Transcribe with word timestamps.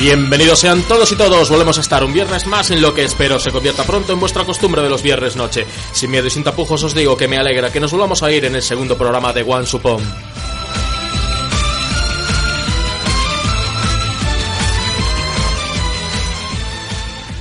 Bienvenidos 0.00 0.60
sean 0.60 0.80
todos 0.84 1.12
y 1.12 1.14
todos, 1.14 1.50
volvemos 1.50 1.76
a 1.76 1.82
estar 1.82 2.02
un 2.02 2.14
viernes 2.14 2.46
más 2.46 2.70
en 2.70 2.80
lo 2.80 2.94
que 2.94 3.04
espero 3.04 3.38
se 3.38 3.52
convierta 3.52 3.84
pronto 3.84 4.14
en 4.14 4.18
vuestra 4.18 4.46
costumbre 4.46 4.80
de 4.80 4.88
los 4.88 5.02
viernes 5.02 5.36
noche. 5.36 5.66
Sin 5.92 6.10
miedo 6.10 6.26
y 6.26 6.30
sin 6.30 6.42
tapujos 6.42 6.82
os 6.82 6.94
digo 6.94 7.18
que 7.18 7.28
me 7.28 7.36
alegra 7.36 7.70
que 7.70 7.80
nos 7.80 7.92
volvamos 7.92 8.22
a 8.22 8.32
ir 8.32 8.46
en 8.46 8.54
el 8.54 8.62
segundo 8.62 8.96
programa 8.96 9.34
de 9.34 9.42
One 9.42 9.66
Supon. 9.66 10.02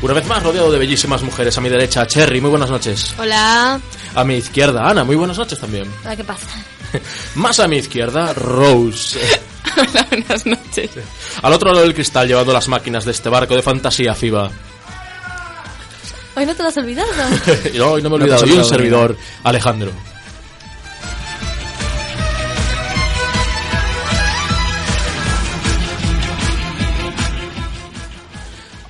Una 0.02 0.14
vez 0.14 0.28
más 0.28 0.44
rodeado 0.44 0.70
de 0.70 0.80
bellísimas 0.80 1.24
mujeres. 1.24 1.58
A 1.58 1.62
mi 1.62 1.70
derecha, 1.70 2.06
Cherry, 2.08 2.42
muy 2.42 2.50
buenas 2.50 2.70
noches. 2.70 3.16
Hola. 3.18 3.80
A 4.16 4.24
mi 4.26 4.36
izquierda, 4.36 4.86
Ana, 4.86 5.06
muy 5.06 5.16
buenas 5.16 5.38
noches 5.38 5.58
también. 5.58 5.90
Hola, 6.04 6.18
¿qué 6.18 6.26
pasa? 6.26 6.48
Más 7.36 7.58
a 7.62 7.70
mi 7.70 7.78
izquierda, 7.78 8.34
Rose. 8.34 9.18
Hola, 9.78 10.08
buenas 10.10 10.46
noches. 10.46 10.92
Al 11.42 11.54
otro 11.54 11.72
lado 11.72 11.84
del 11.84 11.94
cristal, 11.94 12.28
llevando 12.28 12.54
las 12.54 12.68
máquinas 12.68 13.06
de 13.06 13.12
este 13.12 13.30
barco 13.30 13.56
de 13.56 13.62
fantasía 13.62 14.14
FIBA. 14.14 14.52
Hoy 16.36 16.46
no 16.46 16.56
te 16.56 16.64
lo 16.64 16.70
has 16.70 16.78
olvidado. 16.78 17.10
no, 17.78 17.92
hoy 17.92 18.02
no 18.02 18.10
me 18.10 18.16
he 18.16 18.20
No 18.20 18.26
olvidado. 18.26 18.44
has 18.46 18.50
Y 18.50 18.54
un 18.54 18.66
servidor, 18.66 19.18
Alejandro. 19.44 19.92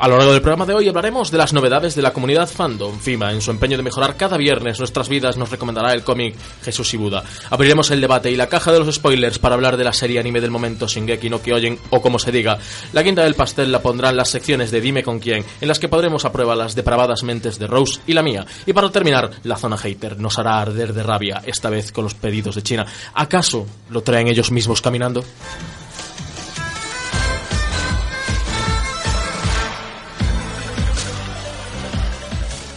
A 0.01 0.07
lo 0.07 0.15
largo 0.15 0.31
del 0.31 0.41
programa 0.41 0.65
de 0.65 0.73
hoy 0.73 0.87
hablaremos 0.87 1.29
de 1.29 1.37
las 1.37 1.51
novedades 1.51 1.93
de 1.93 2.01
la 2.01 2.13
comunidad 2.13 2.47
fandom. 2.47 2.97
FIMA, 2.97 3.33
en 3.33 3.41
su 3.41 3.51
empeño 3.51 3.75
de 3.75 3.83
mejorar 3.83 4.15
cada 4.15 4.37
viernes 4.37 4.79
nuestras 4.79 5.09
vidas, 5.09 5.35
nos 5.35 5.51
recomendará 5.51 5.93
el 5.93 6.05
cómic 6.05 6.35
Jesús 6.63 6.93
y 6.93 6.97
Buda. 6.97 7.21
Abriremos 7.49 7.91
el 7.91 7.99
debate 7.99 8.31
y 8.31 8.37
la 8.37 8.47
caja 8.47 8.71
de 8.71 8.79
los 8.79 8.95
spoilers 8.95 9.39
para 9.39 9.55
hablar 9.55 9.75
de 9.75 9.83
la 9.83 9.91
serie 9.91 10.17
anime 10.17 10.39
del 10.39 10.51
momento 10.51 10.87
Shingeki 10.87 11.29
no 11.29 11.41
Kyojin 11.41 11.77
o 11.89 12.01
como 12.01 12.17
se 12.17 12.31
diga. 12.31 12.57
La 12.93 13.03
quinta 13.03 13.23
del 13.23 13.35
pastel 13.35 13.73
la 13.73 13.81
pondrán 13.81 14.15
las 14.15 14.29
secciones 14.29 14.71
de 14.71 14.79
Dime 14.79 15.03
con 15.03 15.19
quién, 15.19 15.43
en 15.59 15.67
las 15.67 15.79
que 15.79 15.89
podremos 15.89 16.23
a 16.23 16.31
prueba 16.31 16.55
las 16.55 16.75
depravadas 16.75 17.23
mentes 17.23 17.59
de 17.59 17.67
Rose 17.67 17.99
y 18.07 18.13
la 18.13 18.23
mía. 18.23 18.45
Y 18.65 18.71
para 18.71 18.89
terminar, 18.91 19.29
la 19.43 19.57
zona 19.57 19.77
hater 19.77 20.17
nos 20.17 20.39
hará 20.39 20.61
arder 20.61 20.93
de 20.93 21.03
rabia, 21.03 21.41
esta 21.45 21.69
vez 21.69 21.91
con 21.91 22.05
los 22.05 22.13
pedidos 22.13 22.55
de 22.55 22.63
China. 22.63 22.85
¿Acaso 23.15 23.67
lo 23.89 24.01
traen 24.01 24.29
ellos 24.29 24.49
mismos 24.49 24.81
caminando? 24.81 25.25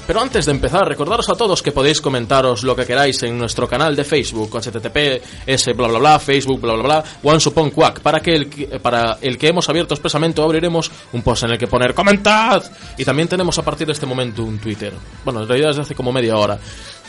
Pero 0.06 0.20
antes 0.20 0.46
de 0.46 0.52
empezar, 0.52 0.86
recordaros 0.86 1.28
a 1.28 1.34
todos 1.34 1.62
que 1.62 1.70
podéis 1.72 2.00
comentaros 2.00 2.64
lo 2.64 2.74
que 2.74 2.84
queráis 2.84 3.22
en 3.22 3.38
nuestro 3.38 3.68
canal 3.68 3.94
de 3.94 4.02
Facebook, 4.04 4.50
https 4.60 5.76
bla 5.76 5.88
bla 5.88 5.98
bla, 5.98 6.18
Facebook 6.18 6.60
bla 6.60 6.74
bla 6.74 6.82
bla, 6.82 7.04
OneSupon 7.22 7.70
Quack, 7.70 8.00
para 8.00 8.20
que 8.20 8.34
el, 8.34 8.50
que- 8.50 8.66
para 8.80 9.18
el 9.20 9.38
que 9.38 9.48
hemos 9.48 9.68
abierto 9.68 9.94
expresamente 9.94 10.42
abriremos 10.42 10.90
un 11.12 11.22
post 11.22 11.44
en 11.44 11.52
el 11.52 11.58
que 11.58 11.68
poner 11.68 11.94
comentad. 11.94 12.62
Y 12.98 13.04
también 13.04 13.28
tenemos 13.28 13.56
a 13.58 13.62
partir 13.62 13.86
de 13.86 13.92
este 13.92 14.04
momento 14.06 14.42
un 14.42 14.58
Twitter. 14.58 14.92
Bueno, 15.24 15.42
en 15.42 15.48
realidad 15.48 15.68
desde 15.68 15.82
hace 15.82 15.94
como 15.94 16.12
media 16.12 16.36
hora, 16.36 16.58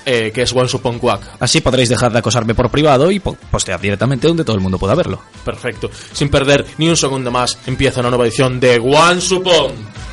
eh, 0.05 0.31
que 0.33 0.43
es 0.43 0.53
OneSupon 0.53 0.99
Quack. 0.99 1.37
Así 1.39 1.61
podréis 1.61 1.89
dejar 1.89 2.11
de 2.13 2.19
acosarme 2.19 2.53
por 2.53 2.69
privado 2.69 3.09
y 3.09 3.19
po- 3.19 3.35
postear 3.49 3.81
directamente 3.81 4.27
donde 4.27 4.43
todo 4.45 4.55
el 4.55 4.61
mundo 4.61 4.77
pueda 4.77 4.93
verlo. 4.95 5.19
Perfecto. 5.43 5.89
Sin 6.13 6.29
perder 6.29 6.65
ni 6.77 6.89
un 6.89 6.95
segundo 6.97 7.31
más, 7.31 7.57
empieza 7.65 8.01
una 8.01 8.09
nueva 8.09 8.25
edición 8.25 8.59
de 8.59 8.77
OneSupon. 8.79 10.12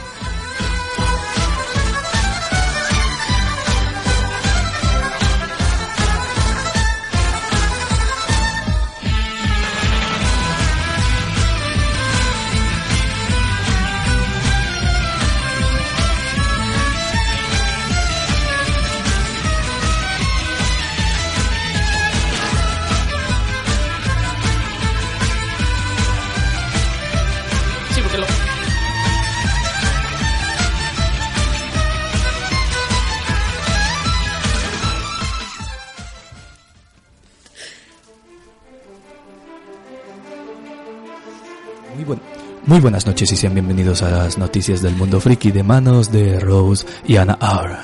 Buen- 42.11 42.23
muy 42.67 42.81
buenas 42.81 43.07
noches 43.07 43.31
y 43.33 43.37
sean 43.37 43.55
bienvenidos 43.55 44.03
a 44.03 44.11
las 44.11 44.37
noticias 44.37 44.83
del 44.83 44.95
mundo 44.97 45.21
friki 45.21 45.51
de 45.51 45.63
manos 45.63 46.11
de 46.13 46.39
Rose 46.41 46.85
y 47.07 47.17
Ana 47.17 47.39
R. 47.41 47.77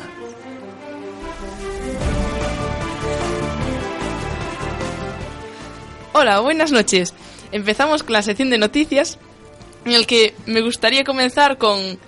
Hola, 6.12 6.41
buenas 6.41 6.72
noches. 6.72 7.12
Empezamos 7.53 8.03
con 8.03 8.14
la 8.14 8.22
sección 8.22 8.50
de 8.50 8.59
noticias, 8.59 9.19
en 9.84 9.92
el 9.92 10.06
que 10.06 10.34
me 10.47 10.62
gustaría 10.62 11.04
comenzar 11.04 11.58
con 11.58 11.98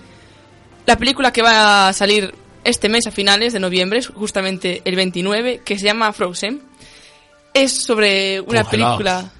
la 0.86 0.96
película 0.96 1.32
que 1.32 1.42
va 1.42 1.88
a 1.88 1.92
salir 1.92 2.34
este 2.64 2.88
mes 2.88 3.06
a 3.06 3.10
finales 3.10 3.52
de 3.52 3.60
noviembre, 3.60 4.02
justamente 4.02 4.82
el 4.84 4.96
29, 4.96 5.60
que 5.64 5.78
se 5.78 5.84
llama 5.84 6.12
Frozen. 6.12 6.62
Es 7.54 7.82
sobre 7.82 8.40
una 8.40 8.62
Congelados. 8.64 8.70
película... 8.96 9.32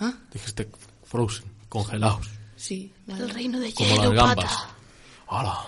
¿Ah? 0.00 0.12
Dijiste 0.32 0.68
Frozen, 1.04 1.44
congelados, 1.72 2.28
Sí. 2.56 2.92
El 3.08 3.30
reino 3.30 3.58
de 3.58 3.72
como 3.72 3.88
hielo, 3.88 4.12
las 4.12 4.26
gambas. 4.26 4.44
pata. 4.44 4.68
Hala. 5.28 5.58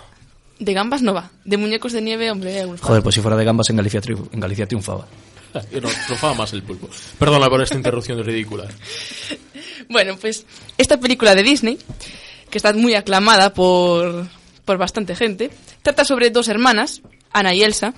De 0.60 0.72
gambas 0.74 1.02
no 1.02 1.12
va. 1.14 1.30
De 1.44 1.56
muñecos 1.56 1.92
de 1.92 2.00
nieve, 2.02 2.30
hombre, 2.30 2.62
Joder, 2.80 3.02
pues 3.02 3.14
si 3.16 3.20
fuera 3.20 3.36
de 3.36 3.44
gambas 3.44 3.68
en 3.70 3.76
Galicia, 3.76 4.00
triu- 4.00 4.28
en 4.32 4.38
Galicia 4.40 4.66
triunfaba. 4.66 5.06
No, 5.54 5.88
triunfaba 6.06 6.34
más 6.34 6.52
el 6.52 6.62
pulpo. 6.62 6.88
Perdona 7.18 7.48
por 7.48 7.60
esta 7.62 7.74
interrupción 7.76 8.22
ridícula. 8.22 8.66
Bueno, 9.88 10.16
pues 10.18 10.46
esta 10.78 10.98
película 10.98 11.34
de 11.34 11.42
Disney, 11.42 11.78
que 12.50 12.56
está 12.58 12.72
muy 12.72 12.94
aclamada 12.94 13.52
por, 13.52 14.26
por 14.64 14.78
bastante 14.78 15.14
gente, 15.14 15.50
trata 15.82 16.04
sobre 16.06 16.30
dos 16.30 16.48
hermanas, 16.48 17.02
Ana 17.32 17.52
y 17.54 17.62
Elsa, 17.62 17.92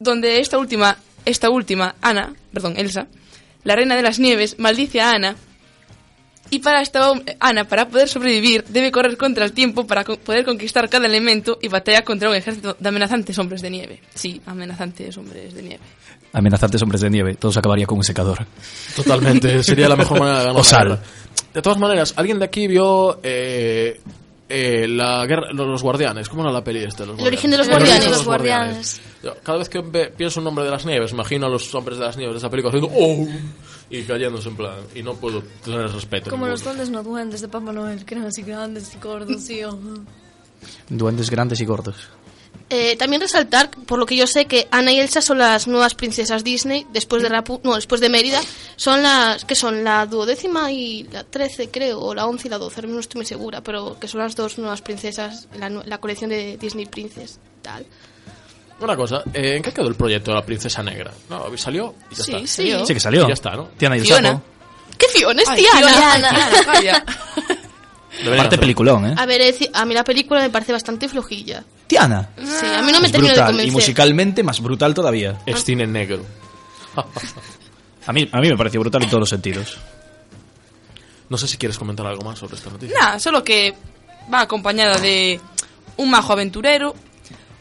donde 0.00 0.40
esta 0.40 0.58
última, 0.58 0.96
esta 1.24 1.48
última, 1.50 1.94
Ana, 2.02 2.34
perdón, 2.52 2.74
Elsa, 2.76 3.06
la 3.62 3.76
reina 3.76 3.94
de 3.94 4.02
las 4.02 4.18
nieves, 4.18 4.56
maldice 4.58 5.00
a 5.00 5.12
Ana 5.12 5.36
y 6.50 6.58
para 6.60 6.82
esta 6.82 7.12
Ana, 7.40 7.64
para 7.64 7.88
poder 7.88 8.08
sobrevivir, 8.08 8.64
debe 8.68 8.92
correr 8.92 9.16
contra 9.16 9.44
el 9.44 9.52
tiempo 9.52 9.86
para 9.86 10.04
co- 10.04 10.16
poder 10.18 10.44
conquistar 10.44 10.88
cada 10.88 11.06
elemento 11.06 11.58
y 11.60 11.68
batalla 11.68 12.02
contra 12.04 12.28
un 12.28 12.36
ejército 12.36 12.76
de 12.78 12.88
amenazantes 12.88 13.36
hombres 13.38 13.60
de 13.62 13.70
nieve. 13.70 14.00
Sí, 14.14 14.40
amenazantes 14.46 15.16
hombres 15.16 15.54
de 15.54 15.62
nieve. 15.62 15.80
Amenazantes 16.32 16.82
hombres 16.82 17.00
de 17.00 17.10
nieve, 17.10 17.34
todo 17.36 17.52
se 17.52 17.58
acabaría 17.60 17.86
con 17.86 17.98
un 17.98 18.04
secador. 18.04 18.44
Totalmente, 18.96 19.62
sería 19.62 19.88
la 19.88 19.96
mejor 19.96 20.18
manera 20.18 20.38
de 20.40 20.44
ganar 20.46 20.60
O 20.60 20.64
sal. 20.64 21.00
De 21.52 21.62
todas 21.62 21.78
maneras, 21.78 22.12
¿alguien 22.16 22.38
de 22.38 22.44
aquí 22.44 22.66
vio 22.66 23.20
eh, 23.22 24.00
eh, 24.48 24.86
la 24.88 25.24
guerra, 25.26 25.52
los, 25.52 25.82
guardianes? 25.82 26.28
¿Cómo 26.28 26.42
era 26.42 26.50
la 26.52 26.62
peli 26.64 26.82
esta? 26.82 27.04
Los 27.06 27.18
El 27.20 27.26
origen 27.26 27.50
de 27.52 27.58
los 27.58 27.68
guardianes. 27.68 28.10
Los 28.10 28.24
guardianes. 28.24 29.00
Yo, 29.22 29.34
Cada 29.42 29.58
vez 29.58 29.68
que 29.68 29.80
pienso 30.16 30.40
un 30.40 30.44
nombre 30.44 30.64
de 30.64 30.70
las 30.72 30.84
nieves, 30.84 31.12
imagino 31.12 31.46
a 31.46 31.48
los 31.48 31.72
hombres 31.74 31.98
de 31.98 32.04
las 32.04 32.16
nieves 32.16 32.34
de 32.34 32.38
esa 32.38 32.50
película 32.50 32.76
haciendo 32.76 32.90
¡Oh! 32.98 33.26
Y 33.98 34.02
cayéndose 34.04 34.48
en 34.48 34.56
plan. 34.56 34.76
Y 34.94 35.02
no 35.02 35.14
puedo 35.14 35.42
tener 35.64 35.90
respeto. 35.90 36.30
Como 36.30 36.46
ninguno. 36.46 36.50
los 36.52 36.64
duendes 36.64 36.90
no 36.90 37.02
duendes 37.02 37.40
de 37.40 37.48
Papá 37.48 37.72
Noel, 37.72 38.04
que 38.04 38.14
eran 38.14 38.26
así 38.26 38.42
grandes 38.42 38.94
y 38.94 38.98
gordos, 38.98 39.42
sí. 39.42 39.62
oh. 39.64 39.78
Duendes 40.88 41.30
grandes 41.30 41.60
y 41.60 41.64
gordos. 41.64 42.08
Eh, 42.70 42.96
también 42.96 43.20
resaltar, 43.20 43.70
por 43.70 43.98
lo 43.98 44.06
que 44.06 44.16
yo 44.16 44.26
sé, 44.26 44.46
que 44.46 44.66
Ana 44.70 44.90
y 44.90 44.98
Elsa 44.98 45.20
son 45.20 45.38
las 45.38 45.68
nuevas 45.68 45.94
princesas 45.94 46.42
Disney 46.42 46.86
después 46.92 47.22
de 47.22 47.28
Rapu 47.28 47.60
no, 47.62 47.74
después 47.74 48.00
de 48.00 48.08
Mérida. 48.08 48.40
Son 48.76 49.02
las 49.02 49.44
que 49.44 49.54
son 49.54 49.84
la 49.84 50.06
duodécima 50.06 50.72
y 50.72 51.04
la 51.04 51.24
trece, 51.24 51.68
creo, 51.68 52.00
o 52.00 52.14
la 52.14 52.26
once 52.26 52.48
y 52.48 52.50
la 52.50 52.58
doce, 52.58 52.82
no 52.82 52.98
estoy 52.98 53.18
muy 53.20 53.26
segura, 53.26 53.62
pero 53.62 53.98
que 54.00 54.08
son 54.08 54.20
las 54.20 54.34
dos 54.34 54.58
nuevas 54.58 54.80
princesas, 54.80 55.46
la, 55.58 55.68
la 55.68 55.98
colección 55.98 56.30
de 56.30 56.56
Disney 56.56 56.86
Princess. 56.86 57.38
Tal. 57.60 57.84
Una 58.84 58.96
cosa, 58.96 59.22
eh, 59.32 59.56
¿en 59.56 59.62
qué 59.62 59.72
quedó 59.72 59.88
el 59.88 59.94
proyecto 59.94 60.30
de 60.30 60.36
la 60.36 60.44
princesa 60.44 60.82
negra? 60.82 61.10
No, 61.30 61.44
salió 61.56 61.94
y 62.10 62.14
ya 62.16 62.22
Sí, 62.24 62.32
está. 62.34 62.46
sí. 62.46 62.72
Sí 62.86 62.94
que 62.94 63.00
salió. 63.00 63.24
Y 63.24 63.28
ya 63.28 63.34
está, 63.34 63.56
¿no? 63.56 63.64
Tiana 63.78 63.96
y 63.96 64.00
el 64.00 64.06
Fiona. 64.06 64.28
sapo. 64.32 64.42
¿Qué 64.98 65.06
Fiona 65.08 65.42
es 65.42 65.48
Tiana? 65.54 65.78
Fiona, 65.88 65.92
Tiana, 66.30 66.64
calla. 66.66 67.04
Deberían 68.18 68.36
Parte 68.36 68.46
hacerlo. 68.46 68.60
peliculón, 68.60 69.06
¿eh? 69.06 69.14
A 69.16 69.26
ver, 69.26 69.54
a 69.72 69.84
mí 69.84 69.94
la 69.94 70.04
película 70.04 70.40
me 70.42 70.50
parece 70.50 70.72
bastante 70.72 71.08
flojilla. 71.08 71.64
Tiana. 71.86 72.28
Sí, 72.38 72.66
a 72.66 72.82
mí 72.82 72.92
no 72.92 73.00
me 73.00 73.08
termina 73.08 73.32
de 73.32 73.38
brutal. 73.40 73.46
convencer. 73.46 73.68
Y 73.68 73.70
musicalmente 73.72 74.42
más 74.42 74.60
brutal 74.60 74.94
todavía. 74.94 75.40
Es 75.46 75.64
cine 75.64 75.86
negro. 75.86 76.24
A 78.06 78.12
mí, 78.12 78.28
a 78.30 78.40
mí 78.40 78.48
me 78.50 78.56
pareció 78.56 78.80
brutal 78.80 79.02
en 79.02 79.08
todos 79.08 79.20
los 79.20 79.28
sentidos. 79.30 79.78
No 81.28 81.36
sé 81.38 81.48
si 81.48 81.56
quieres 81.56 81.78
comentar 81.78 82.06
algo 82.06 82.22
más 82.22 82.38
sobre 82.38 82.54
esta 82.56 82.70
noticia. 82.70 82.96
Nada, 83.00 83.18
solo 83.18 83.42
que 83.42 83.74
va 84.32 84.42
acompañada 84.42 84.98
de 84.98 85.40
un 85.96 86.10
majo 86.10 86.34
aventurero, 86.34 86.94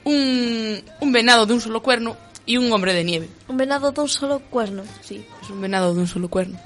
un, 0.05 0.83
un 1.00 1.11
venado 1.11 1.45
de 1.45 1.53
un 1.53 1.61
solo 1.61 1.81
cuerno 1.81 2.17
y 2.45 2.57
un 2.57 2.71
hombre 2.71 2.94
de 2.94 3.03
nieve. 3.03 3.29
Un 3.47 3.57
venado 3.57 3.91
de 3.91 4.01
un 4.01 4.09
solo 4.09 4.39
cuerno. 4.39 4.83
Sí, 5.01 5.25
es 5.41 5.50
un 5.50 5.61
venado 5.61 5.94
de 5.94 6.01
un 6.01 6.07
solo 6.07 6.27
cuerno. 6.27 6.59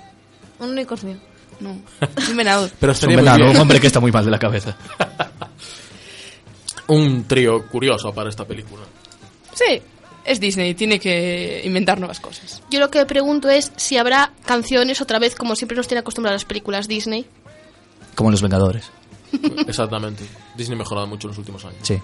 Un 0.60 0.72
unicornio. 0.72 1.18
No, 1.60 1.75
es 2.16 2.30
un 2.30 2.38
venado. 2.38 2.69
Pero 2.80 2.92
Es 2.92 3.04
un 3.04 3.16
venado, 3.16 3.50
un 3.50 3.57
hombre 3.57 3.80
que 3.80 3.88
está 3.88 4.00
muy 4.00 4.12
mal 4.12 4.25
de 4.25 4.31
la 4.31 4.39
cabeza. 4.39 4.75
Un 6.89 7.25
trío 7.25 7.68
curioso 7.68 8.13
para 8.13 8.30
esta 8.30 8.45
película. 8.45 8.84
Sí, 9.54 9.81
es 10.24 10.40
Disney, 10.40 10.74
tiene 10.74 11.00
que 11.00 11.62
inventar 11.66 12.00
nuevas 12.00 12.22
cosas. 12.22 12.63
Yo 12.69 12.80
lo 12.80 12.90
que 12.90 13.00
me 13.00 13.06
pregunto 13.06 13.50
es 13.50 13.74
si 13.75 13.98
habrá 13.98 14.31
canciones 14.45 15.01
otra 15.01 15.19
vez, 15.19 15.36
como 15.36 15.57
siempre 15.57 15.75
nos 15.75 15.88
tiene 15.90 16.00
acostumbradas 16.00 16.44
las 16.44 16.48
películas 16.48 16.88
Disney. 16.88 17.25
Como 18.16 18.30
en 18.30 18.31
Los 18.31 18.42
Vengadores. 18.42 18.90
Exactamente. 19.68 20.24
Disney 20.56 20.75
ha 20.75 20.80
mejorado 20.80 21.07
mucho 21.07 21.28
en 21.28 21.31
los 21.31 21.38
últimos 21.38 21.66
años. 21.66 21.80
Sí. 21.83 22.00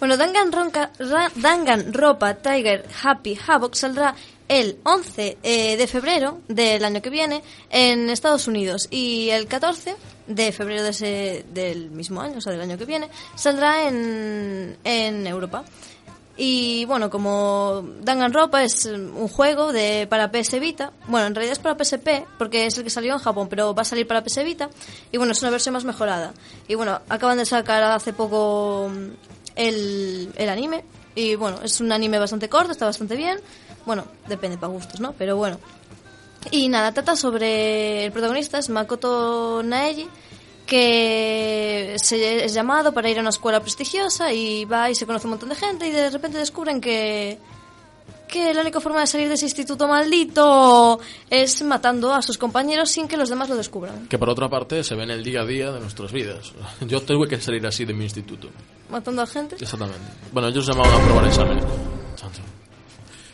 Bueno, 0.00 0.16
Danganronpa, 0.16 0.90
Ra- 0.98 1.30
Danganronpa 1.34 2.34
Tiger 2.34 2.84
Happy 3.02 3.38
Havoc 3.46 3.74
saldrá 3.74 4.14
el 4.48 4.76
11 4.84 5.38
eh, 5.42 5.76
de 5.78 5.86
febrero 5.86 6.40
del 6.48 6.84
año 6.84 7.00
que 7.00 7.08
viene 7.08 7.42
en 7.70 8.10
Estados 8.10 8.46
Unidos 8.46 8.88
y 8.90 9.30
el 9.30 9.46
14 9.46 9.96
de 10.26 10.52
febrero 10.52 10.82
de 10.82 10.90
ese- 10.90 11.46
del 11.54 11.90
mismo 11.90 12.20
año, 12.20 12.38
o 12.38 12.40
sea, 12.42 12.52
del 12.52 12.60
año 12.60 12.76
que 12.76 12.84
viene, 12.84 13.08
saldrá 13.34 13.88
en, 13.88 14.76
en 14.84 15.26
Europa. 15.26 15.64
Y 16.36 16.84
bueno, 16.86 17.08
como 17.10 17.84
Danganronpa 18.02 18.64
es 18.64 18.86
eh, 18.86 18.92
un 18.94 19.28
juego 19.28 19.72
de 19.72 20.06
para 20.10 20.30
PS 20.32 20.58
Vita, 20.60 20.92
bueno, 21.06 21.28
en 21.28 21.34
realidad 21.34 21.52
es 21.52 21.60
para 21.60 21.76
PSP, 21.82 22.26
porque 22.36 22.66
es 22.66 22.76
el 22.76 22.82
que 22.84 22.90
salió 22.90 23.12
en 23.14 23.20
Japón, 23.20 23.46
pero 23.48 23.72
va 23.74 23.82
a 23.82 23.84
salir 23.86 24.06
para 24.06 24.22
PS 24.24 24.42
Vita, 24.44 24.68
y 25.12 25.16
bueno, 25.16 25.32
es 25.32 25.40
una 25.40 25.50
versión 25.52 25.72
más 25.74 25.84
mejorada. 25.84 26.34
Y 26.68 26.74
bueno, 26.74 27.00
acaban 27.08 27.38
de 27.38 27.46
sacar 27.46 27.82
hace 27.84 28.12
poco 28.12 28.90
mm, 28.92 29.10
el, 29.56 30.32
el 30.36 30.48
anime, 30.48 30.84
y 31.14 31.34
bueno, 31.34 31.60
es 31.62 31.80
un 31.80 31.92
anime 31.92 32.18
bastante 32.18 32.48
corto, 32.48 32.72
está 32.72 32.86
bastante 32.86 33.16
bien, 33.16 33.38
bueno, 33.86 34.04
depende 34.28 34.58
para 34.58 34.72
gustos, 34.72 35.00
¿no? 35.00 35.14
Pero 35.18 35.36
bueno. 35.36 35.58
Y 36.50 36.68
nada, 36.68 36.92
trata 36.92 37.16
sobre 37.16 38.04
el 38.04 38.12
protagonista, 38.12 38.58
es 38.58 38.68
Makoto 38.68 39.62
Naegi, 39.62 40.08
que 40.66 41.96
se 41.96 42.44
es 42.44 42.54
llamado 42.54 42.92
para 42.92 43.08
ir 43.08 43.18
a 43.18 43.20
una 43.20 43.30
escuela 43.30 43.60
prestigiosa 43.60 44.32
y 44.32 44.64
va 44.64 44.90
y 44.90 44.94
se 44.94 45.06
conoce 45.06 45.26
un 45.26 45.32
montón 45.32 45.48
de 45.50 45.54
gente 45.54 45.86
y 45.86 45.90
de 45.90 46.10
repente 46.10 46.38
descubren 46.38 46.80
que 46.80 47.38
que 48.26 48.52
la 48.52 48.62
única 48.62 48.80
forma 48.80 49.00
de 49.00 49.06
salir 49.06 49.28
de 49.28 49.34
ese 49.34 49.44
instituto 49.44 49.86
maldito 49.86 50.98
es 51.30 51.62
matando 51.62 52.12
a 52.12 52.20
sus 52.20 52.36
compañeros 52.36 52.90
sin 52.90 53.06
que 53.06 53.16
los 53.16 53.28
demás 53.28 53.48
lo 53.48 53.56
descubran. 53.56 54.08
Que 54.08 54.18
por 54.18 54.28
otra 54.28 54.48
parte 54.48 54.82
se 54.82 54.96
ve 54.96 55.04
en 55.04 55.10
el 55.10 55.22
día 55.22 55.42
a 55.42 55.46
día 55.46 55.70
de 55.70 55.78
nuestras 55.78 56.10
vidas. 56.10 56.52
Yo 56.80 57.00
tuve 57.02 57.28
que 57.28 57.40
salir 57.40 57.64
así 57.64 57.84
de 57.84 57.94
mi 57.94 58.04
instituto. 58.04 58.48
Matando 58.94 59.22
a 59.22 59.26
gente. 59.26 59.56
Exactamente. 59.60 59.98
Bueno, 60.30 60.46
ellos 60.48 60.64
llamaban 60.66 60.94
a 61.00 61.04
probar 61.04 61.26
exámenes. 61.26 61.64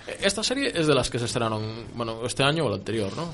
Eh, 0.06 0.18
Esta 0.22 0.42
serie 0.42 0.72
es 0.74 0.86
de 0.86 0.94
las 0.94 1.10
que 1.10 1.18
se 1.18 1.26
estrenaron, 1.26 1.86
bueno, 1.94 2.24
este 2.24 2.42
año 2.42 2.64
o 2.64 2.68
el 2.68 2.74
anterior, 2.74 3.14
¿no? 3.14 3.28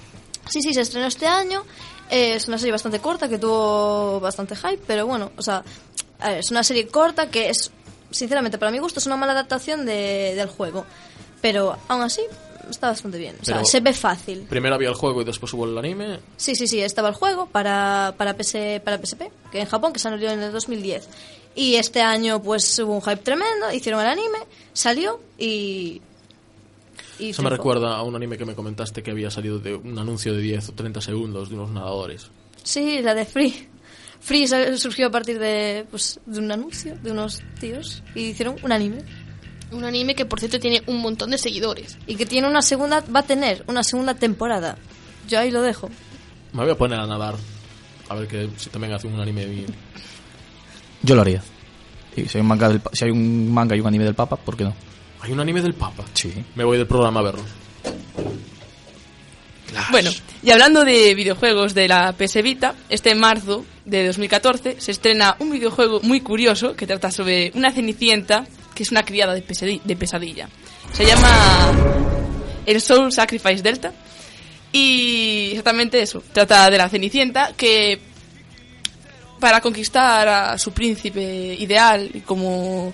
Sí, 0.50 0.60
sí, 0.60 0.74
se 0.74 0.80
estrenó 0.80 1.06
este 1.06 1.26
año. 1.28 1.62
Eh, 2.10 2.34
es 2.34 2.48
una 2.48 2.58
serie 2.58 2.72
bastante 2.72 2.98
corta 3.00 3.28
que 3.28 3.38
tuvo 3.38 4.18
bastante 4.18 4.56
hype, 4.56 4.82
pero 4.86 5.06
bueno, 5.06 5.30
o 5.36 5.42
sea, 5.42 5.62
a 6.18 6.28
ver, 6.30 6.38
es 6.38 6.50
una 6.50 6.64
serie 6.64 6.88
corta 6.88 7.30
que 7.30 7.48
es, 7.50 7.70
sinceramente, 8.10 8.58
para 8.58 8.72
mi 8.72 8.78
gusto, 8.78 8.98
es 8.98 9.06
una 9.06 9.16
mala 9.16 9.30
adaptación 9.32 9.86
de- 9.86 10.34
del 10.34 10.48
juego. 10.48 10.84
Pero 11.40 11.76
aún 11.86 12.02
así, 12.02 12.22
está 12.68 12.88
bastante 12.88 13.18
bien. 13.18 13.36
O 13.40 13.44
sea, 13.44 13.64
se 13.64 13.78
ve 13.80 13.92
fácil. 13.92 14.46
Primero 14.48 14.74
había 14.74 14.88
el 14.88 14.94
juego 14.96 15.22
y 15.22 15.24
después 15.24 15.52
hubo 15.52 15.64
el 15.64 15.78
anime. 15.78 16.18
Sí, 16.36 16.56
sí, 16.56 16.66
sí, 16.66 16.80
estaba 16.80 17.08
el 17.08 17.14
juego 17.14 17.46
para, 17.46 18.14
para, 18.16 18.34
PS, 18.36 18.80
para 18.84 18.98
PSP, 18.98 19.30
que 19.52 19.60
en 19.60 19.66
Japón, 19.66 19.92
que 19.92 20.00
salió 20.00 20.28
en 20.30 20.42
el 20.42 20.50
2010. 20.52 21.08
Y 21.56 21.76
este 21.76 22.02
año, 22.02 22.42
pues 22.42 22.78
hubo 22.80 22.94
un 22.94 23.00
hype 23.00 23.16
tremendo, 23.16 23.72
hicieron 23.72 24.02
el 24.02 24.08
anime, 24.08 24.38
salió 24.74 25.20
y. 25.38 26.02
y 27.18 27.30
Eso 27.30 27.42
me 27.42 27.48
recuerda 27.48 27.96
a 27.96 28.02
un 28.02 28.14
anime 28.14 28.36
que 28.36 28.44
me 28.44 28.54
comentaste 28.54 29.02
que 29.02 29.10
había 29.10 29.30
salido 29.30 29.58
de 29.58 29.74
un 29.74 29.98
anuncio 29.98 30.34
de 30.34 30.42
10 30.42 30.68
o 30.68 30.72
30 30.72 31.00
segundos 31.00 31.48
de 31.48 31.54
unos 31.54 31.70
nadadores. 31.70 32.30
Sí, 32.62 33.00
la 33.00 33.14
de 33.14 33.24
Free. 33.24 33.68
Free 34.20 34.46
surgió 34.76 35.06
a 35.06 35.10
partir 35.10 35.38
de, 35.38 35.86
pues, 35.90 36.20
de 36.26 36.40
un 36.40 36.52
anuncio 36.52 36.96
de 37.02 37.12
unos 37.12 37.42
tíos 37.58 38.02
y 38.14 38.26
hicieron 38.26 38.56
un 38.62 38.72
anime. 38.72 38.98
Un 39.72 39.84
anime 39.84 40.14
que, 40.14 40.26
por 40.26 40.40
cierto, 40.40 40.60
tiene 40.60 40.82
un 40.86 41.00
montón 41.00 41.30
de 41.30 41.38
seguidores. 41.38 41.96
Y 42.06 42.16
que 42.16 42.26
tiene 42.26 42.48
una 42.48 42.60
segunda, 42.60 43.02
va 43.14 43.20
a 43.20 43.22
tener 43.22 43.64
una 43.66 43.82
segunda 43.82 44.14
temporada. 44.14 44.76
Yo 45.26 45.40
ahí 45.40 45.50
lo 45.50 45.62
dejo. 45.62 45.88
Me 46.52 46.62
voy 46.62 46.72
a 46.72 46.76
poner 46.76 47.00
a 47.00 47.06
nadar. 47.06 47.34
A 48.08 48.14
ver 48.14 48.28
que 48.28 48.50
si 48.56 48.68
también 48.68 48.92
hacen 48.92 49.12
un 49.12 49.20
anime 49.20 49.46
bien. 49.46 49.66
Yo 51.02 51.14
lo 51.14 51.22
haría. 51.22 51.42
Y 52.16 52.26
si 52.26 52.38
hay 52.38 52.42
un 52.42 52.48
manga, 52.48 52.68
del 52.68 52.80
pa- 52.80 52.90
si 52.92 53.04
hay 53.04 53.10
un 53.10 53.52
manga 53.52 53.76
y 53.76 53.80
un 53.80 53.86
anime 53.86 54.04
del 54.04 54.14
Papa, 54.14 54.36
¿por 54.36 54.56
qué 54.56 54.64
no? 54.64 54.74
Hay 55.20 55.32
un 55.32 55.40
anime 55.40 55.60
del 55.62 55.74
Papa. 55.74 56.04
Sí. 56.14 56.32
Me 56.54 56.64
voy 56.64 56.78
del 56.78 56.86
programa 56.86 57.20
a 57.20 57.22
verlo. 57.24 57.42
Bueno, 59.90 60.10
y 60.42 60.50
hablando 60.50 60.84
de 60.84 61.14
videojuegos 61.14 61.74
de 61.74 61.88
la 61.88 62.12
PS 62.12 62.40
Vita, 62.42 62.74
este 62.88 63.14
marzo 63.14 63.64
de 63.84 64.06
2014 64.06 64.76
se 64.80 64.90
estrena 64.92 65.36
un 65.40 65.50
videojuego 65.50 66.00
muy 66.02 66.20
curioso 66.20 66.74
que 66.74 66.86
trata 66.86 67.10
sobre 67.10 67.50
una 67.54 67.72
cenicienta 67.72 68.46
que 68.74 68.84
es 68.84 68.90
una 68.90 69.04
criada 69.04 69.34
de, 69.34 69.44
pesadi- 69.46 69.82
de 69.82 69.96
pesadilla. 69.96 70.48
Se 70.92 71.04
llama 71.04 71.72
el 72.64 72.80
Soul 72.80 73.12
Sacrifice 73.12 73.62
Delta 73.62 73.92
y 74.72 75.48
exactamente 75.50 76.00
eso, 76.00 76.22
trata 76.32 76.70
de 76.70 76.78
la 76.78 76.88
cenicienta 76.88 77.52
que 77.56 77.98
para 79.40 79.60
conquistar 79.60 80.28
a 80.28 80.58
su 80.58 80.72
príncipe 80.72 81.54
ideal 81.58 82.10
y 82.14 82.20
como 82.20 82.92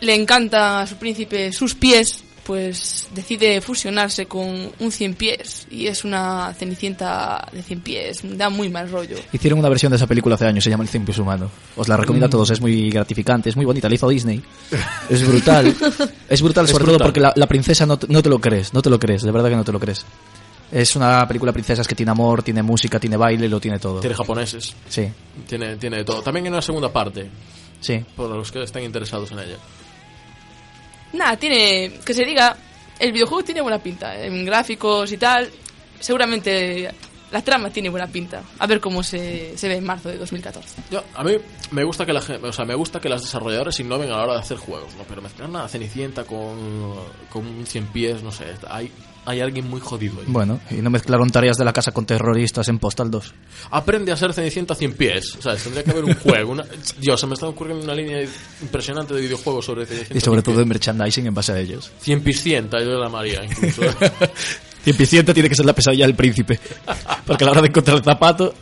le 0.00 0.14
encanta 0.14 0.80
a 0.82 0.86
su 0.86 0.96
príncipe 0.96 1.52
sus 1.52 1.74
pies, 1.74 2.22
pues 2.44 3.08
decide 3.14 3.62
fusionarse 3.62 4.26
con 4.26 4.70
un 4.78 4.92
cien 4.92 5.14
pies 5.14 5.66
y 5.70 5.86
es 5.86 6.04
una 6.04 6.52
cenicienta 6.52 7.48
de 7.50 7.62
cien 7.62 7.80
pies, 7.80 8.20
da 8.22 8.50
muy 8.50 8.68
mal 8.68 8.90
rollo. 8.90 9.16
Hicieron 9.32 9.58
una 9.60 9.70
versión 9.70 9.88
de 9.90 9.96
esa 9.96 10.06
película 10.06 10.34
hace 10.34 10.46
años, 10.46 10.62
se 10.62 10.68
llama 10.68 10.82
El 10.84 10.90
Cien 10.90 11.06
Pies 11.06 11.16
Humano. 11.18 11.50
Os 11.74 11.88
la 11.88 11.96
recomiendo 11.96 12.26
a 12.26 12.30
todos, 12.30 12.50
es 12.50 12.60
muy 12.60 12.90
gratificante, 12.90 13.48
es 13.48 13.56
muy 13.56 13.64
bonita, 13.64 13.88
la 13.88 13.94
hizo 13.94 14.08
Disney. 14.10 14.42
Es 15.08 15.26
brutal. 15.26 15.74
Es 16.28 16.42
brutal, 16.42 16.64
Es 16.66 16.70
sobre 16.72 16.84
brutal. 16.84 16.98
todo 16.98 16.98
porque 16.98 17.20
la, 17.20 17.32
la 17.34 17.46
princesa 17.46 17.86
no, 17.86 17.98
te- 17.98 18.08
no 18.08 18.22
te 18.22 18.28
lo 18.28 18.38
crees, 18.38 18.74
no 18.74 18.82
te 18.82 18.90
lo 18.90 18.98
crees, 18.98 19.22
de 19.22 19.30
verdad 19.30 19.48
que 19.48 19.56
no 19.56 19.64
te 19.64 19.72
lo 19.72 19.80
crees. 19.80 20.04
Es 20.72 20.96
una 20.96 21.26
película 21.28 21.52
princesas 21.52 21.86
que 21.86 21.94
tiene 21.94 22.10
amor, 22.12 22.42
tiene 22.42 22.62
música, 22.62 22.98
tiene 22.98 23.16
baile, 23.16 23.48
lo 23.48 23.60
tiene 23.60 23.78
todo. 23.78 24.00
Tiene 24.00 24.16
japoneses. 24.16 24.74
Sí, 24.88 25.08
Tiene, 25.48 25.76
tiene 25.76 25.98
de 25.98 26.04
todo. 26.04 26.22
También 26.22 26.46
en 26.46 26.52
una 26.52 26.62
segunda 26.62 26.92
parte. 26.92 27.28
sí. 27.80 28.04
Por 28.16 28.30
los 28.30 28.50
que 28.50 28.62
estén 28.62 28.82
interesados 28.84 29.30
en 29.32 29.38
ella. 29.40 29.56
Nada, 31.12 31.36
tiene, 31.36 32.00
que 32.04 32.12
se 32.12 32.24
diga, 32.24 32.56
el 32.98 33.12
videojuego 33.12 33.44
tiene 33.44 33.60
buena 33.60 33.78
pinta, 33.78 34.18
en 34.20 34.44
gráficos 34.44 35.12
y 35.12 35.16
tal, 35.16 35.48
seguramente 36.00 36.90
la 37.30 37.42
trama 37.42 37.70
tiene 37.70 37.88
buena 37.88 38.06
pinta. 38.08 38.42
A 38.58 38.66
ver 38.66 38.80
cómo 38.80 39.02
se, 39.02 39.56
se 39.56 39.68
ve 39.68 39.76
en 39.76 39.84
marzo 39.84 40.08
de 40.08 40.18
2014. 40.18 40.82
Yo, 40.90 41.04
a 41.14 41.22
mí 41.22 41.36
me 41.70 41.84
gusta 41.84 42.04
que 42.04 42.12
la 42.12 42.20
gen- 42.20 42.44
o 42.44 42.52
sea, 42.52 42.64
me 42.64 42.74
gusta 42.74 43.00
que 43.00 43.08
las 43.08 43.22
desarrolladoras 43.22 43.78
innoven 43.80 44.10
a 44.10 44.16
la 44.16 44.22
hora 44.24 44.32
de 44.34 44.40
hacer 44.40 44.56
juegos, 44.56 44.92
¿no? 44.96 45.04
Pero 45.08 45.22
mezclar 45.22 45.48
una 45.48 45.68
cenicienta 45.68 46.24
con, 46.24 46.94
con 47.30 47.46
un 47.46 47.64
cien 47.66 47.86
pies, 47.86 48.22
no 48.22 48.32
sé, 48.32 48.46
hay, 48.68 48.90
hay 49.26 49.40
alguien 49.40 49.68
muy 49.68 49.80
jodido 49.80 50.20
ahí. 50.20 50.26
Bueno, 50.26 50.60
y 50.70 50.76
no 50.76 50.90
mezclaron 50.90 51.30
tareas 51.30 51.56
de 51.56 51.64
la 51.64 51.72
casa 51.72 51.92
con 51.92 52.06
terroristas 52.06 52.68
en 52.68 52.78
Postal 52.78 53.10
2. 53.10 53.34
Aprende 53.70 54.12
a 54.12 54.16
ser 54.16 54.32
cenicienta 54.32 54.74
a 54.74 54.76
cien 54.76 54.92
pies, 54.92 55.36
¿sabes? 55.40 55.62
Tendría 55.62 55.84
que 55.84 55.90
haber 55.90 56.04
un 56.04 56.14
juego. 56.14 56.52
Una... 56.52 56.64
Dios, 56.98 57.20
se 57.20 57.26
me 57.26 57.34
está 57.34 57.46
ocurriendo 57.46 57.84
una 57.84 57.94
línea 57.94 58.26
impresionante 58.62 59.14
de 59.14 59.20
videojuegos 59.22 59.64
sobre 59.64 59.86
cenicienta. 59.86 60.18
Y 60.18 60.20
sobre 60.20 60.42
todo 60.42 60.58
de 60.58 60.64
merchandising 60.64 61.26
en 61.26 61.34
base 61.34 61.52
a 61.52 61.58
ellos. 61.58 61.90
Cien 62.00 62.22
pies 62.22 62.42
cienta, 62.42 62.80
yo 62.80 62.98
la 62.98 63.08
María, 63.08 63.44
incluso. 63.44 63.82
Y 64.86 64.90
eficiente 64.90 65.32
tiene 65.32 65.48
que 65.48 65.54
ser 65.54 65.64
la 65.64 65.72
pesadilla 65.72 66.06
del 66.06 66.14
príncipe. 66.14 66.60
Porque 67.26 67.44
a 67.44 67.46
la 67.46 67.52
hora 67.52 67.62
de 67.62 67.68
encontrar 67.68 67.96
el 67.96 68.04
zapato... 68.04 68.54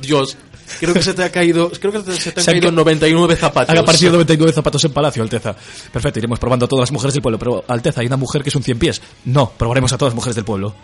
Dios, 0.00 0.36
Creo 0.80 0.94
que 0.94 1.02
se 1.02 1.14
te 1.14 1.22
ha 1.24 1.30
caído, 1.32 1.70
creo 1.70 1.92
que 1.92 1.98
se 2.12 2.32
te 2.32 2.40
han 2.40 2.44
Se 2.44 2.50
han 2.50 2.54
caído 2.56 2.68
ca- 2.70 2.76
99 2.76 3.36
zapatos. 3.36 3.70
Han 3.70 3.78
aparecido 3.78 4.12
99 4.12 4.52
zapatos 4.52 4.84
en 4.84 4.92
Palacio, 4.92 5.22
Alteza. 5.22 5.54
Perfecto, 5.92 6.18
iremos 6.18 6.38
probando 6.38 6.66
a 6.66 6.68
todas 6.68 6.82
las 6.82 6.92
mujeres 6.92 7.14
del 7.14 7.22
pueblo. 7.22 7.38
Pero, 7.38 7.64
Alteza, 7.68 8.00
¿hay 8.00 8.06
una 8.06 8.16
mujer 8.16 8.42
que 8.42 8.48
es 8.50 8.56
un 8.56 8.62
cien 8.62 8.78
pies? 8.78 9.00
No, 9.24 9.50
probaremos 9.50 9.92
a 9.92 9.98
todas 9.98 10.12
las 10.12 10.16
mujeres 10.16 10.34
del 10.36 10.44
pueblo. 10.44 10.74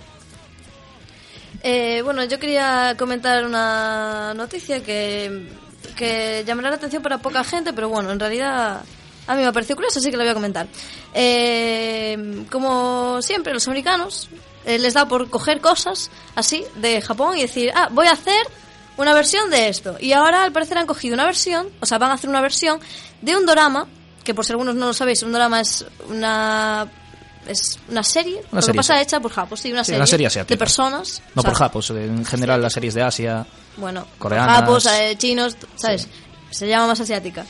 Eh, 1.62 2.02
bueno, 2.04 2.24
yo 2.24 2.38
quería 2.38 2.94
comentar 2.98 3.44
una 3.44 4.32
noticia 4.34 4.82
que, 4.82 5.48
que 5.96 6.44
llamará 6.46 6.70
la 6.70 6.76
atención 6.76 7.02
para 7.02 7.18
poca 7.18 7.42
gente, 7.42 7.72
pero 7.72 7.88
bueno, 7.88 8.12
en 8.12 8.20
realidad 8.20 8.82
a 9.26 9.34
mí 9.34 9.42
me 9.42 9.52
pareció 9.52 9.74
curiosa, 9.74 9.98
así 9.98 10.10
que 10.10 10.16
la 10.16 10.22
voy 10.24 10.30
a 10.30 10.34
comentar. 10.34 10.68
Eh, 11.14 12.44
como 12.50 13.20
siempre, 13.22 13.52
los 13.52 13.66
americanos 13.66 14.28
eh, 14.64 14.78
les 14.78 14.94
da 14.94 15.06
por 15.08 15.28
coger 15.30 15.60
cosas 15.60 16.10
así 16.36 16.64
de 16.76 17.00
Japón 17.02 17.36
y 17.36 17.42
decir, 17.42 17.72
ah, 17.74 17.88
voy 17.90 18.06
a 18.06 18.12
hacer 18.12 18.40
una 18.98 19.14
versión 19.14 19.48
de 19.48 19.68
esto. 19.68 19.96
Y 19.98 20.12
ahora 20.12 20.42
al 20.44 20.52
parecer 20.52 20.76
han 20.76 20.86
cogido 20.86 21.14
una 21.14 21.24
versión, 21.24 21.68
o 21.80 21.86
sea, 21.86 21.96
van 21.98 22.10
a 22.10 22.14
hacer 22.14 22.28
una 22.28 22.40
versión 22.42 22.78
de 23.22 23.34
un 23.36 23.46
dorama, 23.46 23.86
que 24.22 24.34
por 24.34 24.44
si 24.44 24.52
algunos 24.52 24.74
no 24.74 24.86
lo 24.88 24.92
sabéis, 24.92 25.22
un 25.22 25.32
dorama 25.32 25.60
es 25.60 25.86
una... 26.10 26.86
Es 27.46 27.78
una 27.88 28.02
serie, 28.02 28.42
lo 28.52 28.58
que 28.58 28.62
serie, 28.62 28.76
pasa 28.76 28.96
sí. 28.96 29.02
hecha 29.04 29.20
por 29.20 29.32
Japón, 29.32 29.56
sí, 29.56 29.72
una 29.72 29.82
Sí, 29.82 29.92
serie, 30.04 30.26
una 30.28 30.44
de 30.44 30.56
personas. 30.58 31.22
No 31.34 31.40
o 31.40 31.42
sea, 31.42 31.50
por 31.50 31.58
japos, 31.58 31.88
en 31.90 32.22
general 32.26 32.60
las 32.60 32.74
series 32.74 32.92
de 32.92 33.00
Asia. 33.00 33.46
bueno, 33.78 34.06
Coreanas. 34.18 34.58
japos, 34.58 34.84
eh, 34.84 35.14
chinos, 35.16 35.56
¿sabes? 35.76 36.06
Se 36.50 36.68
llama 36.68 36.88
más 36.88 37.00
asiática. 37.00 37.46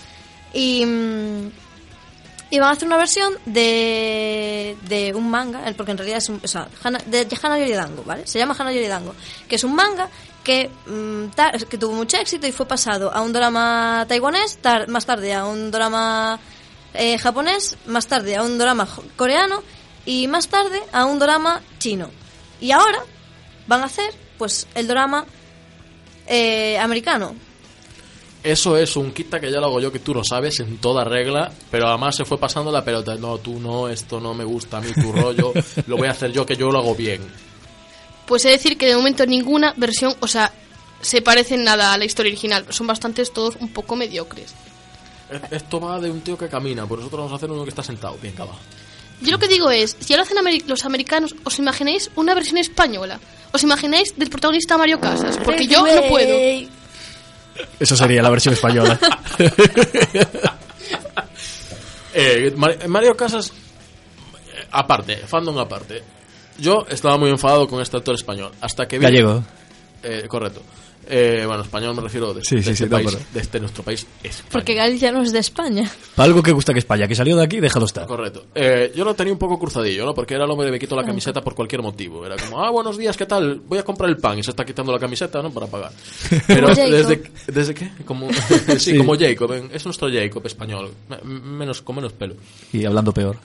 Y, 0.52 0.86
mm, 0.86 1.50
y 2.50 2.58
van 2.60 2.68
a 2.68 2.72
hacer 2.72 2.86
una 2.86 2.96
versión 2.96 3.34
de, 3.44 4.76
de 4.82 5.12
un 5.14 5.28
manga, 5.28 5.62
porque 5.76 5.90
en 5.90 5.98
realidad 5.98 6.18
es 6.18 6.28
un, 6.28 6.40
o 6.44 6.46
sea, 6.46 6.68
Hana, 6.84 7.00
de, 7.04 7.24
de 7.24 7.38
Hana 7.42 7.58
Yoridango, 7.58 8.04
¿vale? 8.04 8.24
Se 8.24 8.38
llama 8.38 8.54
Hana 8.56 8.70
Yoridango, 8.72 9.16
que 9.48 9.56
es 9.56 9.64
un 9.64 9.74
manga 9.74 10.08
que, 10.48 10.70
mm, 10.86 11.66
que 11.68 11.76
tuvo 11.76 11.92
mucho 11.92 12.16
éxito 12.16 12.46
y 12.46 12.52
fue 12.52 12.64
pasado 12.66 13.12
a 13.12 13.20
un 13.20 13.34
drama 13.34 14.06
taiwanés, 14.08 14.56
tar- 14.62 14.88
más 14.88 15.04
tarde 15.04 15.34
a 15.34 15.44
un 15.44 15.70
drama 15.70 16.40
eh, 16.94 17.18
japonés, 17.18 17.76
más 17.86 18.06
tarde 18.06 18.34
a 18.34 18.42
un 18.42 18.56
drama 18.56 18.88
coreano 19.16 19.62
y 20.06 20.26
más 20.26 20.48
tarde 20.48 20.80
a 20.90 21.04
un 21.04 21.18
drama 21.18 21.60
chino. 21.78 22.08
Y 22.62 22.70
ahora 22.70 23.00
van 23.66 23.82
a 23.82 23.84
hacer, 23.84 24.10
pues, 24.38 24.66
el 24.74 24.86
drama 24.88 25.26
eh, 26.26 26.78
americano. 26.78 27.34
Eso 28.42 28.76
es 28.78 28.96
un 28.96 29.12
quita 29.12 29.38
que 29.40 29.50
ya 29.50 29.58
lo 29.60 29.66
hago 29.66 29.80
yo, 29.80 29.92
que 29.92 29.98
tú 29.98 30.14
lo 30.14 30.22
sabes, 30.24 30.60
en 30.60 30.78
toda 30.78 31.04
regla, 31.04 31.52
pero 31.70 31.88
además 31.88 32.16
se 32.16 32.24
fue 32.24 32.38
pasando 32.38 32.72
la 32.72 32.82
pelota. 32.84 33.16
No, 33.16 33.36
tú 33.38 33.60
no, 33.60 33.88
esto 33.88 34.18
no 34.18 34.32
me 34.32 34.44
gusta 34.44 34.78
a 34.78 34.80
mí, 34.80 34.92
tu 34.94 35.12
rollo, 35.12 35.52
lo 35.86 35.96
voy 35.98 36.08
a 36.08 36.12
hacer 36.12 36.32
yo, 36.32 36.46
que 36.46 36.56
yo 36.56 36.70
lo 36.70 36.78
hago 36.78 36.94
bien. 36.94 37.20
Pues 38.28 38.44
he 38.44 38.48
de 38.48 38.54
decir 38.58 38.76
que 38.78 38.86
de 38.86 38.94
momento 38.94 39.26
ninguna 39.26 39.72
versión, 39.76 40.14
o 40.20 40.28
sea, 40.28 40.52
se 41.00 41.22
parecen 41.22 41.64
nada 41.64 41.92
a 41.92 41.98
la 41.98 42.04
historia 42.04 42.30
original. 42.30 42.66
Son 42.70 42.86
bastantes 42.86 43.32
todos 43.32 43.56
un 43.58 43.72
poco 43.72 43.96
mediocres. 43.96 44.52
E- 45.30 45.56
Esto 45.56 45.80
va 45.80 45.98
de 45.98 46.10
un 46.10 46.20
tío 46.20 46.36
que 46.38 46.48
camina, 46.48 46.86
por 46.86 46.98
nosotros 46.98 47.18
vamos 47.20 47.32
a 47.32 47.36
hacer 47.36 47.50
uno 47.50 47.64
que 47.64 47.70
está 47.70 47.82
sentado. 47.82 48.16
Bien, 48.22 48.34
va. 48.38 48.54
Yo 49.20 49.32
lo 49.32 49.38
que 49.38 49.48
digo 49.48 49.70
es, 49.70 49.96
si 49.98 50.12
ahora 50.12 50.22
hacen 50.22 50.36
ameri- 50.36 50.64
los 50.66 50.84
americanos, 50.84 51.34
¿os 51.42 51.58
imagináis 51.58 52.10
una 52.14 52.34
versión 52.34 52.58
española? 52.58 53.18
¿Os 53.52 53.62
imagináis 53.64 54.14
del 54.16 54.28
protagonista 54.30 54.76
Mario 54.78 55.00
Casas? 55.00 55.38
Porque 55.44 55.66
yo 55.66 55.84
no 55.86 56.02
puedo. 56.08 56.36
Eso 57.80 57.96
sería 57.96 58.22
la 58.22 58.30
versión 58.30 58.54
española. 58.54 58.98
Eh, 62.14 62.52
Mar- 62.56 62.88
Mario 62.88 63.16
Casas, 63.16 63.50
eh, 63.50 64.66
aparte, 64.72 65.16
fandom 65.26 65.58
aparte. 65.58 66.02
Yo 66.58 66.84
estaba 66.88 67.16
muy 67.18 67.30
enfadado 67.30 67.66
con 67.68 67.80
este 67.80 67.96
actor 67.96 68.14
español. 68.14 68.52
Hasta 68.60 68.86
que 68.88 68.98
vi. 68.98 69.04
Gallego. 69.04 69.42
Eh, 70.02 70.24
correcto. 70.28 70.62
Eh, 71.10 71.44
bueno, 71.46 71.62
español 71.62 71.94
me 71.96 72.02
refiero 72.02 72.34
de, 72.34 72.44
Sí, 72.44 72.56
de 72.56 72.62
sí, 72.64 72.70
este 72.70 72.84
sí, 72.84 72.90
no, 72.90 72.96
país, 72.96 73.10
pero- 73.12 73.24
de 73.32 73.40
este 73.40 73.60
nuestro 73.60 73.82
país. 73.82 74.06
España. 74.22 74.48
Porque 74.52 74.74
Galicia 74.74 75.10
no 75.10 75.22
es 75.22 75.32
de 75.32 75.38
España. 75.38 75.90
Para 76.14 76.26
algo 76.26 76.42
que 76.42 76.52
gusta 76.52 76.74
que 76.74 76.80
España, 76.80 77.08
que 77.08 77.14
salió 77.14 77.34
de 77.34 77.44
aquí, 77.44 77.60
déjalo 77.60 77.86
estar. 77.86 78.06
Correcto. 78.06 78.44
Eh, 78.54 78.92
yo 78.94 79.06
lo 79.06 79.14
tenía 79.14 79.32
un 79.32 79.38
poco 79.38 79.58
cruzadillo, 79.58 80.04
¿no? 80.04 80.12
Porque 80.14 80.34
era 80.34 80.44
el 80.44 80.50
hombre 80.50 80.66
que 80.66 80.72
me 80.72 80.78
quito 80.78 80.94
la 80.96 81.04
camiseta 81.06 81.40
por 81.40 81.54
cualquier 81.54 81.80
motivo. 81.80 82.26
Era 82.26 82.36
como, 82.36 82.62
ah, 82.62 82.70
buenos 82.70 82.98
días, 82.98 83.16
¿qué 83.16 83.24
tal? 83.24 83.58
Voy 83.66 83.78
a 83.78 83.84
comprar 83.84 84.10
el 84.10 84.18
pan 84.18 84.38
y 84.38 84.42
se 84.42 84.50
está 84.50 84.66
quitando 84.66 84.92
la 84.92 84.98
camiseta, 84.98 85.40
¿no? 85.40 85.50
Para 85.50 85.66
pagar. 85.66 85.92
Pero 86.46 86.68
desde, 86.74 87.22
desde 87.46 87.74
qué? 87.74 87.90
Como, 88.04 88.28
sí, 88.68 88.78
Sí. 88.78 88.98
como 88.98 89.16
Jacob. 89.18 89.50
Es 89.72 89.86
nuestro 89.86 90.10
Jacob 90.12 90.46
español. 90.46 90.90
Me- 91.08 91.22
menos, 91.24 91.80
con 91.80 91.96
menos 91.96 92.12
pelo. 92.12 92.34
Y 92.70 92.84
hablando 92.84 93.14
peor. 93.14 93.38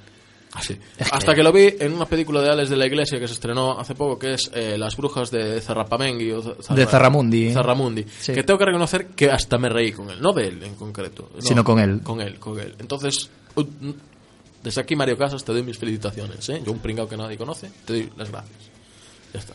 Así. 0.55 0.77
Hasta 1.12 1.33
que 1.33 1.41
lo 1.41 1.51
vi 1.51 1.74
en 1.79 1.93
una 1.93 2.05
película 2.05 2.39
de 2.41 2.50
Alex 2.50 2.69
de 2.69 2.77
la 2.77 2.86
Iglesia 2.86 3.19
que 3.19 3.27
se 3.27 3.33
estrenó 3.33 3.79
hace 3.79 3.95
poco, 3.95 4.19
que 4.19 4.36
es 4.36 4.51
eh, 4.53 4.77
Las 4.77 4.95
Brujas 4.95 5.31
de 5.31 5.60
Zarrapamengui. 5.60 6.31
O 6.31 6.41
Zarra- 6.43 6.75
De 6.75 6.86
Zarramundi. 6.86 7.51
Zarramundi. 7.53 8.05
Sí. 8.19 8.33
Que 8.33 8.43
tengo 8.43 8.60
que 8.60 8.65
reconocer 8.65 9.07
que 9.07 9.31
hasta 9.31 9.57
me 9.57 9.69
reí 9.69 9.91
con 9.91 10.10
él. 10.12 10.22
No 10.22 10.31
de 10.31 10.48
él 10.50 10.63
en 10.63 10.75
concreto. 10.75 11.31
no, 11.36 11.41
Sino 11.41 11.63
con 11.63 11.79
él. 11.79 12.01
Con 12.03 12.22
él, 12.22 12.39
con 12.39 12.60
él. 12.60 12.75
Entonces, 12.79 13.29
desde 14.62 14.81
aquí, 14.81 14.95
Mario 14.95 15.17
Casas, 15.17 15.43
te 15.43 15.51
doy 15.51 15.63
mis 15.63 15.77
felicitaciones. 15.77 16.48
¿eh? 16.50 16.62
Yo, 16.65 16.72
un 16.72 16.79
pringao 16.79 17.07
que 17.10 17.17
nadie 17.17 17.36
conoce, 17.38 17.72
te 17.86 17.93
doy 17.93 18.10
las 18.15 18.29
gracias. 18.29 18.57
Ya 19.33 19.39
está. 19.39 19.53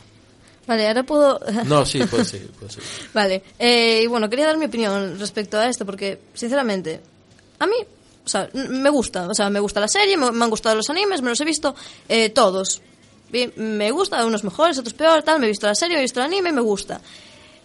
Vale, 0.67 0.87
ahora 0.89 1.03
puedo... 1.05 1.41
No, 1.65 1.87
sí, 1.87 2.01
puede 2.11 2.25
ser, 2.27 2.47
puede 2.49 2.73
ser. 2.73 2.83
Vale, 3.15 3.43
eh, 3.59 4.03
y 4.05 4.07
bueno, 4.07 4.29
quería 4.29 4.47
dar 4.47 4.59
mi 4.59 4.67
opinión 4.67 5.19
respecto 5.19 5.57
a 5.59 5.67
esto, 5.69 5.87
porque, 5.87 6.19
sinceramente, 6.35 7.01
a 7.59 7.67
mí, 7.67 7.77
o 8.29 8.31
sea, 8.31 8.49
me 8.55 8.91
gusta, 8.91 9.27
o 9.27 9.35
sea, 9.35 9.49
me 9.51 9.59
gusta 9.61 9.81
la 9.81 9.89
serie, 9.89 10.17
me, 10.17 10.31
me 10.31 10.45
han 10.45 10.51
gustado 10.51 10.77
los 10.77 10.91
animes, 10.91 11.23
me 11.23 11.31
los 11.31 11.41
he 11.41 11.45
visto 11.45 11.75
eh, 12.09 12.29
todos. 12.29 12.83
Bien, 13.31 13.53
me 13.57 13.91
gusta, 13.91 14.25
unos 14.25 14.45
mejores, 14.45 14.79
otros 14.79 14.95
peor, 14.95 15.23
tal, 15.23 15.41
me 15.41 15.47
he 15.47 15.49
visto 15.51 15.67
la 15.67 15.75
serie, 15.75 15.97
me 15.97 16.01
he 16.01 16.05
visto 16.05 16.21
el 16.21 16.27
anime 16.27 16.53
me 16.53 16.61
gusta. 16.61 17.01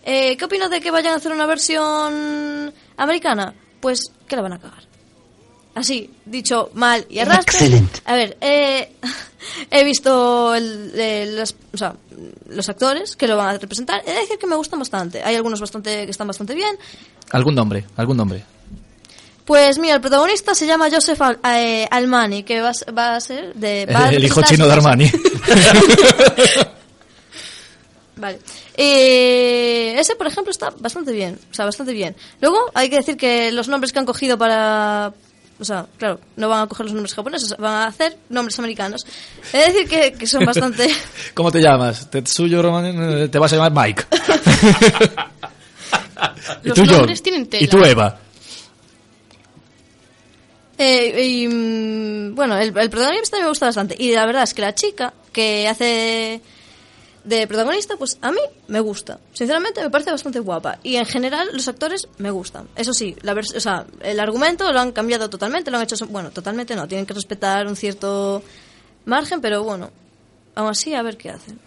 Eh, 0.06 0.36
¿Qué 0.38 0.46
opinas 0.46 0.70
de 0.70 0.82
que 0.82 0.92
vayan 0.92 1.14
a 1.14 1.18
hacer 1.18 1.32
una 1.32 1.46
versión 1.46 2.74
americana? 2.98 3.54
Pues 3.80 4.02
que 4.28 4.36
la 4.36 4.42
van 4.42 4.54
a 4.54 4.60
cagar. 4.60 4.84
Así, 5.76 6.10
dicho 6.26 6.70
mal 6.74 7.06
y 7.10 7.20
arrastre. 7.20 7.82
A 8.06 8.14
ver, 8.16 8.38
eh, 8.42 8.92
he 9.72 9.84
visto 9.84 10.54
el- 10.54 11.36
los, 11.36 11.56
o 11.74 11.78
sea, 11.78 11.96
los 12.50 12.70
actores 12.70 13.16
que 13.16 13.28
lo 13.28 13.38
van 13.38 13.56
a 13.56 13.58
representar. 13.58 14.04
He 14.06 14.12
de 14.14 14.20
decir 14.22 14.38
que 14.38 14.46
me 14.48 14.56
gustan 14.56 14.80
bastante. 14.80 15.24
Hay 15.24 15.36
algunos 15.36 15.60
bastante 15.60 16.06
que 16.06 16.12
están 16.12 16.28
bastante 16.28 16.54
bien. 16.54 16.78
Algún 17.32 17.56
nombre, 17.56 17.86
algún 17.96 18.18
nombre. 18.18 18.44
Pues 19.46 19.78
mira, 19.78 19.96
el 19.96 20.02
protagonista 20.02 20.56
se 20.56 20.66
llama 20.66 20.88
Joseph 20.90 21.22
Al- 21.22 21.40
eh, 21.46 21.86
Almani, 21.92 22.44
que 22.44 22.62
va, 22.62 22.70
a 22.70 22.74
ser- 22.74 22.98
va 22.98 23.16
a 23.16 23.20
ser 23.20 23.54
de... 23.54 23.86
va 23.94 24.06
a 24.06 24.10
el 24.10 24.24
hijo 24.24 24.40
representar- 24.42 24.50
chino 24.50 24.66
de 24.68 24.74
Armani. 24.74 25.12
Vale. 28.16 28.40
Eh, 28.78 29.96
ese, 30.00 30.16
por 30.16 30.28
ejemplo, 30.28 30.52
está 30.52 30.70
bastante 30.80 31.12
bien. 31.12 31.38
O 31.52 31.54
sea, 31.54 31.66
bastante 31.66 31.92
bien. 31.94 32.16
Luego, 32.42 32.72
hay 32.74 32.90
que 32.90 32.98
decir 32.98 33.18
que 33.18 33.52
los 33.52 33.68
nombres 33.68 33.92
que 33.92 34.00
han 34.00 34.06
cogido 34.06 34.38
para... 34.38 35.12
O 35.60 35.66
sea, 35.66 35.86
claro, 35.98 36.20
no 36.36 36.50
van 36.50 36.64
a 36.64 36.68
coger 36.68 36.86
los 36.86 36.94
nombres 36.94 37.14
japoneses, 37.14 37.56
van 37.58 37.74
a 37.74 37.88
hacer 37.88 38.18
nombres 38.30 38.58
americanos. 38.60 39.06
De 39.52 39.60
decir 39.60 39.88
que, 39.90 40.14
que 40.14 40.28
son 40.28 40.46
bastante... 40.46 40.88
¿Cómo 41.34 41.52
te 41.52 41.60
llamas? 41.62 42.10
Tetsuyo 42.10 42.62
Roman, 42.62 43.30
te 43.30 43.40
vas 43.40 43.52
a 43.54 43.56
llamar 43.58 43.72
Mike. 43.88 44.04
y 46.64 46.68
Los 46.70 46.76
tú, 46.78 46.84
John. 46.86 46.98
nombres 46.98 47.22
tienen 47.22 47.48
tela. 47.48 47.64
Y 47.64 47.68
tú, 47.68 47.84
Eva. 47.84 48.20
Eh, 50.84 51.26
y, 51.26 51.48
mm, 51.48 52.36
bueno, 52.36 52.58
el, 52.58 52.74
protagonista 52.74 53.40
me 53.40 53.48
gusta 53.48 53.68
bastante. 53.68 53.96
Y 53.98 54.12
la 54.12 54.26
verdad 54.26 54.44
es 54.44 54.54
que 54.54 54.62
la 54.62 54.76
chica 54.76 55.14
que 55.32 55.68
hace 55.68 56.42
de 57.24 57.48
protagonista, 57.48 57.96
pues 57.96 58.18
a 58.22 58.32
mí 58.32 58.42
me 58.68 58.82
gusta. 58.82 59.20
Sinceramente 59.32 59.82
me 59.82 59.90
parece 59.90 60.12
bastante 60.12 60.40
guapa. 60.40 60.80
Y 60.84 60.98
en 60.98 61.06
general 61.06 61.48
los 61.54 61.70
actores 61.70 62.10
me 62.18 62.32
gustan. 62.32 62.68
Eso 62.76 62.94
sí, 62.94 63.16
la 63.22 63.34
o 63.34 63.60
sea, 63.60 63.86
el 64.02 64.20
argumento 64.20 64.72
lo 64.74 64.80
han 64.80 64.92
cambiado 64.92 65.30
totalmente, 65.30 65.72
lo 65.72 65.78
han 65.78 65.84
hecho... 65.84 65.96
Bueno, 66.08 66.32
totalmente 66.32 66.76
no, 66.76 66.86
tienen 66.86 67.06
que 67.06 67.14
respetar 67.14 67.66
un 67.66 67.78
cierto 67.78 68.44
margen, 69.06 69.40
pero 69.40 69.64
bueno, 69.64 69.90
aún 70.56 70.70
así 70.70 70.94
a 70.94 71.02
ver 71.02 71.16
qué 71.16 71.30
hacen. 71.30 71.60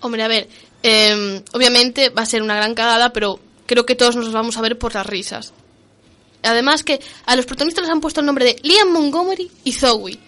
Hombre, 0.00 0.24
a 0.24 0.28
ver, 0.28 0.48
eh, 0.82 1.42
obviamente 1.52 2.10
va 2.10 2.22
a 2.22 2.26
ser 2.26 2.42
una 2.42 2.56
gran 2.56 2.74
cagada, 2.74 3.12
pero 3.12 3.38
creo 3.66 3.86
que 3.86 3.94
todos 3.94 4.16
nos 4.16 4.32
vamos 4.32 4.56
a 4.56 4.60
ver 4.60 4.76
por 4.76 4.92
las 4.94 5.06
risas. 5.06 5.54
Además 6.46 6.82
que 6.82 7.00
a 7.26 7.36
los 7.36 7.44
protagonistas 7.46 7.82
les 7.84 7.90
han 7.92 8.00
puesto 8.00 8.20
el 8.20 8.26
nombre 8.26 8.44
de 8.44 8.56
Liam 8.62 8.90
Montgomery 8.92 9.50
y 9.64 9.72
Zoe. 9.72 10.18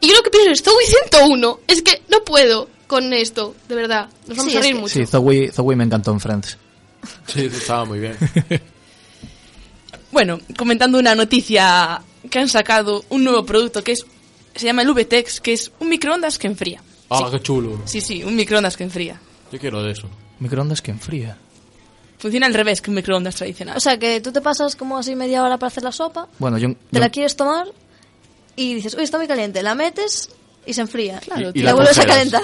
Y 0.00 0.08
yo 0.08 0.14
lo 0.14 0.22
que 0.22 0.30
pienso 0.30 0.50
es 0.50 0.62
Zoe 0.62 0.84
101. 1.10 1.60
Es 1.66 1.82
que 1.82 2.02
no 2.08 2.22
puedo 2.24 2.68
con 2.86 3.12
esto, 3.12 3.54
de 3.68 3.74
verdad. 3.74 4.08
Nos 4.26 4.36
vamos 4.38 4.52
Sí, 4.52 4.56
a 4.56 4.60
es 4.60 4.64
reír 4.66 4.74
que- 4.76 4.80
mucho. 4.80 4.94
Sí, 4.94 5.06
Zoe, 5.06 5.50
Zoe 5.52 5.76
me 5.76 5.84
encantó 5.84 6.10
en 6.12 6.20
Friends. 6.20 6.58
Sí, 7.26 7.46
estaba 7.46 7.84
muy 7.84 7.98
bien. 8.00 8.16
Bueno, 10.12 10.40
comentando 10.56 10.98
una 10.98 11.14
noticia 11.14 12.02
que 12.28 12.38
han 12.40 12.48
sacado 12.48 13.04
un 13.10 13.22
nuevo 13.24 13.44
producto 13.46 13.84
que 13.84 13.92
es 13.92 14.04
se 14.56 14.66
llama 14.66 14.82
el 14.82 14.92
VTEX, 14.92 15.40
que 15.40 15.52
es 15.52 15.70
un 15.78 15.88
microondas 15.88 16.36
que 16.36 16.48
enfría. 16.48 16.82
Ah, 17.08 17.28
qué 17.30 17.40
chulo. 17.40 17.80
Sí, 17.84 18.00
sí, 18.00 18.24
un 18.24 18.34
microondas 18.34 18.76
que 18.76 18.82
enfría. 18.82 19.20
Yo 19.52 19.58
quiero 19.60 19.82
de 19.82 19.92
eso. 19.92 20.08
Microondas 20.40 20.82
que 20.82 20.90
enfría. 20.90 21.38
Funciona 22.20 22.46
al 22.46 22.54
revés 22.54 22.80
que 22.80 22.90
un 22.90 22.96
microondas 22.96 23.34
tradicional. 23.34 23.76
O 23.76 23.80
sea, 23.80 23.98
que 23.98 24.20
tú 24.20 24.30
te 24.30 24.40
pasas 24.40 24.76
como 24.76 24.96
así 24.98 25.16
media 25.16 25.42
hora 25.42 25.58
para 25.58 25.68
hacer 25.68 25.82
la 25.82 25.90
sopa, 25.92 26.28
Bueno, 26.38 26.58
yo, 26.58 26.68
te 26.70 26.76
yo- 26.92 27.00
la 27.00 27.08
quieres 27.10 27.34
tomar 27.34 27.66
y 28.56 28.74
dices, 28.74 28.94
uy, 28.94 29.02
está 29.04 29.16
muy 29.18 29.26
caliente, 29.26 29.62
la 29.62 29.74
metes 29.74 30.28
y 30.66 30.74
se 30.74 30.82
enfría. 30.82 31.18
Claro, 31.20 31.50
Y- 31.54 31.60
la 31.60 31.70
la 31.70 31.74
vuelves 31.74 31.98
a 31.98 32.04
calentar. 32.06 32.42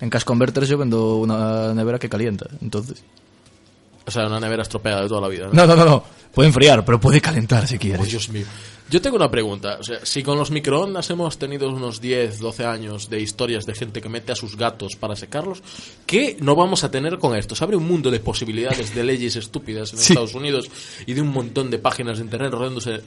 en 0.00 0.10
Cash 0.10 0.24
Converters 0.24 0.68
yo 0.68 0.76
vendo 0.78 1.16
una 1.16 1.72
nevera 1.74 1.98
que 1.98 2.08
calienta. 2.10 2.46
Entonces, 2.60 3.02
O 4.06 4.10
sea, 4.10 4.26
una 4.26 4.40
nevera 4.40 4.62
estropeada 4.62 5.02
de 5.02 5.08
toda 5.08 5.20
la 5.22 5.28
vida. 5.28 5.46
¿no? 5.46 5.52
No, 5.52 5.66
no, 5.66 5.76
no, 5.76 5.84
no. 5.84 6.04
Puede 6.32 6.48
enfriar, 6.48 6.84
pero 6.84 6.98
puede 7.00 7.20
calentar 7.20 7.66
si 7.66 7.76
Oh, 7.76 7.78
quieres. 7.78 8.08
Dios 8.08 8.28
mío. 8.28 8.44
Yo 8.90 9.00
tengo 9.00 9.16
una 9.16 9.30
pregunta. 9.30 9.78
O 9.80 9.82
sea, 9.82 10.04
si 10.04 10.22
con 10.22 10.36
los 10.36 10.50
microondas 10.50 11.08
hemos 11.10 11.38
tenido 11.38 11.70
unos 11.70 12.00
10, 12.00 12.38
12 12.40 12.64
años 12.66 13.08
de 13.08 13.20
historias 13.20 13.64
de 13.64 13.74
gente 13.74 14.02
que 14.02 14.08
mete 14.10 14.32
a 14.32 14.36
sus 14.36 14.56
gatos 14.56 14.96
para 14.96 15.16
secarlos, 15.16 15.62
¿qué 16.04 16.36
no 16.40 16.54
vamos 16.54 16.84
a 16.84 16.90
tener 16.90 17.18
con 17.18 17.34
esto? 17.36 17.54
Se 17.54 17.64
abre 17.64 17.76
un 17.76 17.86
mundo 17.86 18.10
de 18.10 18.20
posibilidades 18.20 18.94
de 18.94 19.04
leyes 19.04 19.36
estúpidas 19.36 19.92
en 19.92 19.98
Sí. 20.00 20.12
Estados 20.12 20.34
Unidos 20.34 20.68
y 21.06 21.14
de 21.14 21.22
un 21.22 21.28
montón 21.28 21.70
de 21.70 21.78
páginas 21.78 22.18
de 22.18 22.24
internet 22.24 22.52
rodeándose 22.52 23.00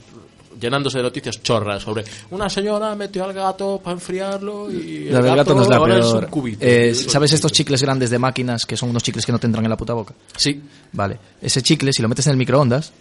llenándose 0.60 0.98
de 0.98 1.04
noticias 1.04 1.42
chorras 1.42 1.82
sobre 1.82 2.04
una 2.30 2.48
señora 2.48 2.94
metió 2.94 3.24
al 3.24 3.32
gato 3.32 3.80
para 3.82 3.94
enfriarlo 3.94 4.70
y 4.70 5.08
el 5.08 5.12
La 5.14 5.20
del 5.22 5.36
gato 5.36 5.54
no 5.54 5.62
es 5.62 5.68
la 5.68 5.76
ahora 5.76 5.94
peor. 6.00 6.24
un 6.24 6.30
cubito. 6.30 6.64
Eh, 6.64 6.94
¿Sabes 6.94 7.32
estos 7.32 7.52
chicles 7.52 7.82
grandes 7.82 8.10
de 8.10 8.18
máquinas 8.18 8.64
que 8.66 8.76
son 8.76 8.90
unos 8.90 9.02
chicles 9.02 9.24
que 9.24 9.32
no 9.32 9.38
te 9.38 9.46
entran 9.46 9.64
en 9.64 9.70
la 9.70 9.76
puta 9.76 9.94
boca? 9.94 10.14
Sí. 10.36 10.60
Vale. 10.92 11.18
Ese 11.40 11.62
chicle, 11.62 11.92
si 11.92 12.02
lo 12.02 12.08
metes 12.08 12.26
en 12.26 12.32
el 12.32 12.36
microondas 12.36 12.92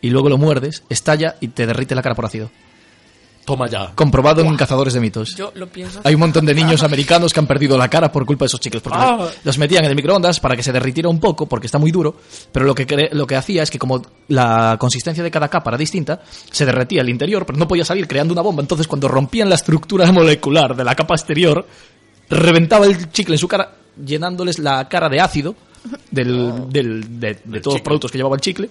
y 0.00 0.10
luego 0.10 0.28
lo 0.28 0.38
muerdes, 0.38 0.82
estalla 0.88 1.36
y 1.40 1.48
te 1.48 1.66
derrite 1.66 1.94
la 1.94 2.02
cara 2.02 2.14
por 2.14 2.26
ácido. 2.26 2.50
Toma 3.48 3.66
ya. 3.66 3.92
Comprobado 3.94 4.42
en 4.42 4.54
Cazadores 4.56 4.92
de 4.92 5.00
Mitos. 5.00 5.34
Yo 5.34 5.52
lo 5.54 5.66
pienso. 5.68 6.02
Hay 6.04 6.12
un 6.12 6.20
montón 6.20 6.44
de 6.44 6.52
niños 6.52 6.82
americanos 6.82 7.32
que 7.32 7.40
han 7.40 7.46
perdido 7.46 7.78
la 7.78 7.88
cara 7.88 8.12
por 8.12 8.26
culpa 8.26 8.44
de 8.44 8.48
esos 8.48 8.60
chicles. 8.60 8.82
Porque 8.82 8.98
Ah. 9.00 9.26
los 9.42 9.56
metían 9.56 9.84
en 9.84 9.90
el 9.90 9.96
microondas 9.96 10.38
para 10.38 10.54
que 10.54 10.62
se 10.62 10.70
derritiera 10.70 11.08
un 11.08 11.18
poco, 11.18 11.46
porque 11.46 11.64
está 11.66 11.78
muy 11.78 11.90
duro. 11.90 12.14
Pero 12.52 12.66
lo 12.66 12.74
que, 12.74 13.08
lo 13.12 13.26
que 13.26 13.36
hacía 13.36 13.62
es 13.62 13.70
que, 13.70 13.78
como 13.78 14.02
la 14.28 14.76
consistencia 14.78 15.24
de 15.24 15.30
cada 15.30 15.48
capa 15.48 15.70
era 15.70 15.78
distinta, 15.78 16.20
se 16.50 16.66
derretía 16.66 17.00
el 17.00 17.08
interior, 17.08 17.46
pero 17.46 17.58
no 17.58 17.66
podía 17.66 17.86
salir 17.86 18.06
creando 18.06 18.34
una 18.34 18.42
bomba. 18.42 18.60
Entonces, 18.60 18.86
cuando 18.86 19.08
rompían 19.08 19.48
la 19.48 19.54
estructura 19.54 20.04
molecular 20.12 20.76
de 20.76 20.84
la 20.84 20.94
capa 20.94 21.14
exterior, 21.14 21.66
reventaba 22.28 22.84
el 22.84 23.10
chicle 23.12 23.36
en 23.36 23.38
su 23.38 23.48
cara, 23.48 23.72
llenándoles 24.04 24.58
la 24.58 24.86
cara 24.90 25.08
de 25.08 25.20
ácido 25.22 25.54
del, 26.10 26.68
del- 26.70 27.18
de, 27.18 27.38
de 27.44 27.60
todos 27.60 27.76
los 27.76 27.82
productos 27.82 28.10
que 28.12 28.18
llevaba 28.18 28.34
el 28.36 28.42
chicle. 28.42 28.68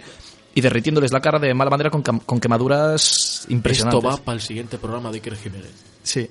Y 0.58 0.62
derritiéndoles 0.62 1.12
la 1.12 1.20
cara 1.22 1.38
de 1.38 1.54
mala 1.54 1.70
manera 1.70 1.92
con, 1.92 2.02
con 2.02 2.40
quemaduras 2.40 3.46
impresionantes. 3.50 4.04
Esto 4.04 4.18
va 4.18 4.24
para 4.24 4.36
el 4.38 4.42
siguiente 4.42 4.80
programa 4.80 5.12
de 5.12 5.18
Iker 5.18 5.36
Jiménez. 5.36 5.70
Sí. 6.02 6.28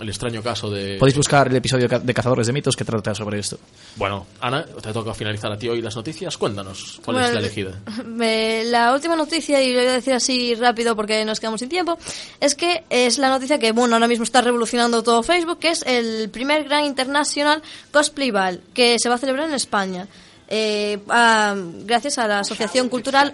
El 0.00 0.08
extraño 0.08 0.42
caso 0.42 0.68
de... 0.68 0.96
Podéis 0.98 1.16
buscar 1.16 1.46
el 1.46 1.54
episodio 1.54 1.86
de 1.86 2.14
Cazadores 2.14 2.48
de 2.48 2.52
Mitos 2.52 2.74
que 2.74 2.84
trata 2.84 3.14
sobre 3.14 3.38
esto. 3.38 3.60
Bueno, 3.94 4.26
Ana, 4.40 4.64
te 4.64 4.92
toca 4.92 5.14
finalizar 5.14 5.52
a 5.52 5.56
ti 5.56 5.68
hoy 5.68 5.80
las 5.80 5.94
noticias. 5.94 6.36
Cuéntanos, 6.38 7.00
¿cuál 7.04 7.18
es 7.18 7.22
Bueno, 7.22 7.34
la 7.34 7.38
elegida? 7.40 7.80
me- 8.04 8.64
la 8.64 8.92
última 8.94 9.14
noticia, 9.14 9.62
y 9.62 9.72
lo 9.72 9.78
voy 9.78 9.88
a 9.88 9.92
decir 9.92 10.14
así 10.14 10.56
rápido 10.56 10.96
porque 10.96 11.24
nos 11.24 11.38
quedamos 11.38 11.60
sin 11.60 11.68
tiempo, 11.68 11.96
es 12.40 12.56
que 12.56 12.82
es 12.90 13.18
la 13.18 13.28
noticia 13.28 13.60
que, 13.60 13.70
bueno, 13.70 13.94
ahora 13.94 14.08
mismo 14.08 14.24
está 14.24 14.40
revolucionando 14.40 15.04
todo 15.04 15.22
Facebook, 15.22 15.60
que 15.60 15.68
es 15.70 15.84
el 15.86 16.30
primer 16.30 16.64
Gran 16.64 16.84
International 16.84 17.62
Cosplay 17.92 18.32
Ball, 18.32 18.60
que 18.74 18.98
se 18.98 19.08
va 19.08 19.14
a 19.14 19.18
celebrar 19.18 19.48
en 19.48 19.54
España. 19.54 20.08
Eh, 20.54 20.98
a- 21.08 21.56
gracias 21.86 22.18
a 22.18 22.28
la 22.28 22.40
Asociación 22.40 22.90
Cultural 22.90 23.32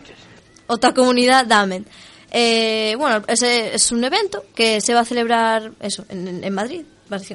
Otra 0.69 0.95
Comunidad 0.95 1.47
Damen. 1.47 1.85
Eh, 2.31 2.95
bueno, 2.99 3.25
ese 3.27 3.75
es 3.75 3.91
un 3.91 4.05
evento 4.05 4.45
que 4.55 4.81
se 4.81 4.95
va 4.95 5.01
a 5.01 5.05
celebrar 5.05 5.73
eso 5.81 6.05
en, 6.11 6.45
en 6.45 6.55
Madrid, 6.55 6.83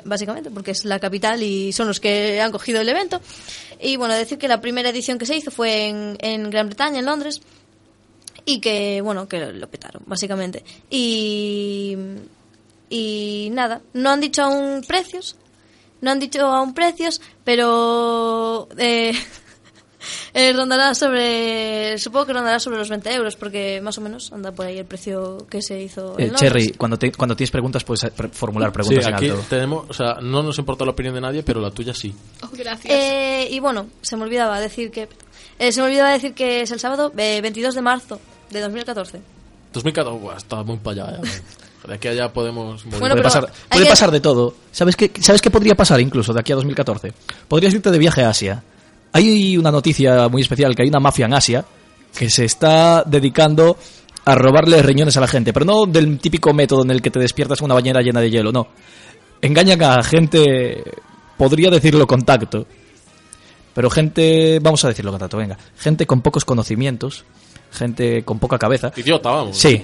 básicamente, 0.05 0.49
porque 0.51 0.71
es 0.71 0.85
la 0.85 0.99
capital 0.99 1.41
y 1.43 1.73
son 1.73 1.87
los 1.87 1.99
que 1.99 2.39
han 2.39 2.51
cogido 2.51 2.79
el 2.79 2.87
evento. 2.87 3.19
Y 3.81 3.97
bueno, 3.97 4.13
decir 4.13 4.37
que 4.37 4.47
la 4.47 4.61
primera 4.61 4.89
edición 4.89 5.17
que 5.17 5.25
se 5.25 5.35
hizo 5.35 5.51
fue 5.51 5.87
en, 5.89 6.15
en 6.21 6.49
Gran 6.49 6.67
Bretaña, 6.67 6.99
en 6.99 7.05
Londres, 7.05 7.41
y 8.45 8.61
que, 8.61 9.01
bueno, 9.01 9.27
que 9.27 9.39
lo 9.51 9.67
petaron, 9.67 10.03
básicamente. 10.05 10.63
Y, 10.91 11.97
y 12.89 13.49
nada, 13.51 13.81
no 13.93 14.11
han 14.11 14.21
dicho 14.21 14.43
aún 14.43 14.83
precios, 14.87 15.35
no 16.01 16.11
han 16.11 16.19
dicho 16.19 16.45
aún 16.45 16.73
precios, 16.75 17.19
pero 17.43 18.67
eh, 18.77 19.13
eh, 20.33 20.51
rondará 20.53 20.95
sobre, 20.95 21.97
supongo 21.99 22.25
que 22.25 22.33
rondará 22.33 22.59
sobre 22.59 22.77
los 22.77 22.89
20 22.89 23.13
euros, 23.13 23.35
porque 23.35 23.79
más 23.81 23.97
o 23.97 24.01
menos 24.01 24.31
anda 24.33 24.51
por 24.51 24.65
ahí 24.65 24.77
el 24.79 24.85
precio 24.85 25.45
que 25.49 25.61
se 25.61 25.81
hizo. 25.81 26.15
en 26.17 26.25
Eh, 26.25 26.27
Londres. 26.27 26.39
Cherry, 26.39 26.71
cuando, 26.73 26.97
te- 26.97 27.11
cuando 27.11 27.35
tienes 27.35 27.51
preguntas 27.51 27.83
puedes 27.83 28.03
eh, 28.05 28.11
pre- 28.15 28.29
formular 28.29 28.69
Sí, 28.69 28.73
preguntas 28.73 29.05
en 29.07 29.13
aquí 29.13 29.29
alto. 29.29 29.43
tenemos, 29.49 29.85
o 29.89 29.93
sea, 29.93 30.15
no 30.21 30.41
nos 30.43 30.57
importa 30.57 30.85
la 30.85 30.91
opinión 30.91 31.15
de 31.15 31.21
nadie, 31.21 31.43
pero 31.43 31.61
la 31.61 31.71
tuya 31.71 31.93
sí. 31.93 32.13
Oh, 32.41 32.49
gracias. 32.51 32.93
Eh, 32.93 33.47
y 33.51 33.59
bueno, 33.59 33.87
se 34.01 34.15
me 34.17 34.23
olvidaba 34.23 34.59
decir 34.59 34.89
que 34.91 35.07
eh, 35.59 35.71
se 35.71 35.81
me 35.81 35.87
olvidaba 35.87 36.11
decir 36.11 36.33
que 36.33 36.61
es 36.61 36.71
el 36.71 36.79
sábado 36.79 37.11
eh, 37.17 37.39
22 37.41 37.75
de 37.75 37.81
marzo 37.81 38.19
de 38.49 38.59
2014. 38.61 39.21
2014, 39.73 40.19
buah, 40.19 40.37
está 40.37 40.63
muy 40.63 40.77
para 40.77 41.05
allá. 41.07 41.19
ya. 41.23 41.31
De 41.87 41.95
aquí 41.95 42.07
a 42.07 42.11
allá 42.11 42.31
podemos... 42.31 42.85
Bueno, 42.85 42.99
puede 43.09 43.21
pasar, 43.21 43.51
puede 43.69 43.83
que- 43.83 43.89
pasar 43.89 44.09
de 44.11 44.19
todo. 44.21 44.55
¿Sabes 44.71 44.95
qué, 44.95 45.11
¿Sabes 45.19 45.41
qué 45.41 45.51
podría 45.51 45.75
pasar 45.75 45.99
incluso 45.99 46.31
de 46.33 46.39
aquí 46.39 46.51
a 46.53 46.55
2014? 46.55 47.11
Podrías 47.47 47.73
irte 47.73 47.91
de 47.91 47.97
viaje 47.99 48.23
a 48.23 48.29
Asia. 48.29 48.63
Hay 49.13 49.57
una 49.57 49.71
noticia 49.71 50.27
muy 50.27 50.41
especial, 50.41 50.75
que 50.75 50.81
hay 50.81 50.89
una 50.89 50.99
mafia 50.99 51.27
en 51.27 51.33
Asia 51.33 51.65
que 52.17 52.29
se 52.29 52.45
está 52.45 53.03
dedicando 53.05 53.77
a 54.25 54.35
robarle 54.35 54.81
riñones 54.81 55.17
a 55.17 55.21
la 55.21 55.27
gente, 55.27 55.53
pero 55.53 55.65
no 55.65 55.85
del 55.85 56.17
típico 56.19 56.53
método 56.53 56.83
en 56.83 56.91
el 56.91 57.01
que 57.01 57.11
te 57.11 57.19
despiertas 57.19 57.59
con 57.59 57.65
una 57.65 57.75
bañera 57.75 58.01
llena 58.01 58.21
de 58.21 58.29
hielo, 58.29 58.51
no. 58.51 58.67
Engañan 59.41 59.81
a 59.83 60.01
gente, 60.03 60.83
podría 61.37 61.69
decirlo 61.69 62.07
contacto, 62.07 62.65
pero 63.73 63.89
gente, 63.89 64.59
vamos 64.61 64.83
a 64.85 64.89
decirlo 64.89 65.11
contacto, 65.11 65.37
venga, 65.37 65.57
gente 65.77 66.05
con 66.05 66.21
pocos 66.21 66.45
conocimientos, 66.45 67.25
gente 67.71 68.23
con 68.23 68.39
poca 68.39 68.57
cabeza, 68.57 68.91
Idiota, 68.95 69.29
vamos. 69.29 69.57
Sí. 69.57 69.83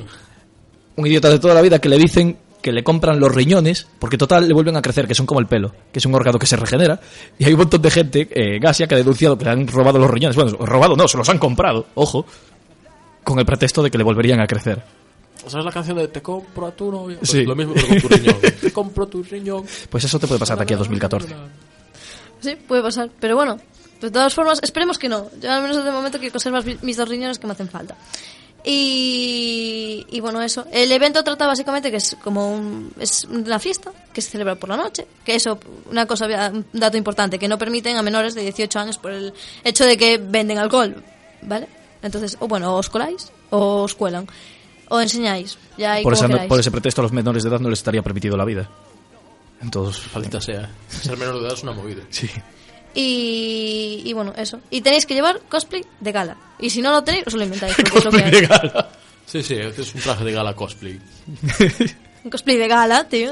Un 0.95 1.07
idiota 1.07 1.29
de 1.29 1.39
toda 1.39 1.53
la 1.53 1.61
vida 1.61 1.79
que 1.79 1.89
le 1.89 1.97
dicen 1.97 2.37
que 2.61 2.71
le 2.71 2.83
compran 2.83 3.19
los 3.19 3.33
riñones, 3.33 3.87
porque 3.99 4.17
total 4.17 4.47
le 4.47 4.53
vuelven 4.53 4.75
a 4.75 4.81
crecer, 4.81 5.07
que 5.07 5.15
son 5.15 5.25
como 5.25 5.39
el 5.39 5.47
pelo, 5.47 5.73
que 5.91 5.99
es 5.99 6.05
un 6.05 6.13
órgano 6.15 6.37
que 6.39 6.45
se 6.45 6.55
regenera. 6.57 6.99
Y 7.37 7.45
hay 7.45 7.53
un 7.53 7.59
montón 7.59 7.81
de 7.81 7.89
gente 7.91 8.21
eh, 8.31 8.57
en 8.57 8.67
Asia 8.67 8.85
que 8.87 8.95
ha 8.95 8.97
denunciado 8.97 9.37
que 9.37 9.45
le 9.45 9.51
han 9.51 9.67
robado 9.67 9.97
los 9.99 10.09
riñones. 10.11 10.35
Bueno, 10.35 10.51
robado 10.65 10.95
no, 10.95 11.07
se 11.07 11.17
los 11.17 11.29
han 11.29 11.37
comprado, 11.39 11.87
ojo, 11.95 12.25
con 13.23 13.39
el 13.39 13.45
pretexto 13.45 13.81
de 13.83 13.89
que 13.91 13.97
le 13.97 14.03
volverían 14.03 14.39
a 14.41 14.47
crecer. 14.47 14.81
¿Sabes 15.47 15.63
la 15.65 15.71
canción 15.71 15.97
de 15.97 16.07
Te 16.09 16.21
compro 16.21 16.67
a 16.67 16.71
tu 16.71 16.91
novio? 16.91 17.17
Pues 17.19 17.29
Sí. 17.31 17.43
Lo 17.45 17.55
mismo 17.55 17.73
pero 17.73 17.87
con 17.87 18.01
tu 18.01 18.07
riñón. 18.09 18.35
Te 18.61 18.71
compro 18.73 19.07
tu 19.07 19.23
riñón. 19.23 19.63
Pues 19.89 20.03
eso 20.03 20.19
te 20.19 20.27
puede 20.27 20.39
pasar 20.39 20.57
de 20.57 20.63
aquí 20.63 20.73
a 20.73 20.77
2014. 20.77 21.29
Sí, 22.41 22.55
puede 22.67 22.81
pasar, 22.81 23.09
pero 23.19 23.35
bueno, 23.37 23.57
de 24.01 24.11
todas 24.11 24.33
formas, 24.33 24.59
esperemos 24.61 24.97
que 24.97 25.07
no. 25.09 25.27
Yo 25.41 25.49
al 25.51 25.61
menos 25.61 25.83
de 25.83 25.91
momento 25.91 26.19
quiero 26.19 26.33
conservar 26.33 26.65
mi- 26.65 26.77
mis 26.81 26.97
dos 26.97 27.07
riñones 27.07 27.39
que 27.39 27.47
me 27.47 27.53
hacen 27.53 27.69
falta. 27.69 27.95
Y, 28.63 30.05
y 30.09 30.19
bueno, 30.19 30.41
eso. 30.41 30.65
El 30.71 30.91
evento 30.91 31.23
trata 31.23 31.47
básicamente 31.47 31.91
que 31.91 31.97
es 31.97 32.15
como 32.23 32.51
un, 32.53 32.91
es 32.99 33.25
una 33.25 33.59
fiesta 33.59 33.91
que 34.13 34.21
se 34.21 34.31
celebra 34.31 34.55
por 34.55 34.69
la 34.69 34.77
noche. 34.77 35.07
Que 35.23 35.35
eso, 35.35 35.59
una 35.89 36.05
cosa, 36.05 36.25
un 36.51 36.65
dato 36.73 36.97
importante, 36.97 37.39
que 37.39 37.47
no 37.47 37.57
permiten 37.57 37.97
a 37.97 38.01
menores 38.01 38.35
de 38.35 38.41
18 38.41 38.79
años 38.79 38.97
por 38.97 39.11
el 39.11 39.33
hecho 39.63 39.85
de 39.85 39.97
que 39.97 40.17
venden 40.17 40.57
alcohol, 40.57 41.03
¿vale? 41.41 41.67
Entonces, 42.01 42.37
o 42.39 42.47
bueno, 42.47 42.75
os 42.75 42.89
coláis 42.89 43.31
o 43.49 43.83
os 43.83 43.95
cuelan. 43.95 44.27
O 44.91 44.99
enseñáis, 44.99 45.57
ya 45.77 45.93
ahí 45.93 46.03
Por, 46.03 46.15
como 46.15 46.35
esa- 46.35 46.47
por 46.47 46.59
ese 46.59 46.71
pretexto 46.71 47.01
a 47.01 47.03
los 47.03 47.11
menores 47.11 47.43
de 47.43 47.49
edad 47.49 47.59
no 47.59 47.69
les 47.69 47.79
estaría 47.79 48.01
permitido 48.01 48.35
la 48.37 48.45
vida. 48.45 48.67
Entonces, 49.61 50.01
Maldita 50.13 50.41
sea. 50.41 50.69
Ser 50.89 51.17
menor 51.17 51.35
de 51.39 51.41
edad 51.45 51.53
es 51.53 51.63
una 51.63 51.73
movida. 51.73 52.01
sí. 52.09 52.29
Y, 52.99 54.01
y 54.03 54.13
bueno, 54.13 54.33
eso. 54.35 54.59
Y 54.69 54.81
tenéis 54.81 55.05
que 55.05 55.13
llevar 55.13 55.39
cosplay 55.47 55.85
de 56.01 56.11
gala. 56.11 56.35
Y 56.59 56.69
si 56.69 56.81
no 56.81 56.91
lo 56.91 57.01
tenéis, 57.03 57.25
os 57.27 57.33
lo 57.33 57.43
inventáis. 57.43 57.75
porque 57.75 57.97
es 57.97 58.05
lo 58.05 58.11
que 58.11 58.23
hay. 58.23 58.47
Sí, 59.25 59.43
sí, 59.43 59.55
es 59.55 59.95
un 59.95 60.01
traje 60.01 60.25
de 60.25 60.31
gala 60.33 60.53
cosplay. 60.55 60.99
Un 62.21 62.31
cosplay 62.31 62.57
de 62.57 62.67
gala, 62.67 63.07
tío. 63.07 63.31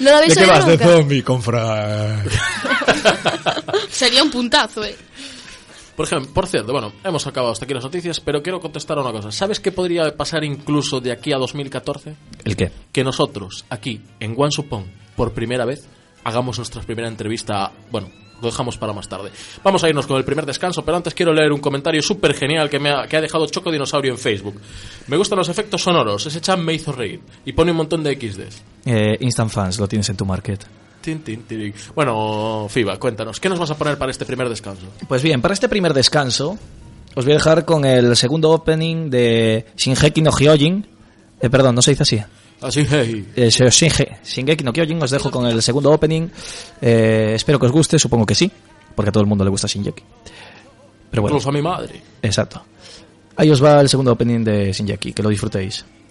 No 0.00 0.10
lo 0.10 0.16
habéis 0.16 0.34
¿De 0.34 0.40
qué 0.42 0.50
oído 0.50 0.52
vas? 0.54 0.66
De 0.66 0.72
nunca. 0.76 0.88
zombie, 0.88 1.22
confra. 1.22 2.24
Sería 3.90 4.24
un 4.24 4.30
puntazo, 4.32 4.82
eh. 4.82 4.96
Por 5.94 6.06
ejemplo, 6.06 6.32
por 6.34 6.48
cierto, 6.48 6.72
bueno, 6.72 6.92
hemos 7.04 7.24
acabado 7.28 7.52
hasta 7.52 7.64
aquí 7.64 7.74
las 7.74 7.84
noticias, 7.84 8.18
pero 8.18 8.42
quiero 8.42 8.58
contestar 8.60 8.98
a 8.98 9.02
una 9.02 9.12
cosa. 9.12 9.30
¿Sabes 9.30 9.60
qué 9.60 9.70
podría 9.70 10.16
pasar 10.16 10.42
incluso 10.42 11.00
de 11.00 11.12
aquí 11.12 11.32
a 11.32 11.36
2014? 11.36 12.16
¿El 12.44 12.56
qué? 12.56 12.72
Que 12.90 13.04
nosotros, 13.04 13.64
aquí, 13.70 14.00
en 14.18 14.34
One 14.36 14.50
Supon, 14.50 14.90
por 15.14 15.32
primera 15.32 15.64
vez, 15.64 15.86
hagamos 16.24 16.58
nuestra 16.58 16.82
primera 16.82 17.06
entrevista. 17.06 17.70
Bueno, 17.92 18.10
lo 18.42 18.50
dejamos 18.50 18.76
para 18.76 18.92
más 18.92 19.08
tarde. 19.08 19.30
Vamos 19.62 19.82
a 19.84 19.88
irnos 19.88 20.06
con 20.06 20.16
el 20.16 20.24
primer 20.24 20.44
descanso, 20.44 20.84
pero 20.84 20.96
antes 20.96 21.14
quiero 21.14 21.32
leer 21.32 21.52
un 21.52 21.60
comentario 21.60 22.02
súper 22.02 22.34
genial 22.34 22.68
que, 22.68 22.78
me 22.78 22.90
ha, 22.90 23.06
que 23.06 23.16
ha 23.16 23.20
dejado 23.20 23.46
Choco 23.46 23.70
Dinosaurio 23.70 24.12
en 24.12 24.18
Facebook. 24.18 24.60
Me 25.06 25.16
gustan 25.16 25.38
los 25.38 25.48
efectos 25.48 25.82
sonoros, 25.82 26.26
ese 26.26 26.40
chat 26.40 26.58
me 26.58 26.74
hizo 26.74 26.92
reír. 26.92 27.20
Y 27.44 27.52
pone 27.52 27.70
un 27.70 27.78
montón 27.78 28.02
de 28.02 28.14
XDs. 28.14 28.62
Eh, 28.84 29.16
Instant 29.20 29.50
Fans, 29.50 29.78
lo 29.78 29.88
tienes 29.88 30.08
en 30.10 30.16
tu 30.16 30.26
market. 30.26 30.66
Bueno, 31.94 32.66
Fiba, 32.68 32.98
cuéntanos, 32.98 33.40
¿qué 33.40 33.48
nos 33.48 33.58
vas 33.58 33.70
a 33.70 33.76
poner 33.76 33.98
para 33.98 34.10
este 34.10 34.24
primer 34.24 34.48
descanso? 34.48 34.86
Pues 35.08 35.22
bien, 35.22 35.40
para 35.40 35.54
este 35.54 35.68
primer 35.68 35.94
descanso 35.94 36.58
os 37.14 37.24
voy 37.24 37.32
a 37.32 37.36
dejar 37.36 37.64
con 37.64 37.84
el 37.84 38.16
segundo 38.16 38.50
opening 38.50 39.10
de 39.10 39.66
Shingeki 39.76 40.22
no 40.22 40.30
Hyojin. 40.30 40.86
Eh, 41.40 41.50
perdón, 41.50 41.74
no 41.74 41.82
se 41.82 41.90
dice 41.90 42.04
así. 42.04 42.22
Así, 42.62 42.84
hey. 42.88 43.26
Eh, 43.36 43.48
Shinge- 43.48 44.18
Shingeki 44.24 44.64
no 44.64 44.72
Kyojin 44.72 45.02
os 45.02 45.10
dejo 45.10 45.30
con 45.30 45.46
el 45.46 45.60
segundo 45.62 45.90
opening. 45.90 46.28
Eh, 46.80 47.32
espero 47.34 47.58
que 47.58 47.66
os 47.66 47.72
guste, 47.72 47.98
supongo 47.98 48.24
que 48.26 48.34
sí, 48.34 48.50
porque 48.94 49.08
a 49.08 49.12
todo 49.12 49.22
el 49.22 49.28
mundo 49.28 49.44
le 49.44 49.50
gusta 49.50 49.66
Shingeki. 49.66 50.02
Pero 51.10 51.22
bueno, 51.22 51.36
Incluso 51.36 51.50
a 51.50 51.52
mi 51.52 51.62
madre. 51.62 52.00
exacto. 52.22 52.62
Ahí 53.36 53.50
os 53.50 53.62
va 53.62 53.80
el 53.80 53.88
segundo 53.88 54.12
opening 54.12 54.44
de 54.44 54.72
Shingeki, 54.72 55.12
que 55.12 55.22
lo 55.22 55.28
disfrutéis.「 55.30 56.01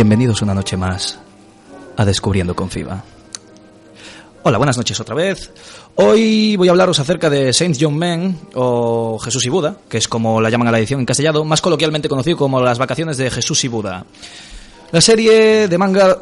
Bienvenidos 0.00 0.40
una 0.40 0.54
noche 0.54 0.78
más 0.78 1.18
a 1.98 2.06
Descubriendo 2.06 2.56
con 2.56 2.70
FIBA. 2.70 3.04
Hola, 4.44 4.56
buenas 4.56 4.78
noches 4.78 4.98
otra 4.98 5.14
vez. 5.14 5.52
Hoy 5.96 6.56
voy 6.56 6.68
a 6.68 6.70
hablaros 6.70 6.98
acerca 7.00 7.28
de 7.28 7.52
Saint 7.52 7.76
John 7.78 7.98
Man 7.98 8.34
o 8.54 9.18
Jesús 9.18 9.44
y 9.44 9.50
Buda, 9.50 9.76
que 9.90 9.98
es 9.98 10.08
como 10.08 10.40
la 10.40 10.48
llaman 10.48 10.68
a 10.68 10.70
la 10.70 10.78
edición 10.78 11.00
en 11.00 11.04
castellano, 11.04 11.44
más 11.44 11.60
coloquialmente 11.60 12.08
conocido 12.08 12.38
como 12.38 12.62
las 12.62 12.78
vacaciones 12.78 13.18
de 13.18 13.30
Jesús 13.30 13.62
y 13.64 13.68
Buda. 13.68 14.06
La 14.90 15.02
serie 15.02 15.68
de 15.68 15.76
manga 15.76 16.16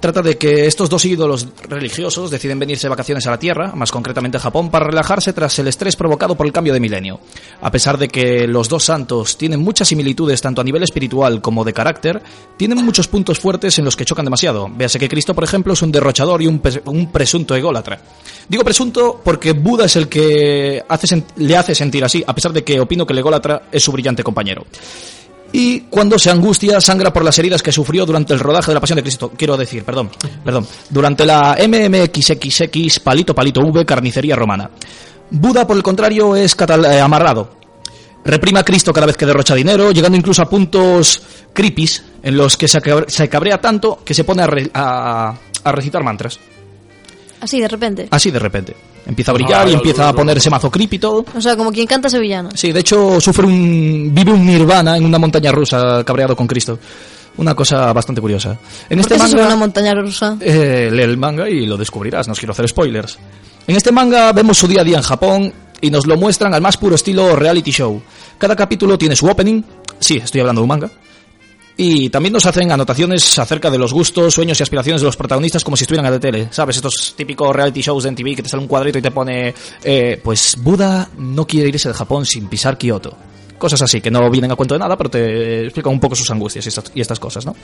trata 0.00 0.22
de 0.22 0.36
que 0.36 0.66
estos 0.66 0.88
dos 0.88 1.04
ídolos 1.04 1.48
religiosos 1.68 2.30
deciden 2.30 2.58
venirse 2.58 2.86
de 2.86 2.90
vacaciones 2.90 3.26
a 3.26 3.30
la 3.30 3.38
Tierra, 3.38 3.72
más 3.74 3.90
concretamente 3.90 4.36
a 4.36 4.40
Japón, 4.40 4.70
para 4.70 4.86
relajarse 4.86 5.32
tras 5.32 5.58
el 5.58 5.68
estrés 5.68 5.96
provocado 5.96 6.34
por 6.34 6.46
el 6.46 6.52
cambio 6.52 6.72
de 6.72 6.80
milenio. 6.80 7.20
A 7.60 7.70
pesar 7.70 7.98
de 7.98 8.08
que 8.08 8.46
los 8.46 8.68
dos 8.68 8.84
santos 8.84 9.36
tienen 9.36 9.60
muchas 9.60 9.88
similitudes 9.88 10.40
tanto 10.40 10.60
a 10.60 10.64
nivel 10.64 10.82
espiritual 10.82 11.40
como 11.40 11.64
de 11.64 11.72
carácter, 11.72 12.22
tienen 12.56 12.84
muchos 12.84 13.08
puntos 13.08 13.38
fuertes 13.38 13.78
en 13.78 13.84
los 13.84 13.96
que 13.96 14.04
chocan 14.04 14.24
demasiado. 14.24 14.68
Véase 14.74 14.98
que 14.98 15.08
Cristo, 15.08 15.34
por 15.34 15.44
ejemplo, 15.44 15.72
es 15.72 15.82
un 15.82 15.92
derrochador 15.92 16.42
y 16.42 16.46
un, 16.46 16.60
un 16.86 17.10
presunto 17.10 17.54
ególatra. 17.54 18.00
Digo 18.48 18.64
presunto 18.64 19.20
porque 19.24 19.52
Buda 19.52 19.86
es 19.86 19.96
el 19.96 20.08
que 20.08 20.84
hace 20.88 21.22
le 21.36 21.56
hace 21.56 21.74
sentir 21.74 22.04
así, 22.04 22.22
a 22.26 22.34
pesar 22.34 22.52
de 22.52 22.64
que 22.64 22.80
opino 22.80 23.06
que 23.06 23.12
el 23.12 23.18
ególatra 23.18 23.62
es 23.70 23.82
su 23.82 23.92
brillante 23.92 24.22
compañero 24.22 24.64
y 25.56 25.82
cuando 25.82 26.18
se 26.18 26.30
angustia 26.30 26.80
sangra 26.80 27.12
por 27.12 27.24
las 27.24 27.38
heridas 27.38 27.62
que 27.62 27.70
sufrió 27.70 28.04
durante 28.04 28.32
el 28.34 28.40
rodaje 28.40 28.72
de 28.72 28.74
la 28.74 28.80
Pasión 28.80 28.96
de 28.96 29.02
Cristo. 29.04 29.30
Quiero 29.36 29.56
decir, 29.56 29.84
perdón, 29.84 30.10
perdón, 30.44 30.66
durante 30.90 31.24
la 31.24 31.56
MMXXX 31.64 32.98
Palito 32.98 33.34
Palito 33.36 33.60
V 33.60 33.86
Carnicería 33.86 34.34
Romana. 34.34 34.68
Buda, 35.30 35.64
por 35.64 35.76
el 35.76 35.82
contrario, 35.84 36.34
es 36.34 36.56
catal- 36.56 36.84
eh, 36.84 37.00
amarrado. 37.00 37.56
Reprima 38.24 38.60
a 38.60 38.64
Cristo 38.64 38.92
cada 38.92 39.06
vez 39.06 39.16
que 39.16 39.26
derrocha 39.26 39.54
dinero, 39.54 39.92
llegando 39.92 40.16
incluso 40.18 40.42
a 40.42 40.48
puntos 40.48 41.22
creepies 41.52 42.02
en 42.22 42.36
los 42.36 42.56
que 42.56 42.66
se, 42.66 42.80
cabre- 42.80 43.06
se 43.08 43.28
cabrea 43.28 43.60
tanto 43.60 44.00
que 44.04 44.12
se 44.14 44.24
pone 44.24 44.42
a, 44.42 44.46
re- 44.48 44.70
a- 44.74 45.34
a 45.62 45.72
recitar 45.72 46.02
mantras. 46.02 46.40
Así, 47.40 47.60
de 47.60 47.68
repente. 47.68 48.08
Así 48.10 48.30
de 48.30 48.38
repente. 48.40 48.74
Empieza 49.06 49.32
a 49.32 49.34
brillar 49.34 49.66
Ah, 49.66 49.70
y 49.70 49.74
empieza 49.74 50.08
a 50.08 50.12
ponerse 50.12 50.48
mazo 50.50 50.70
creepy 50.70 50.96
y 50.96 50.98
todo. 50.98 51.24
O 51.36 51.40
sea, 51.40 51.56
como 51.56 51.70
quien 51.72 51.86
canta 51.86 52.08
sevillano. 52.08 52.50
Sí, 52.54 52.72
de 52.72 52.80
hecho 52.80 53.20
sufre 53.20 53.46
un 53.46 54.10
vive 54.14 54.32
un 54.32 54.46
nirvana 54.46 54.96
en 54.96 55.04
una 55.04 55.18
montaña 55.18 55.52
rusa 55.52 56.02
cabreado 56.04 56.34
con 56.34 56.46
Cristo. 56.46 56.78
Una 57.36 57.54
cosa 57.54 57.92
bastante 57.92 58.20
curiosa. 58.20 58.50
En 58.88 58.98
¿Por 58.98 59.00
este 59.00 59.14
qué 59.14 59.28
se 59.28 59.34
manga 59.36 59.46
una 59.48 59.56
montaña 59.56 59.94
rusa? 59.94 60.36
eh, 60.40 60.88
lee 60.92 61.02
el 61.02 61.16
manga 61.16 61.48
y 61.50 61.66
lo 61.66 61.76
descubrirás, 61.76 62.28
no 62.28 62.32
os 62.32 62.38
quiero 62.38 62.52
hacer 62.52 62.68
spoilers. 62.68 63.18
En 63.66 63.76
este 63.76 63.90
manga 63.92 64.32
vemos 64.32 64.56
su 64.56 64.68
día 64.68 64.82
a 64.82 64.84
día 64.84 64.96
en 64.98 65.02
Japón 65.02 65.52
y 65.80 65.90
nos 65.90 66.06
lo 66.06 66.16
muestran 66.16 66.54
al 66.54 66.62
más 66.62 66.76
puro 66.76 66.94
estilo 66.94 67.34
reality 67.34 67.72
show. 67.72 68.00
Cada 68.38 68.54
capítulo 68.54 68.96
tiene 68.96 69.16
su 69.16 69.26
opening, 69.26 69.62
sí, 69.98 70.16
estoy 70.22 70.40
hablando 70.42 70.60
de 70.60 70.62
un 70.64 70.68
manga, 70.68 70.90
y 71.76 72.08
también 72.08 72.32
nos 72.32 72.46
hacen 72.46 72.70
anotaciones 72.70 73.38
acerca 73.38 73.70
de 73.70 73.78
los 73.78 73.92
gustos, 73.92 74.34
sueños 74.34 74.58
y 74.60 74.62
aspiraciones 74.62 75.00
de 75.00 75.06
los 75.06 75.16
protagonistas 75.16 75.64
como 75.64 75.76
si 75.76 75.84
estuvieran 75.84 76.06
a 76.06 76.10
la 76.10 76.20
tele. 76.20 76.48
¿Sabes? 76.50 76.76
Estos 76.76 77.14
típicos 77.16 77.54
reality 77.54 77.80
shows 77.80 78.04
de 78.04 78.12
MTV 78.12 78.36
que 78.36 78.42
te 78.42 78.48
sale 78.48 78.62
un 78.62 78.68
cuadrito 78.68 78.98
y 78.98 79.02
te 79.02 79.10
pone, 79.10 79.54
eh, 79.82 80.20
pues 80.22 80.56
Buda 80.58 81.08
no 81.18 81.46
quiere 81.46 81.68
irse 81.68 81.88
de 81.88 81.94
Japón 81.94 82.26
sin 82.26 82.46
pisar 82.48 82.78
Kioto. 82.78 83.16
Cosas 83.58 83.82
así, 83.82 84.00
que 84.00 84.10
no 84.10 84.30
vienen 84.30 84.52
a 84.52 84.56
cuento 84.56 84.74
de 84.74 84.80
nada, 84.80 84.96
pero 84.96 85.10
te 85.10 85.64
explican 85.64 85.92
un 85.92 86.00
poco 86.00 86.14
sus 86.14 86.30
angustias 86.30 86.66
y 86.66 86.68
estas, 86.68 86.92
y 86.94 87.00
estas 87.00 87.18
cosas, 87.18 87.46
¿no? 87.46 87.54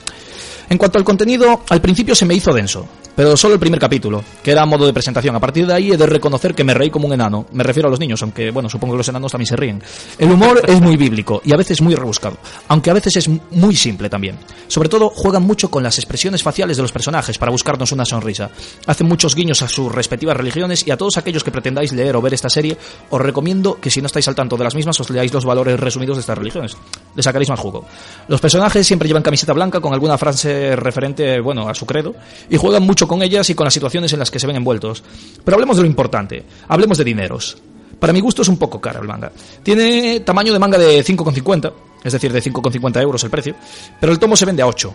En 0.69 0.77
cuanto 0.77 0.97
al 0.97 1.03
contenido, 1.03 1.61
al 1.69 1.81
principio 1.81 2.15
se 2.15 2.25
me 2.25 2.33
hizo 2.33 2.53
denso, 2.53 2.87
pero 3.13 3.35
solo 3.35 3.55
el 3.55 3.59
primer 3.59 3.77
capítulo, 3.77 4.23
que 4.41 4.51
era 4.51 4.65
modo 4.65 4.85
de 4.85 4.93
presentación. 4.93 5.35
A 5.35 5.39
partir 5.39 5.67
de 5.67 5.73
ahí 5.73 5.91
he 5.91 5.97
de 5.97 6.05
reconocer 6.05 6.55
que 6.55 6.63
me 6.63 6.73
reí 6.73 6.89
como 6.89 7.07
un 7.07 7.13
enano. 7.13 7.45
Me 7.51 7.61
refiero 7.63 7.87
a 7.87 7.91
los 7.91 7.99
niños, 7.99 8.21
aunque, 8.21 8.51
bueno, 8.51 8.69
supongo 8.69 8.93
que 8.93 8.99
los 8.99 9.09
enanos 9.09 9.33
también 9.33 9.47
se 9.47 9.57
ríen. 9.57 9.83
El 10.17 10.31
humor 10.31 10.61
es 10.65 10.79
muy 10.79 10.95
bíblico 10.95 11.41
y 11.43 11.53
a 11.53 11.57
veces 11.57 11.81
muy 11.81 11.93
rebuscado, 11.93 12.37
aunque 12.69 12.89
a 12.89 12.93
veces 12.93 13.17
es 13.17 13.29
muy 13.51 13.75
simple 13.75 14.09
también. 14.09 14.37
Sobre 14.69 14.87
todo, 14.87 15.09
juegan 15.09 15.43
mucho 15.43 15.69
con 15.69 15.83
las 15.83 15.97
expresiones 15.97 16.41
faciales 16.41 16.77
de 16.77 16.83
los 16.83 16.93
personajes 16.93 17.37
para 17.37 17.51
buscarnos 17.51 17.91
una 17.91 18.05
sonrisa. 18.05 18.49
Hacen 18.87 19.07
muchos 19.07 19.35
guiños 19.35 19.61
a 19.61 19.67
sus 19.67 19.91
respectivas 19.91 20.37
religiones 20.37 20.87
y 20.87 20.91
a 20.91 20.97
todos 20.97 21.17
aquellos 21.17 21.43
que 21.43 21.51
pretendáis 21.51 21.91
leer 21.91 22.15
o 22.15 22.21
ver 22.21 22.33
esta 22.33 22.49
serie, 22.49 22.77
os 23.09 23.19
recomiendo 23.19 23.77
que 23.81 23.89
si 23.89 23.99
no 23.99 24.07
estáis 24.07 24.29
al 24.29 24.35
tanto 24.35 24.55
de 24.55 24.63
las 24.63 24.75
mismas, 24.75 24.97
os 25.01 25.09
leáis 25.09 25.33
los 25.33 25.43
valores 25.43 25.80
resumidos 25.81 26.17
de 26.17 26.21
estas 26.21 26.37
religiones. 26.37 26.77
Le 27.15 27.23
sacaréis 27.23 27.49
más 27.49 27.59
jugo. 27.59 27.85
Los 28.27 28.39
personajes 28.39 28.85
siempre 28.85 29.07
llevan 29.07 29.23
camiseta 29.23 29.53
blanca 29.53 29.79
con 29.79 29.93
alguna 29.93 30.17
frase 30.17 30.75
referente, 30.75 31.39
bueno, 31.39 31.67
a 31.67 31.73
su 31.73 31.85
credo, 31.85 32.15
y 32.49 32.57
juegan 32.57 32.83
mucho 32.83 33.07
con 33.07 33.21
ellas 33.21 33.49
y 33.49 33.55
con 33.55 33.65
las 33.65 33.73
situaciones 33.73 34.13
en 34.13 34.19
las 34.19 34.31
que 34.31 34.39
se 34.39 34.47
ven 34.47 34.55
envueltos. 34.55 35.03
Pero 35.43 35.55
hablemos 35.55 35.77
de 35.77 35.83
lo 35.83 35.89
importante, 35.89 36.45
hablemos 36.67 36.97
de 36.97 37.03
dineros. 37.03 37.57
Para 37.99 38.13
mi 38.13 38.19
gusto 38.19 38.41
es 38.41 38.47
un 38.47 38.57
poco 38.57 38.81
caro 38.81 39.01
el 39.01 39.07
manga. 39.07 39.31
Tiene 39.61 40.21
tamaño 40.21 40.53
de 40.53 40.59
manga 40.59 40.77
de 40.77 41.03
5,50, 41.03 41.71
es 42.03 42.13
decir, 42.13 42.33
de 42.33 42.41
5,50 42.41 43.01
euros 43.01 43.23
el 43.23 43.29
precio, 43.29 43.55
pero 43.99 44.11
el 44.11 44.17
tomo 44.17 44.35
se 44.35 44.45
vende 44.45 44.63
a 44.63 44.67
8. 44.67 44.93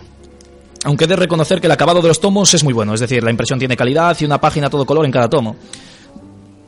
Aunque 0.83 1.05
he 1.05 1.07
de 1.07 1.15
reconocer 1.15 1.59
que 1.61 1.67
el 1.67 1.71
acabado 1.71 2.01
de 2.01 2.09
los 2.09 2.19
tomos 2.19 2.53
es 2.53 2.63
muy 2.63 2.73
bueno, 2.73 2.93
es 2.93 2.99
decir, 2.99 3.23
la 3.23 3.31
impresión 3.31 3.59
tiene 3.59 3.77
calidad 3.77 4.15
y 4.19 4.25
una 4.25 4.39
página 4.39 4.69
todo 4.69 4.85
color 4.85 5.05
en 5.05 5.11
cada 5.11 5.29
tomo. 5.29 5.55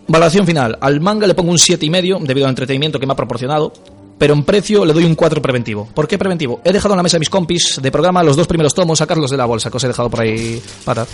Valoración 0.07 0.45
final. 0.45 0.77
Al 0.81 1.01
manga 1.01 1.27
le 1.27 1.35
pongo 1.35 1.51
un 1.51 1.57
7,5 1.57 2.25
debido 2.25 2.47
al 2.47 2.51
entretenimiento 2.51 2.99
que 2.99 3.05
me 3.05 3.13
ha 3.13 3.15
proporcionado, 3.15 3.71
pero 4.19 4.35
en 4.35 4.43
precio 4.43 4.85
le 4.85 4.93
doy 4.93 5.05
un 5.05 5.15
4 5.15 5.41
preventivo. 5.41 5.87
¿Por 5.95 6.07
qué 6.07 6.17
preventivo? 6.19 6.61
He 6.63 6.71
dejado 6.71 6.93
en 6.93 6.97
la 6.97 7.03
mesa 7.03 7.15
de 7.15 7.19
mis 7.21 7.29
compis 7.29 7.79
de 7.81 7.91
programa 7.91 8.21
los 8.21 8.35
dos 8.35 8.45
primeros 8.45 8.75
tomos, 8.75 8.99
sacarlos 8.99 9.31
de 9.31 9.37
la 9.37 9.45
bolsa, 9.45 9.71
que 9.71 9.77
os 9.77 9.83
he 9.83 9.87
dejado 9.87 10.09
por 10.09 10.21
ahí 10.21 10.61
patas. 10.85 11.07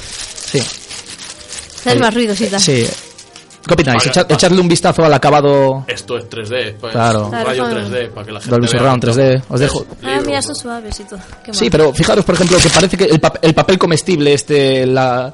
Sí. 0.52 0.60
Hacer 0.60 2.00
más 2.00 2.14
ruidos 2.14 2.42
y 2.42 2.48
tal. 2.48 2.60
Sí. 2.60 2.86
¿Qué 3.68 3.74
opináis? 3.74 3.98
Vale, 3.98 4.12
Echa- 4.12 4.22
vale. 4.24 4.34
echarle 4.36 4.62
un 4.62 4.68
vistazo 4.68 5.04
al 5.06 5.14
acabado 5.14 5.86
Esto 5.88 6.18
es 6.20 6.30
3D, 6.30 6.76
pues, 6.80 6.92
Claro. 6.94 7.32
rayo 7.32 7.64
claro. 7.64 7.80
3D 7.90 8.10
para 8.10 8.26
que 8.26 8.32
la 8.32 8.40
gente 8.40 8.52
Dolby 8.52 8.68
vea 8.68 8.80
Surround 8.80 8.94
un 8.94 9.00
3D. 9.12 9.40
poco. 9.42 9.54
Os 9.56 9.60
dejo- 9.60 9.86
Ah, 10.04 10.22
mira, 10.26 10.42
son 10.44 10.56
suaves 10.56 11.00
y 11.00 11.04
todo. 11.06 11.20
Qué 11.44 11.52
Sí, 11.54 11.70
pero 11.72 11.92
fijaros, 11.94 12.24
por 12.26 12.36
ejemplo, 12.36 12.58
que 12.60 12.70
parece 12.70 12.96
que 12.98 13.06
el, 13.06 13.20
pap- 13.20 13.40
el 13.42 13.54
papel 13.56 13.80
comestible, 13.80 14.34
este, 14.36 14.86
la, 14.86 15.34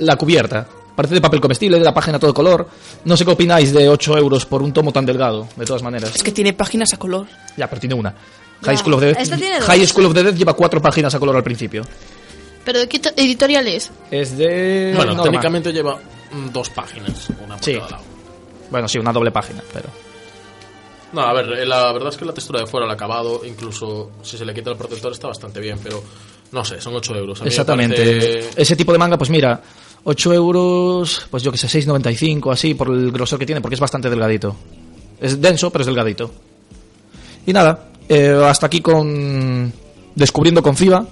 la 0.00 0.16
cubierta, 0.16 0.66
parece 0.94 1.14
de 1.14 1.20
papel 1.20 1.40
comestible, 1.40 1.78
de 1.78 1.84
la 1.84 1.94
página 1.94 2.16
a 2.16 2.20
todo 2.20 2.32
color. 2.34 2.68
No 3.04 3.16
sé 3.16 3.24
qué 3.24 3.30
opináis 3.32 3.72
de 3.72 3.88
8 3.88 4.18
euros 4.18 4.46
por 4.46 4.62
un 4.62 4.72
tomo 4.72 4.92
tan 4.92 5.04
delgado, 5.06 5.48
de 5.56 5.64
todas 5.64 5.82
maneras. 5.82 6.14
Es 6.14 6.22
que 6.22 6.32
tiene 6.32 6.52
páginas 6.52 6.92
a 6.92 6.96
color. 6.98 7.26
Ya, 7.56 7.68
pero 7.68 7.80
tiene 7.80 7.94
una. 7.94 8.10
Ya. 8.10 8.66
High 8.68 8.76
School 8.78 8.94
of 8.94 9.00
the 9.00 9.06
Dead, 9.14 9.24
tiene 9.38 9.58
dos. 9.58 9.64
High 9.68 9.86
School 9.86 10.06
of 10.06 10.14
the 10.14 10.22
Dead 10.22 10.34
lleva 10.34 10.52
cuatro 10.54 10.80
páginas 10.80 11.14
a 11.14 11.18
color 11.18 11.36
al 11.36 11.42
principio. 11.42 11.82
¿Pero 12.64 12.78
de 12.78 12.88
qué 12.88 12.98
to- 13.00 13.10
editorial 13.16 13.66
es? 13.66 13.90
Es 14.10 14.36
de... 14.36 14.92
Bueno, 14.94 15.12
Norma. 15.14 15.24
técnicamente 15.24 15.72
lleva 15.72 15.96
mm, 16.30 16.50
dos 16.52 16.70
páginas, 16.70 17.28
una 17.44 17.56
por 17.56 17.64
Sí. 17.64 17.74
cada 17.74 17.90
lado. 17.90 18.04
Bueno, 18.70 18.86
sí, 18.88 18.98
una 18.98 19.12
doble 19.12 19.32
página, 19.32 19.62
pero... 19.72 19.88
No, 21.12 21.22
a 21.22 21.32
ver, 21.34 21.46
eh, 21.58 21.66
la 21.66 21.92
verdad 21.92 22.08
es 22.10 22.16
que 22.16 22.24
la 22.24 22.32
textura 22.32 22.60
de 22.60 22.66
fuera, 22.66 22.86
el 22.86 22.92
acabado, 22.92 23.42
incluso 23.44 24.12
si 24.22 24.38
se 24.38 24.44
le 24.46 24.54
quita 24.54 24.70
el 24.70 24.76
protector 24.76 25.12
está 25.12 25.28
bastante 25.28 25.60
bien, 25.60 25.78
pero 25.82 26.02
no 26.52 26.64
sé, 26.64 26.80
son 26.80 26.94
8 26.94 27.16
euros. 27.16 27.38
A 27.40 27.42
mí 27.42 27.46
me 27.46 27.50
Exactamente. 27.50 27.96
parece- 27.96 28.50
Ese 28.62 28.76
tipo 28.76 28.92
de 28.92 28.98
manga, 28.98 29.18
pues 29.18 29.28
mira, 29.28 29.60
8 30.04 30.32
euros, 30.34 31.26
pues 31.30 31.42
yo 31.42 31.52
que 31.52 31.58
sé, 31.58 31.66
6,95 31.68 32.52
así, 32.52 32.74
por 32.74 32.88
el 32.88 33.12
grosor 33.12 33.38
que 33.38 33.46
tiene, 33.46 33.60
porque 33.60 33.74
es 33.74 33.80
bastante 33.80 34.10
delgadito. 34.10 34.56
Es 35.20 35.40
denso, 35.40 35.70
pero 35.70 35.82
es 35.82 35.86
delgadito. 35.86 36.30
Y 37.46 37.52
nada, 37.52 37.90
eh, 38.08 38.42
hasta 38.44 38.66
aquí 38.66 38.80
con 38.80 39.72
Descubriendo 40.14 40.62
con 40.62 40.76
FIBA. 40.76 41.06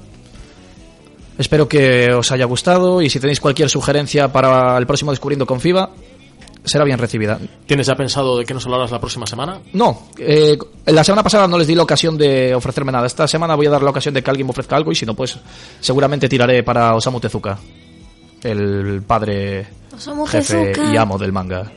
Espero 1.38 1.66
que 1.66 2.12
os 2.12 2.30
haya 2.32 2.44
gustado 2.44 3.00
y 3.00 3.08
si 3.08 3.18
tenéis 3.18 3.40
cualquier 3.40 3.70
sugerencia 3.70 4.30
para 4.30 4.76
el 4.76 4.86
próximo 4.86 5.10
Descubriendo 5.10 5.46
con 5.46 5.60
FIBA, 5.60 5.90
será 6.64 6.84
bien 6.84 6.98
recibida. 6.98 7.38
¿Tienes 7.66 7.86
ya 7.86 7.94
pensado 7.94 8.36
de 8.38 8.44
qué 8.44 8.52
nos 8.52 8.64
hablarás 8.66 8.90
la 8.90 9.00
próxima 9.00 9.26
semana? 9.26 9.60
No, 9.72 10.08
eh, 10.18 10.58
la 10.86 11.02
semana 11.02 11.22
pasada 11.22 11.48
no 11.48 11.56
les 11.56 11.66
di 11.66 11.74
la 11.74 11.82
ocasión 11.82 12.18
de 12.18 12.54
ofrecerme 12.54 12.92
nada. 12.92 13.06
Esta 13.06 13.26
semana 13.26 13.54
voy 13.54 13.66
a 13.66 13.70
dar 13.70 13.82
la 13.82 13.90
ocasión 13.90 14.12
de 14.12 14.22
que 14.22 14.30
alguien 14.30 14.46
me 14.46 14.50
ofrezca 14.50 14.76
algo 14.76 14.92
y 14.92 14.94
si 14.94 15.06
no, 15.06 15.14
pues 15.14 15.38
seguramente 15.80 16.28
tiraré 16.28 16.62
para 16.62 16.94
Osamu 16.94 17.20
Tezuka, 17.20 17.58
el 18.42 19.02
padre, 19.06 19.66
Osamu 19.94 20.26
jefe 20.26 20.72
Tezuka. 20.72 20.92
y 20.92 20.96
amo 20.96 21.18
del 21.18 21.32
manga. 21.32 21.70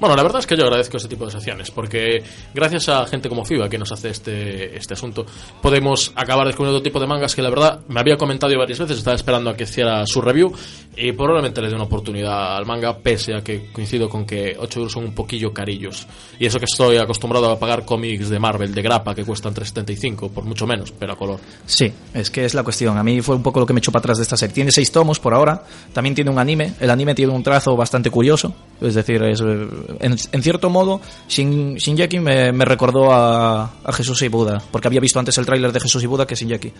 Bueno, 0.00 0.14
la 0.14 0.22
verdad 0.22 0.38
es 0.38 0.46
que 0.46 0.56
yo 0.56 0.62
agradezco 0.62 0.96
este 0.96 1.08
tipo 1.08 1.24
de 1.24 1.32
secciones, 1.32 1.72
porque 1.72 2.22
gracias 2.54 2.88
a 2.88 3.04
gente 3.06 3.28
como 3.28 3.44
FIBA 3.44 3.68
que 3.68 3.78
nos 3.78 3.90
hace 3.90 4.10
este, 4.10 4.76
este 4.76 4.94
asunto, 4.94 5.26
podemos 5.60 6.12
acabar 6.14 6.46
descubriendo 6.46 6.78
otro 6.78 6.84
tipo 6.84 7.00
de 7.00 7.08
mangas 7.08 7.34
que 7.34 7.42
la 7.42 7.50
verdad 7.50 7.80
me 7.88 7.98
había 7.98 8.16
comentado 8.16 8.52
yo 8.52 8.58
varias 8.60 8.78
veces, 8.78 8.98
estaba 8.98 9.16
esperando 9.16 9.50
a 9.50 9.56
que 9.56 9.64
hiciera 9.64 10.06
su 10.06 10.20
review 10.20 10.52
y 10.96 11.12
probablemente 11.12 11.60
le 11.60 11.68
dé 11.68 11.74
una 11.74 11.84
oportunidad 11.84 12.56
al 12.56 12.66
manga, 12.66 12.96
pese 12.96 13.34
a 13.34 13.40
que 13.42 13.70
coincido 13.72 14.08
con 14.08 14.24
que 14.24 14.56
8 14.58 14.78
euros 14.80 14.92
son 14.92 15.04
un 15.04 15.14
poquillo 15.14 15.52
carillos. 15.52 16.06
Y 16.38 16.46
eso 16.46 16.58
que 16.58 16.64
estoy 16.64 16.96
acostumbrado 16.96 17.50
a 17.50 17.58
pagar 17.58 17.84
cómics 17.84 18.28
de 18.28 18.38
Marvel, 18.38 18.74
de 18.74 18.82
grapa, 18.82 19.14
que 19.14 19.24
cuestan 19.24 19.54
3,75, 19.54 20.30
por 20.30 20.44
mucho 20.44 20.66
menos, 20.66 20.92
pero 20.92 21.12
a 21.12 21.16
color. 21.16 21.38
Sí, 21.66 21.92
es 22.14 22.30
que 22.30 22.44
es 22.44 22.54
la 22.54 22.64
cuestión. 22.64 22.98
A 22.98 23.04
mí 23.04 23.20
fue 23.20 23.36
un 23.36 23.42
poco 23.42 23.60
lo 23.60 23.66
que 23.66 23.72
me 23.72 23.78
echó 23.78 23.92
para 23.92 24.00
atrás 24.00 24.18
de 24.18 24.24
esta 24.24 24.36
serie. 24.36 24.54
Tiene 24.54 24.72
seis 24.72 24.90
tomos 24.90 25.20
por 25.20 25.34
ahora. 25.34 25.62
También 25.92 26.14
tiene 26.14 26.30
un 26.30 26.38
anime. 26.38 26.74
El 26.80 26.90
anime 26.90 27.14
tiene 27.14 27.32
un 27.32 27.42
trazo 27.44 27.76
bastante 27.76 28.10
curioso. 28.10 28.52
Es 28.80 28.94
decir, 28.94 29.22
es, 29.22 29.40
eh, 29.40 29.66
en, 30.00 30.16
en 30.32 30.42
cierto 30.42 30.70
modo, 30.70 31.00
Shin, 31.28 31.76
Shinjeki 31.76 32.20
me, 32.20 32.52
me 32.52 32.64
recordó 32.64 33.12
a, 33.12 33.70
a 33.84 33.92
Jesús 33.92 34.20
y 34.22 34.28
Buda. 34.28 34.62
Porque 34.70 34.88
había 34.88 35.00
visto 35.00 35.18
antes 35.18 35.36
el 35.38 35.46
tráiler 35.46 35.72
de 35.72 35.80
Jesús 35.80 36.02
y 36.02 36.06
Buda 36.06 36.26
que 36.26 36.34
Shinjeki. 36.34 36.72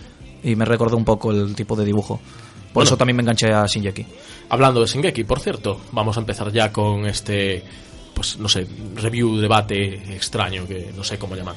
Y 0.44 0.56
me 0.56 0.64
recordó 0.64 0.96
un 0.96 1.04
poco 1.04 1.30
el 1.30 1.54
tipo 1.54 1.74
de 1.76 1.84
dibujo. 1.84 2.16
Por 2.18 2.74
Bueno. 2.74 2.86
eso 2.88 2.96
también 2.96 3.16
me 3.16 3.22
enganché 3.22 3.52
a 3.52 3.66
Shinjeki. 3.66 4.06
Hablando 4.50 4.80
de 4.80 4.86
Shingeki, 4.86 5.24
por 5.24 5.40
cierto, 5.40 5.80
vamos 5.92 6.16
a 6.16 6.20
empezar 6.20 6.52
ya 6.52 6.70
con 6.72 7.06
este, 7.06 7.62
pues 8.14 8.38
no 8.38 8.48
sé, 8.48 8.66
review, 8.96 9.38
debate 9.38 9.94
extraño 10.14 10.66
que 10.66 10.92
no 10.96 11.02
sé 11.02 11.18
cómo 11.18 11.34
llamar. 11.34 11.56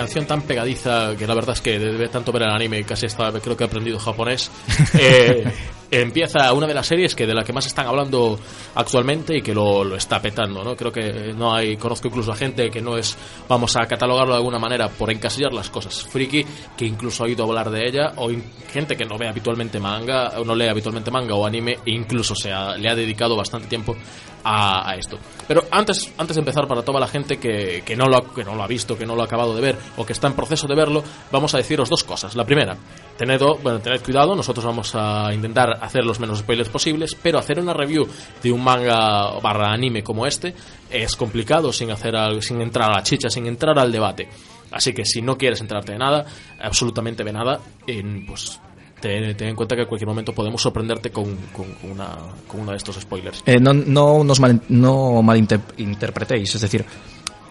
Animación 0.00 0.26
tan 0.26 0.42
pegadiza 0.42 1.14
que 1.16 1.26
la 1.26 1.34
verdad 1.34 1.54
es 1.54 1.60
que 1.60 1.78
de 1.78 2.08
tanto 2.08 2.32
ver 2.32 2.42
el 2.42 2.50
anime 2.50 2.84
casi 2.84 3.06
hasta 3.06 3.30
creo 3.40 3.56
que 3.56 3.64
he 3.64 3.66
aprendido 3.66 3.98
japonés. 3.98 4.50
Eh, 4.98 5.44
empieza 5.90 6.52
una 6.52 6.66
de 6.66 6.74
las 6.74 6.86
series 6.86 7.14
que 7.14 7.26
de 7.26 7.34
la 7.34 7.44
que 7.44 7.52
más 7.52 7.66
están 7.66 7.86
hablando 7.86 8.38
actualmente 8.74 9.38
y 9.38 9.42
que 9.42 9.54
lo, 9.54 9.82
lo, 9.82 9.96
está 9.96 10.20
petando, 10.20 10.62
¿no? 10.62 10.76
Creo 10.76 10.92
que 10.92 11.32
no 11.36 11.54
hay, 11.54 11.76
conozco 11.76 12.08
incluso 12.08 12.32
a 12.32 12.36
gente 12.36 12.70
que 12.70 12.80
no 12.80 12.96
es, 12.96 13.16
vamos 13.48 13.76
a 13.76 13.86
catalogarlo 13.86 14.32
de 14.32 14.38
alguna 14.38 14.58
manera 14.58 14.88
por 14.88 15.10
encasillar 15.10 15.52
las 15.52 15.68
cosas 15.70 16.04
friki, 16.04 16.44
que 16.76 16.84
incluso 16.84 17.22
ha 17.22 17.26
oído 17.26 17.44
hablar 17.44 17.70
de 17.70 17.86
ella, 17.86 18.12
o 18.16 18.30
gente 18.72 18.96
que 18.96 19.04
no 19.04 19.18
ve 19.18 19.28
habitualmente 19.28 19.80
manga, 19.80 20.38
o 20.38 20.44
no 20.44 20.54
lee 20.54 20.68
habitualmente 20.68 21.10
manga 21.10 21.34
o 21.34 21.46
anime, 21.46 21.78
e 21.84 21.92
incluso 21.92 22.34
se 22.34 22.52
ha, 22.52 22.76
le 22.76 22.88
ha 22.88 22.94
dedicado 22.94 23.36
bastante 23.36 23.68
tiempo 23.68 23.96
a, 24.44 24.90
a, 24.90 24.94
esto. 24.94 25.18
Pero 25.46 25.64
antes, 25.70 26.12
antes 26.16 26.36
de 26.36 26.40
empezar, 26.40 26.66
para 26.66 26.82
toda 26.82 27.00
la 27.00 27.08
gente 27.08 27.38
que, 27.38 27.82
que, 27.84 27.96
no 27.96 28.06
lo 28.06 28.16
ha, 28.16 28.34
que 28.34 28.44
no 28.44 28.54
lo 28.54 28.62
ha 28.62 28.66
visto, 28.66 28.96
que 28.96 29.06
no 29.06 29.14
lo 29.14 29.22
ha 29.22 29.24
acabado 29.24 29.54
de 29.54 29.60
ver, 29.60 29.76
o 29.96 30.06
que 30.06 30.12
está 30.12 30.28
en 30.28 30.34
proceso 30.34 30.66
de 30.66 30.74
verlo, 30.74 31.02
vamos 31.30 31.54
a 31.54 31.58
deciros 31.58 31.88
dos 31.88 32.04
cosas. 32.04 32.34
La 32.36 32.44
primera, 32.44 32.76
tened, 33.20 33.42
bueno, 33.62 33.80
tened 33.80 34.00
cuidado, 34.00 34.34
nosotros 34.34 34.64
vamos 34.64 34.94
a 34.94 35.32
intentar 35.34 35.76
hacer 35.82 36.06
los 36.06 36.18
menos 36.18 36.38
spoilers 36.38 36.70
posibles, 36.70 37.14
pero 37.22 37.38
hacer 37.38 37.60
una 37.60 37.74
review 37.74 38.08
de 38.42 38.50
un 38.50 38.64
manga 38.64 39.38
barra 39.42 39.74
anime 39.74 40.02
como 40.02 40.26
este 40.26 40.54
es 40.90 41.16
complicado 41.16 41.70
sin 41.70 41.90
hacer 41.90 42.16
al, 42.16 42.42
sin 42.42 42.62
entrar 42.62 42.90
a 42.90 42.94
la 42.94 43.02
chicha, 43.02 43.28
sin 43.28 43.46
entrar 43.46 43.78
al 43.78 43.92
debate. 43.92 44.26
Así 44.70 44.94
que 44.94 45.04
si 45.04 45.20
no 45.20 45.36
quieres 45.36 45.60
entrarte 45.60 45.92
de 45.92 45.98
nada, 45.98 46.24
absolutamente 46.62 47.22
de 47.22 47.32
nada, 47.32 47.60
en, 47.86 48.24
pues 48.24 48.58
ten, 49.02 49.36
ten, 49.36 49.48
en 49.48 49.56
cuenta 49.56 49.76
que 49.76 49.82
en 49.82 49.88
cualquier 49.88 50.08
momento 50.08 50.32
podemos 50.32 50.62
sorprenderte 50.62 51.10
con, 51.10 51.36
con, 51.52 51.66
una, 51.90 52.16
con 52.48 52.60
uno 52.60 52.70
de 52.70 52.78
estos 52.78 52.96
spoilers. 52.96 53.42
Eh, 53.44 53.60
no, 53.60 53.74
no 53.74 54.24
nos 54.24 54.40
mal, 54.40 54.62
no 54.70 55.20
malinterpretéis, 55.22 56.54
es 56.54 56.60
decir, 56.62 56.86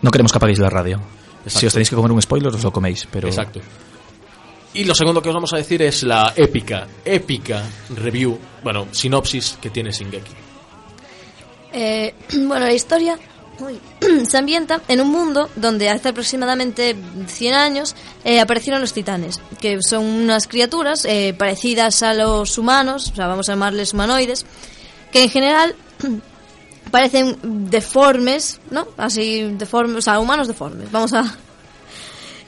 no 0.01 0.10
queremos 0.10 0.32
que 0.32 0.38
apaguéis 0.38 0.60
la 0.60 0.69
radio. 0.71 0.99
Exacto. 1.43 1.60
Si 1.60 1.65
os 1.67 1.73
tenéis 1.73 1.89
que 1.91 1.95
comer 1.95 2.12
un 2.12 2.21
spoiler, 2.23 2.55
os 2.55 2.63
lo 2.63 2.71
coméis, 2.71 3.08
pero... 3.12 3.27
Exacto. 3.27 3.62
Y 4.73 4.84
lo 4.84 4.93
segundo 4.93 5.21
que 5.21 5.29
os 5.29 5.36
vamos 5.36 5.53
a 5.53 5.58
decir 5.58 5.82
es 5.82 6.03
la 6.03 6.34
épica, 6.36 6.88
épica 7.03 7.63
review, 7.95 8.38
bueno, 8.63 8.88
sinopsis 8.91 9.58
que 9.60 9.69
tiene 9.69 9.91
Shingeki. 9.91 10.32
Eh, 11.73 12.13
bueno, 12.34 12.65
la 12.65 12.73
historia 12.73 13.17
uy, 13.60 13.79
se 14.25 14.38
ambienta 14.38 14.82
en 14.88 15.01
un 15.01 15.10
mundo 15.10 15.49
donde 15.55 15.89
hace 15.89 16.10
aproximadamente 16.10 16.95
100 17.27 17.53
años 17.55 17.95
eh, 18.23 18.39
aparecieron 18.39 18.82
los 18.82 18.93
titanes, 18.93 19.41
que 19.60 19.79
son 19.82 20.05
unas 20.05 20.47
criaturas 20.47 21.05
eh, 21.05 21.34
parecidas 21.38 22.03
a 22.03 22.13
los 22.13 22.58
humanos, 22.58 23.10
o 23.12 23.15
sea, 23.15 23.27
vamos 23.27 23.49
a 23.49 23.53
llamarles 23.53 23.93
humanoides, 23.93 24.45
que 25.12 25.23
en 25.23 25.29
general 25.29 25.75
parecen 26.91 27.69
deformes, 27.69 28.60
¿no? 28.71 28.88
Así, 28.97 29.43
deformes, 29.58 29.97
o 29.97 30.01
sea, 30.01 30.19
humanos 30.19 30.47
deformes. 30.47 30.91
Vamos 30.91 31.13
a... 31.13 31.38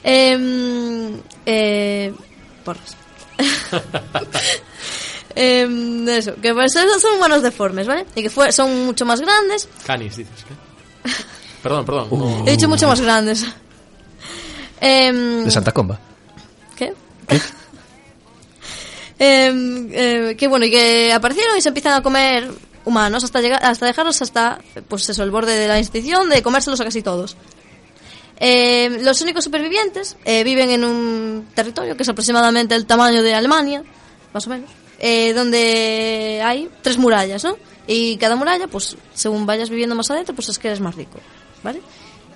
Eh, 0.04 1.20
eh, 1.46 2.12
porras. 2.64 2.96
eh, 5.36 6.04
eso, 6.08 6.34
que 6.36 6.54
pues 6.54 6.72
son 6.72 7.14
humanos 7.16 7.42
deformes, 7.42 7.86
¿vale? 7.86 8.06
Y 8.14 8.22
que 8.22 8.30
fue, 8.30 8.52
son 8.52 8.86
mucho 8.86 9.04
más 9.04 9.20
grandes. 9.20 9.68
Canis, 9.86 10.16
dices, 10.16 10.44
¿qué? 10.46 11.10
perdón, 11.62 11.84
perdón. 11.84 12.08
Uh. 12.10 12.44
He 12.46 12.52
dicho 12.52 12.68
mucho 12.68 12.86
más 12.88 13.00
grandes. 13.00 13.46
de 14.80 15.50
Santa 15.50 15.72
Comba. 15.72 15.98
¿Qué? 16.76 16.92
¿Qué? 17.28 17.40
eh, 19.18 20.36
que 20.36 20.48
bueno, 20.48 20.66
y 20.66 20.70
que 20.70 21.12
aparecieron 21.12 21.56
y 21.56 21.62
se 21.62 21.68
empiezan 21.68 21.94
a 21.94 22.02
comer 22.02 22.50
humanos 22.84 23.22
hasta 23.22 23.40
llegar 23.40 23.64
hasta 23.64 23.86
dejarlos 23.86 24.20
hasta 24.22 24.58
pues 24.88 25.08
eso 25.08 25.22
el 25.22 25.30
borde 25.30 25.56
de 25.56 25.68
la 25.68 25.78
institución 25.78 26.28
de 26.28 26.42
comérselos 26.42 26.80
a 26.80 26.84
casi 26.84 27.02
todos 27.02 27.36
eh, 28.44 28.98
los 29.02 29.20
únicos 29.22 29.44
supervivientes 29.44 30.16
eh, 30.24 30.44
viven 30.44 30.70
en 30.70 30.84
un 30.84 31.48
territorio 31.54 31.96
que 31.96 32.02
es 32.02 32.08
aproximadamente 32.08 32.74
el 32.74 32.84
tamaño 32.84 33.22
de 33.22 33.34
Alemania 33.34 33.82
más 34.34 34.46
o 34.46 34.50
menos 34.50 34.70
eh, 34.98 35.32
donde 35.32 36.42
hay 36.44 36.68
tres 36.82 36.98
murallas 36.98 37.44
no 37.44 37.56
y 37.86 38.16
cada 38.16 38.36
muralla 38.36 38.66
pues 38.66 38.96
según 39.14 39.46
vayas 39.46 39.70
viviendo 39.70 39.94
más 39.94 40.10
adentro 40.10 40.34
pues 40.34 40.48
es 40.48 40.58
que 40.58 40.68
eres 40.68 40.80
más 40.80 40.94
rico 40.94 41.18
vale 41.62 41.80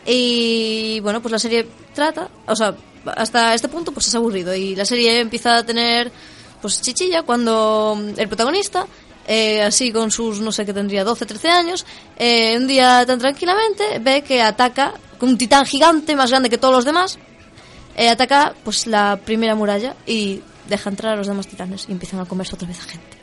y 0.06 1.00
bueno 1.00 1.20
pues 1.20 1.32
la 1.32 1.38
serie 1.38 1.66
trata 1.92 2.28
o 2.46 2.56
sea 2.56 2.74
hasta 3.14 3.54
este 3.54 3.68
punto 3.68 3.92
pues 3.92 4.06
es 4.08 4.14
aburrido. 4.14 4.54
Y 4.54 4.74
la 4.74 4.84
serie 4.84 5.20
empieza 5.20 5.58
a 5.58 5.64
tener 5.64 6.10
pues 6.60 6.80
chichilla 6.80 7.22
cuando 7.22 7.98
el 8.16 8.28
protagonista 8.28 8.86
eh, 9.26 9.62
así 9.62 9.92
con 9.92 10.10
sus, 10.10 10.40
no 10.40 10.52
sé 10.52 10.64
qué 10.64 10.72
tendría, 10.72 11.02
12, 11.04 11.26
13 11.26 11.48
años, 11.48 11.86
eh, 12.16 12.54
un 12.56 12.66
día 12.68 13.04
tan 13.04 13.18
tranquilamente 13.18 13.98
ve 14.00 14.22
que 14.22 14.40
ataca 14.40 14.94
con 15.18 15.30
un 15.30 15.38
titán 15.38 15.66
gigante 15.66 16.14
más 16.16 16.30
grande 16.30 16.50
que 16.50 16.58
todos 16.58 16.74
los 16.74 16.84
demás, 16.84 17.18
eh, 17.96 18.08
ataca 18.08 18.54
pues 18.64 18.86
la 18.86 19.18
primera 19.24 19.54
muralla 19.54 19.96
y 20.06 20.40
deja 20.68 20.90
entrar 20.90 21.14
a 21.14 21.16
los 21.16 21.26
demás 21.26 21.46
titanes 21.46 21.86
y 21.88 21.92
empiezan 21.92 22.20
a 22.20 22.24
comerse 22.24 22.54
otra 22.54 22.68
vez 22.68 22.78
a 22.80 22.82
gente. 22.82 23.16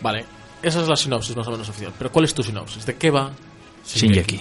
Vale, 0.00 0.24
esa 0.62 0.80
es 0.80 0.88
la 0.88 0.96
sinopsis 0.96 1.36
más 1.36 1.46
o 1.46 1.50
menos 1.50 1.68
oficial. 1.68 1.92
Pero 1.96 2.10
¿cuál 2.10 2.24
es 2.24 2.34
tu 2.34 2.42
sinopsis? 2.42 2.84
¿De 2.86 2.96
qué 2.96 3.10
va 3.10 3.32
Shingeki? 3.86 4.40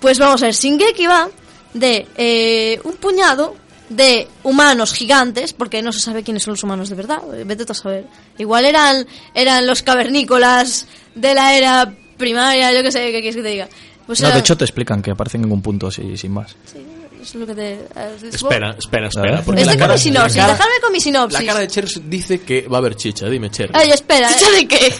Pues 0.00 0.18
vamos 0.18 0.42
a 0.42 0.46
ver, 0.46 0.54
Shingeki 0.54 1.06
va 1.06 1.28
de 1.74 2.06
eh, 2.16 2.80
un 2.84 2.94
puñado 2.96 3.56
de 3.88 4.28
humanos 4.42 4.92
gigantes, 4.92 5.52
porque 5.52 5.82
no 5.82 5.92
se 5.92 6.00
sabe 6.00 6.22
quiénes 6.22 6.42
son 6.42 6.52
los 6.52 6.62
humanos 6.62 6.88
de 6.88 6.94
verdad, 6.94 7.20
vete 7.44 7.66
tú 7.66 7.72
a 7.72 7.74
saber. 7.74 8.06
Igual 8.38 8.64
eran, 8.64 9.06
eran 9.34 9.66
los 9.66 9.82
cavernícolas 9.82 10.86
de 11.14 11.34
la 11.34 11.54
era 11.54 11.94
primaria, 12.16 12.72
yo 12.72 12.82
qué 12.82 12.90
sé, 12.90 13.12
qué 13.12 13.20
quieres 13.20 13.36
que 13.36 13.42
te 13.42 13.48
diga. 13.48 13.68
Pues 14.06 14.20
no, 14.20 14.26
era- 14.28 14.34
de 14.36 14.40
hecho 14.40 14.56
te 14.56 14.64
explican 14.64 15.00
que 15.02 15.10
aparecen 15.12 15.44
en 15.44 15.52
un 15.52 15.62
punto 15.62 15.86
así, 15.88 16.16
sin 16.16 16.32
más. 16.32 16.54
Sí, 16.70 16.78
es 17.20 17.34
lo 17.36 17.46
que 17.46 17.54
te... 17.54 17.72
eh, 17.74 18.16
Espera, 18.32 18.74
espera, 18.78 19.06
A 19.06 19.08
espera. 19.08 19.42
porque 19.42 19.60
Estoy 19.62 19.64
la 19.64 19.72
con 19.72 19.78
cara, 19.78 19.92
mi 19.94 19.98
sinopsis, 20.00 20.36
la 20.36 20.42
cara- 20.42 20.52
dejadme 20.54 20.74
con 20.82 20.92
mi 20.92 21.00
sinopsis. 21.00 21.40
la 21.40 21.46
cara 21.46 21.60
de 21.60 21.68
Cher 21.68 21.88
dice 22.04 22.40
que 22.40 22.66
va 22.68 22.76
a 22.76 22.80
haber 22.80 22.96
chicha. 22.96 23.28
Dime, 23.28 23.50
Cher. 23.50 23.70
Ay, 23.74 23.90
espera. 23.90 24.28
¿Chicha 24.34 24.50
de 24.50 24.68
qué? 24.68 24.94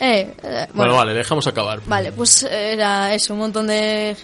Eh, 0.00 0.34
eh, 0.42 0.66
bueno, 0.74 0.74
bueno, 0.74 0.94
vale, 0.96 1.14
dejamos 1.14 1.46
acabar. 1.46 1.80
Vale, 1.86 2.12
pues 2.12 2.42
era 2.42 3.14
eso, 3.14 3.32
un 3.32 3.40
montón 3.40 3.66
de... 3.68 4.14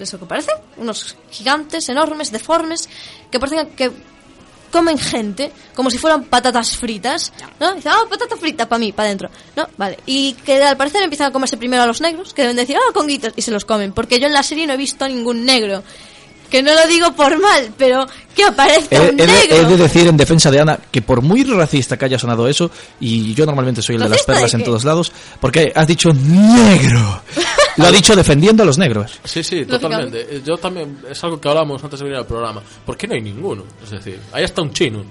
Eso 0.00 0.18
que 0.18 0.26
parece, 0.26 0.50
unos 0.78 1.16
gigantes, 1.30 1.88
enormes, 1.90 2.32
deformes, 2.32 2.88
que 3.30 3.38
parecen 3.38 3.68
que 3.76 3.90
comen 4.70 4.98
gente 4.98 5.52
como 5.74 5.90
si 5.90 5.98
fueran 5.98 6.24
patatas 6.24 6.76
fritas, 6.76 7.32
¿no? 7.60 7.74
Dicen, 7.74 7.92
ah, 7.94 8.08
patata 8.08 8.36
frita 8.36 8.68
para 8.68 8.78
mí, 8.78 8.92
para 8.92 9.08
adentro, 9.08 9.30
¿no? 9.56 9.68
Vale, 9.76 9.98
y 10.06 10.32
que 10.34 10.62
al 10.62 10.76
parecer 10.76 11.02
empiezan 11.02 11.28
a 11.28 11.32
comerse 11.32 11.56
primero 11.56 11.82
a 11.82 11.86
los 11.86 12.00
negros, 12.00 12.34
que 12.34 12.42
deben 12.42 12.56
decir, 12.56 12.76
ah, 12.76 12.92
conguitos, 12.92 13.32
y 13.36 13.42
se 13.42 13.50
los 13.50 13.64
comen, 13.64 13.92
porque 13.92 14.20
yo 14.20 14.26
en 14.26 14.32
la 14.32 14.42
serie 14.42 14.66
no 14.66 14.72
he 14.72 14.76
visto 14.76 15.04
a 15.04 15.08
ningún 15.08 15.44
negro. 15.44 15.82
Que 16.50 16.62
no 16.62 16.72
lo 16.74 16.86
digo 16.86 17.12
por 17.12 17.38
mal, 17.40 17.70
pero 17.76 18.06
que 18.34 18.44
aparezca 18.44 18.96
He, 18.96 19.00
un 19.10 19.20
he 19.20 19.26
de, 19.26 19.26
negro. 19.26 19.56
he 19.56 19.64
de 19.66 19.76
decir 19.76 20.06
en 20.06 20.16
defensa 20.16 20.50
de 20.50 20.60
Ana 20.60 20.78
que 20.90 21.02
por 21.02 21.20
muy 21.20 21.44
racista 21.44 21.96
que 21.98 22.06
haya 22.06 22.18
sonado 22.18 22.48
eso, 22.48 22.70
y 23.00 23.34
yo 23.34 23.44
normalmente 23.44 23.82
soy 23.82 23.96
el 23.96 24.02
de 24.02 24.08
las 24.08 24.12
¿Racista 24.12 24.32
de 24.32 24.36
perlas 24.38 24.54
en 24.54 24.64
todos 24.64 24.84
lados, 24.84 25.12
porque 25.40 25.72
has 25.74 25.86
dicho 25.86 26.10
negro. 26.12 27.22
Lo 27.76 27.86
ha 27.86 27.92
dicho 27.92 28.16
defendiendo 28.16 28.62
a 28.62 28.66
los 28.66 28.78
negros. 28.78 29.20
Sí, 29.24 29.44
sí, 29.44 29.64
totalmente. 29.64 30.20
Eh, 30.36 30.42
Yo 30.44 30.56
también, 30.56 30.98
es 31.08 31.22
algo 31.22 31.40
que 31.40 31.48
hablábamos 31.48 31.82
antes 31.84 32.00
de 32.00 32.04
venir 32.04 32.18
al 32.18 32.26
programa. 32.26 32.62
¿Por 32.84 32.96
qué 32.96 33.06
no 33.06 33.14
hay 33.14 33.20
ninguno? 33.20 33.64
Es 33.84 33.90
decir, 33.90 34.18
ahí 34.32 34.42
está 34.44 34.62
un 34.62 34.72
chino. 34.72 35.04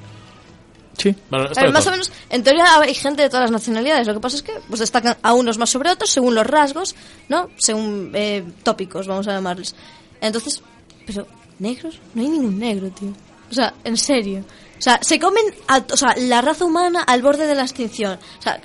Sí. 0.97 1.15
Bueno, 1.29 1.47
ver, 1.55 1.71
más 1.71 1.83
todo. 1.83 1.89
o 1.89 1.91
menos, 1.91 2.11
en 2.29 2.43
teoría 2.43 2.79
hay 2.79 2.93
gente 2.95 3.21
de 3.21 3.29
todas 3.29 3.43
las 3.43 3.51
nacionalidades. 3.51 4.07
Lo 4.07 4.15
que 4.15 4.19
pasa 4.19 4.35
es 4.37 4.41
que 4.41 4.53
pues 4.67 4.79
destacan 4.79 5.15
a 5.21 5.33
unos 5.33 5.57
más 5.59 5.69
sobre 5.69 5.91
otros 5.91 6.09
según 6.09 6.33
los 6.33 6.45
rasgos, 6.47 6.95
¿no? 7.29 7.49
Según 7.57 8.11
eh, 8.15 8.43
tópicos, 8.63 9.05
vamos 9.07 9.27
a 9.27 9.33
llamarles. 9.33 9.75
Entonces, 10.19 10.61
pero 11.07 11.25
negros, 11.57 11.99
no 12.13 12.21
hay 12.21 12.29
ningún 12.29 12.59
negro, 12.59 12.89
tío. 12.91 13.09
O 13.49 13.53
sea, 13.53 13.73
en 13.83 13.97
serio. 13.97 14.43
O 14.77 14.81
sea, 14.81 14.99
se 15.01 15.19
comen, 15.19 15.43
a, 15.67 15.83
o 15.91 15.97
sea, 15.97 16.13
la 16.17 16.41
raza 16.41 16.63
humana 16.65 17.01
al 17.01 17.23
borde 17.23 17.47
de 17.47 17.55
la 17.55 17.63
extinción. 17.63 18.19
O 18.37 18.41
sea, 18.43 18.61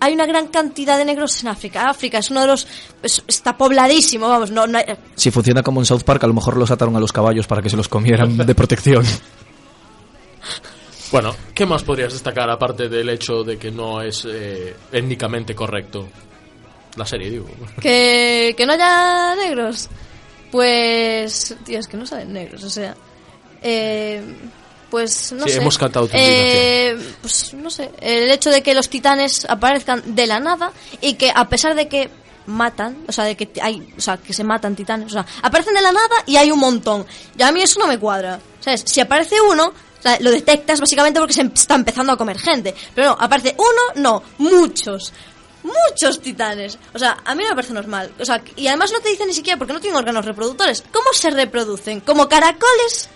hay 0.00 0.12
una 0.12 0.26
gran 0.26 0.48
cantidad 0.48 0.98
de 0.98 1.06
negros 1.06 1.40
en 1.42 1.48
África. 1.48 1.88
África 1.88 2.18
es 2.18 2.30
uno 2.30 2.42
de 2.42 2.46
los, 2.48 2.66
es- 3.02 3.22
está 3.26 3.56
pobladísimo, 3.56 4.28
vamos. 4.28 4.50
No, 4.50 4.66
no 4.66 4.76
hay- 4.76 4.84
Si 5.14 5.30
funciona 5.30 5.62
como 5.62 5.80
en 5.80 5.86
South 5.86 6.02
Park, 6.02 6.24
a 6.24 6.26
lo 6.26 6.34
mejor 6.34 6.58
los 6.58 6.70
ataron 6.70 6.94
a 6.96 7.00
los 7.00 7.12
caballos 7.12 7.46
para 7.46 7.62
que 7.62 7.70
se 7.70 7.76
los 7.78 7.88
comieran 7.88 8.36
de 8.36 8.54
protección. 8.54 9.04
Bueno, 11.12 11.34
¿qué 11.54 11.64
más 11.66 11.84
podrías 11.84 12.12
destacar 12.12 12.50
aparte 12.50 12.88
del 12.88 13.08
hecho 13.10 13.44
de 13.44 13.56
que 13.58 13.70
no 13.70 14.02
es 14.02 14.26
eh, 14.28 14.74
étnicamente 14.90 15.54
correcto 15.54 16.08
la 16.96 17.06
serie, 17.06 17.30
digo? 17.30 17.46
que, 17.80 18.54
que 18.56 18.66
no 18.66 18.72
haya 18.72 19.36
negros. 19.36 19.88
Pues, 20.56 21.54
tío, 21.66 21.78
es 21.78 21.86
que 21.86 21.98
no 21.98 22.06
salen 22.06 22.32
negros, 22.32 22.64
o 22.64 22.70
sea. 22.70 22.96
Eh, 23.60 24.22
pues 24.90 25.32
no 25.32 25.44
Sí, 25.44 25.50
sé. 25.52 25.58
hemos 25.58 25.76
cantado 25.76 26.06
tu 26.08 26.16
Eh, 26.16 26.96
pues 27.20 27.52
no 27.52 27.68
sé. 27.68 27.90
El 28.00 28.30
hecho 28.30 28.48
de 28.48 28.62
que 28.62 28.74
los 28.74 28.88
titanes 28.88 29.44
aparezcan 29.50 30.02
de 30.14 30.26
la 30.26 30.40
nada 30.40 30.72
y 31.02 31.12
que 31.14 31.30
a 31.34 31.46
pesar 31.50 31.74
de 31.74 31.88
que 31.88 32.08
matan, 32.46 32.96
o 33.06 33.12
sea, 33.12 33.24
de 33.24 33.36
que 33.36 33.50
hay, 33.60 33.86
o 33.98 34.00
sea, 34.00 34.16
que 34.16 34.32
se 34.32 34.44
matan 34.44 34.74
titanes, 34.74 35.08
o 35.08 35.10
sea, 35.10 35.26
aparecen 35.42 35.74
de 35.74 35.82
la 35.82 35.92
nada 35.92 36.14
y 36.24 36.36
hay 36.36 36.50
un 36.50 36.58
montón. 36.60 37.04
Y 37.36 37.42
a 37.42 37.52
mí 37.52 37.60
eso 37.60 37.78
no 37.78 37.86
me 37.86 37.98
cuadra. 37.98 38.40
¿Sabes? 38.60 38.82
Si 38.86 38.98
aparece 39.00 39.38
uno, 39.42 39.66
o 39.66 40.02
sea, 40.02 40.16
lo 40.20 40.30
detectas 40.30 40.80
básicamente 40.80 41.20
porque 41.20 41.34
se 41.34 41.42
está 41.42 41.74
empezando 41.74 42.12
a 42.14 42.16
comer 42.16 42.38
gente. 42.38 42.74
Pero 42.94 43.08
no, 43.10 43.16
aparece 43.20 43.54
uno, 43.58 44.00
no, 44.02 44.22
muchos. 44.38 45.12
Muchos 45.66 46.20
titanes. 46.20 46.78
O 46.94 46.98
sea, 46.98 47.18
a 47.24 47.34
mí 47.34 47.42
no 47.42 47.50
me 47.50 47.56
parece 47.56 47.72
normal. 47.74 48.12
O 48.18 48.24
sea, 48.24 48.42
y 48.56 48.66
además 48.68 48.92
no 48.92 49.00
te 49.00 49.08
dicen 49.10 49.26
ni 49.28 49.34
siquiera 49.34 49.58
porque 49.58 49.72
no 49.72 49.80
tienen 49.80 49.98
órganos 49.98 50.24
reproductores. 50.24 50.82
¿Cómo 50.92 51.12
se 51.12 51.30
reproducen? 51.30 52.00
¿Como 52.00 52.28
caracoles? 52.28 53.08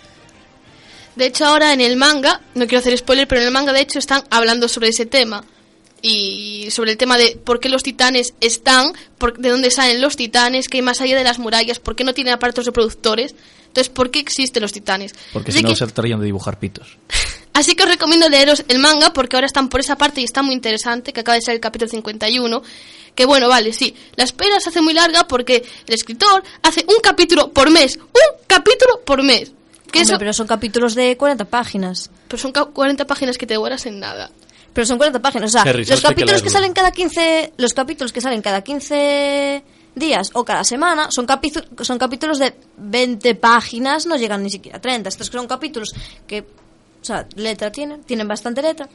De 1.17 1.27
hecho, 1.27 1.45
ahora 1.47 1.73
en 1.73 1.81
el 1.81 1.97
manga, 1.97 2.41
no 2.55 2.67
quiero 2.67 2.79
hacer 2.81 2.97
spoiler, 2.97 3.27
pero 3.29 3.41
en 3.41 3.49
el 3.49 3.53
manga 3.53 3.73
de 3.73 3.81
hecho 3.81 3.99
están 3.99 4.23
hablando 4.31 4.69
sobre 4.69 4.89
ese 4.89 5.07
tema. 5.07 5.45
Y 6.03 6.69
sobre 6.71 6.93
el 6.93 6.97
tema 6.97 7.19
de 7.19 7.39
por 7.45 7.61
qué 7.61 7.69
los 7.69 7.83
titanes 7.83 8.33
están, 8.41 8.93
por- 9.19 9.37
de 9.39 9.51
dónde 9.51 9.71
salen 9.71 10.01
los 10.01 10.17
titanes, 10.17 10.69
que 10.69 10.79
hay 10.79 10.83
más 10.83 11.01
allá 11.03 11.17
de 11.19 11.25
las 11.25 11.39
murallas, 11.39 11.79
por 11.79 11.95
qué 11.95 12.05
no 12.05 12.15
tienen 12.15 12.33
aparatos 12.33 12.65
reproductores. 12.65 13.35
Entonces, 13.67 13.91
¿por 13.91 14.11
qué 14.11 14.19
existen 14.19 14.63
los 14.63 14.73
titanes? 14.73 15.15
Porque 15.35 15.51
Así 15.51 15.59
si 15.59 15.63
no 15.65 15.69
que- 15.71 15.77
se 15.77 15.85
tratarían 15.85 16.21
de 16.21 16.27
dibujar 16.27 16.59
pitos. 16.59 16.97
Así 17.53 17.75
que 17.75 17.83
os 17.83 17.89
recomiendo 17.89 18.29
leeros 18.29 18.65
el 18.69 18.79
manga 18.79 19.13
porque 19.13 19.37
ahora 19.37 19.47
están 19.47 19.69
por 19.69 19.81
esa 19.81 19.97
parte 19.97 20.21
y 20.21 20.25
está 20.25 20.43
muy 20.43 20.55
interesante, 20.55 21.13
que 21.13 21.21
acaba 21.21 21.35
de 21.37 21.43
ser 21.43 21.55
el 21.55 21.61
capítulo 21.61 21.91
51. 21.91 22.63
Que 23.15 23.27
bueno, 23.27 23.49
vale, 23.49 23.73
sí, 23.73 23.95
la 24.15 24.25
espera 24.25 24.61
se 24.61 24.69
hace 24.69 24.81
muy 24.81 24.95
larga 24.95 25.27
porque 25.27 25.65
el 25.87 25.95
escritor 25.95 26.43
hace 26.63 26.85
un 26.89 27.01
capítulo 27.03 27.51
por 27.53 27.69
mes, 27.71 27.97
un 27.97 28.45
capítulo 28.47 29.01
por 29.05 29.23
mes. 29.23 29.51
Que 29.91 29.99
Hombre, 29.99 30.13
eso, 30.15 30.19
pero 30.21 30.33
son 30.33 30.47
capítulos 30.47 30.95
de 30.95 31.17
40 31.17 31.45
páginas. 31.47 32.11
pero 32.29 32.41
son 32.41 32.53
ca- 32.53 32.67
40 32.67 33.05
páginas 33.07 33.37
que 33.37 33.47
te 33.47 33.55
devoras 33.55 33.85
en 33.87 33.99
nada. 33.99 34.31
Pero 34.73 34.87
son 34.87 34.99
40 34.99 35.21
páginas. 35.21 35.51
O 35.51 35.53
sea, 35.53 35.65
los 35.73 35.89
que 35.89 35.97
capítulos 36.01 36.43
que, 36.43 36.51
salen 36.51 36.73
cada 36.73 36.93
15... 36.93 37.55
Los 37.57 37.75
capítulos 37.75 38.13
que 38.13 38.21
salen 38.21 38.41
cada 38.41 38.63
15 38.63 39.65
días 39.97 40.31
o 40.35 40.45
cada 40.45 40.63
semana 40.63 41.09
son, 41.11 41.27
son 41.81 41.99
capítulos 41.99 42.39
de 42.39 42.55
20 42.77 43.35
páginas, 43.35 44.07
no 44.07 44.15
llegan 44.17 44.45
ni 44.45 44.51
siquiera 44.51 44.79
a 44.79 44.81
30. 44.81 45.09
Estos 45.09 45.27
son 45.27 45.49
capítulos 45.49 45.91
que, 46.29 46.45
o 47.01 47.05
sea, 47.05 47.27
letra 47.37 47.71
tienen, 47.73 48.03
tienen 48.05 48.29
bastante 48.29 48.63
letra, 48.63 48.89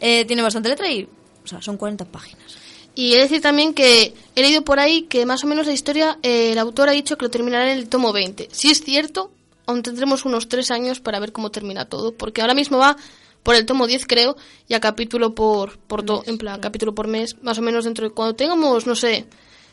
eh, 0.00 0.24
tienen 0.26 0.44
bastante 0.44 0.68
letra 0.68 0.90
y, 0.90 1.08
o 1.44 1.46
sea, 1.46 1.60
son 1.62 1.76
40 1.76 2.04
páginas. 2.06 2.56
Y 2.94 3.12
he 3.12 3.16
de 3.16 3.22
decir 3.24 3.40
también 3.42 3.74
que 3.74 4.14
he 4.34 4.40
leído 4.42 4.62
por 4.62 4.78
ahí 4.78 5.02
que 5.02 5.26
más 5.26 5.44
o 5.44 5.46
menos 5.46 5.66
la 5.66 5.72
historia, 5.74 6.18
eh, 6.22 6.52
el 6.52 6.58
autor 6.58 6.88
ha 6.88 6.92
dicho 6.92 7.16
que 7.18 7.24
lo 7.26 7.30
terminará 7.30 7.70
en 7.70 7.78
el 7.78 7.88
tomo 7.88 8.12
20. 8.12 8.48
Si 8.52 8.70
es 8.70 8.82
cierto, 8.82 9.30
aún 9.66 9.82
tendremos 9.82 10.24
unos 10.24 10.48
tres 10.48 10.70
años 10.70 11.00
para 11.00 11.18
ver 11.20 11.32
cómo 11.32 11.50
termina 11.50 11.84
todo, 11.86 12.12
porque 12.14 12.40
ahora 12.40 12.54
mismo 12.54 12.78
va 12.78 12.96
por 13.42 13.54
el 13.54 13.66
tomo 13.66 13.86
10 13.86 14.06
creo, 14.06 14.36
y 14.66 14.74
a 14.74 14.80
capítulo 14.80 15.34
por, 15.34 15.78
por 15.78 16.04
do- 16.04 16.22
en 16.26 16.36
plan, 16.38 16.58
capítulo 16.60 16.94
por 16.94 17.06
mes, 17.06 17.36
más 17.42 17.58
o 17.58 17.62
menos 17.62 17.84
dentro 17.84 18.08
de 18.08 18.14
cuando 18.14 18.34
tengamos, 18.34 18.86
no 18.86 18.96
sé, 18.96 19.26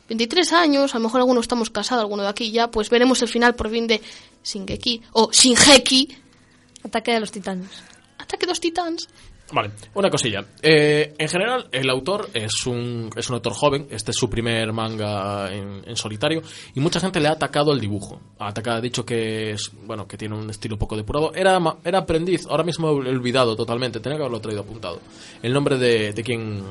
23 0.10 0.52
años, 0.54 0.94
a 0.94 1.00
lo 1.00 1.06
mejor 1.06 1.22
alguno 1.22 1.40
estamos 1.40 1.70
casados, 1.70 2.02
alguno 2.04 2.24
de 2.24 2.30
aquí 2.30 2.52
ya, 2.52 2.70
pues 2.70 2.90
veremos 2.90 3.22
el 3.22 3.30
final 3.30 3.56
por 3.56 3.72
fin 3.72 3.88
de 3.88 4.02
Shingeki, 4.44 5.02
o 5.14 5.32
Shingeki, 5.32 6.10
Ataque 6.84 7.12
de 7.14 7.20
los 7.20 7.32
titanes. 7.32 7.70
Ataque 8.18 8.46
de 8.46 8.52
los 8.52 8.60
Titans. 8.60 9.08
Vale, 9.52 9.72
una 9.96 10.10
cosilla. 10.10 10.44
Eh, 10.62 11.14
en 11.18 11.28
general, 11.28 11.68
el 11.72 11.90
autor 11.90 12.30
es 12.34 12.66
un, 12.66 13.10
es 13.16 13.30
un 13.30 13.36
autor 13.36 13.54
joven. 13.54 13.88
Este 13.92 14.12
es 14.12 14.18
su 14.18 14.30
primer 14.30 14.72
manga 14.72 15.54
en, 15.54 15.84
en 15.86 15.96
solitario. 15.96 16.42
Y 16.74 16.80
mucha 16.80 17.00
gente 17.00 17.20
le 17.20 17.28
ha 17.28 17.34
atacado 17.34 17.74
el 17.74 17.80
dibujo. 17.80 18.20
Ha 18.40 18.48
atacado, 18.48 18.78
ha 18.78 18.82
dicho 18.82 19.06
que 19.06 19.52
es, 19.52 19.72
bueno, 19.86 20.08
que 20.08 20.18
tiene 20.18 20.36
un 20.36 20.50
estilo 20.50 20.78
poco 20.78 20.96
depurado. 20.96 21.34
Era, 21.36 21.60
ma- 21.60 21.78
era 21.84 22.00
aprendiz. 22.00 22.46
Ahora 22.50 22.64
mismo 22.64 22.88
he 22.90 23.10
olvidado 23.10 23.56
totalmente. 23.56 24.00
Tenía 24.00 24.18
que 24.18 24.24
haberlo 24.24 24.40
traído 24.40 24.62
apuntado. 24.62 25.00
El 25.44 25.54
nombre 25.54 25.78
de, 25.78 26.14
de 26.14 26.24
quien, 26.24 26.64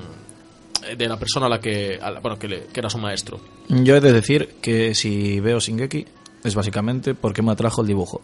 de 0.97 1.09
la 1.09 1.19
persona 1.19 1.47
a 1.47 1.51
la 1.51 1.61
que, 1.61 1.99
a 2.01 2.11
la- 2.11 2.21
bueno, 2.21 2.39
que, 2.39 2.49
le- 2.49 2.65
que 2.67 2.81
era 2.81 2.89
su 2.91 2.99
maestro. 2.99 3.39
Yo 3.69 3.97
he 3.97 4.01
de 4.01 4.13
decir 4.13 4.57
que 4.63 4.95
si 4.95 5.39
veo 5.41 5.61
Shingeki 5.61 6.07
es 6.43 6.55
básicamente 6.55 7.15
porque 7.15 7.43
me 7.43 7.53
atrajo 7.53 7.83
el 7.83 7.87
dibujo. 7.89 8.23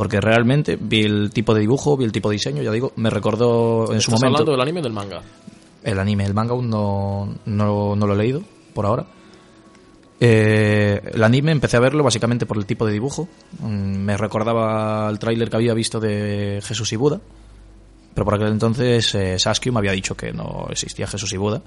Porque 0.00 0.18
realmente 0.18 0.78
vi 0.80 1.02
el 1.02 1.30
tipo 1.30 1.52
de 1.52 1.60
dibujo, 1.60 1.94
vi 1.94 2.06
el 2.06 2.10
tipo 2.10 2.30
de 2.30 2.36
diseño, 2.36 2.62
ya 2.62 2.72
digo, 2.72 2.94
me 2.96 3.10
recordó 3.10 3.92
en 3.92 4.00
su 4.00 4.10
¿Estás 4.10 4.22
momento 4.22 4.26
hablando 4.38 4.52
del 4.52 4.60
anime 4.62 4.80
o 4.80 4.82
del 4.82 4.92
manga? 4.94 5.20
el 5.84 5.98
anime, 5.98 6.24
el 6.24 6.32
manga 6.32 6.52
aún 6.54 6.70
no, 6.70 7.28
no, 7.44 7.94
no 7.94 8.06
lo 8.06 8.14
he 8.14 8.16
leído 8.16 8.42
por 8.72 8.86
ahora. 8.86 9.04
Eh, 10.18 11.02
el 11.12 11.22
anime 11.22 11.52
empecé 11.52 11.76
a 11.76 11.80
verlo 11.80 12.02
básicamente 12.02 12.46
por 12.46 12.56
el 12.56 12.64
tipo 12.64 12.86
de 12.86 12.94
dibujo. 12.94 13.28
Mm, 13.58 13.98
Me 13.98 14.16
recordaba 14.16 15.06
el 15.10 15.18
tráiler 15.18 15.50
que 15.50 15.56
había 15.56 15.74
visto 15.74 16.00
de 16.00 16.60
Jesús 16.64 16.90
y 16.94 16.96
Buda. 16.96 17.20
Pero 18.14 18.24
por 18.24 18.36
aquel 18.36 18.48
entonces 18.48 19.14
eh, 19.14 19.36
me 19.70 19.78
había 19.80 19.92
dicho 19.92 20.16
que 20.16 20.32
no 20.32 20.66
existía 20.70 21.08
Jesús 21.08 21.30
y 21.34 21.36
Buda. 21.36 21.60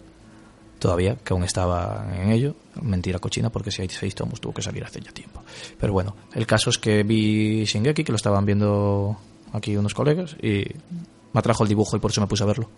Todavía, 0.84 1.16
que 1.24 1.32
aún 1.34 1.46
estaba 1.46 2.06
en 2.14 2.30
ello. 2.34 2.56
Mentira 2.82 3.18
cochina, 3.20 3.50
porque 3.50 3.72
si 3.72 3.82
hay 3.84 3.88
seis 3.88 4.14
tomos 4.14 4.42
tuvo 4.42 4.54
que 4.54 4.62
salir 4.62 4.84
hace 4.84 5.00
ya 5.00 5.14
tiempo. 5.14 5.42
Pero 5.80 5.94
bueno, 5.94 6.14
el 6.34 6.46
caso 6.46 6.70
es 6.72 6.78
que 6.78 7.04
vi 7.04 7.64
Shingeki, 7.64 8.04
que 8.04 8.12
lo 8.12 8.18
estaban 8.18 8.46
viendo 8.46 9.16
aquí 9.54 9.78
unos 9.78 9.94
colegas, 9.94 10.36
y 10.44 10.66
me 11.32 11.40
atrajo 11.40 11.64
el 11.64 11.70
dibujo 11.70 11.96
y 11.96 12.00
por 12.02 12.12
eso 12.12 12.20
me 12.20 12.28
puse 12.28 12.44
a 12.44 12.48
verlo. 12.48 12.70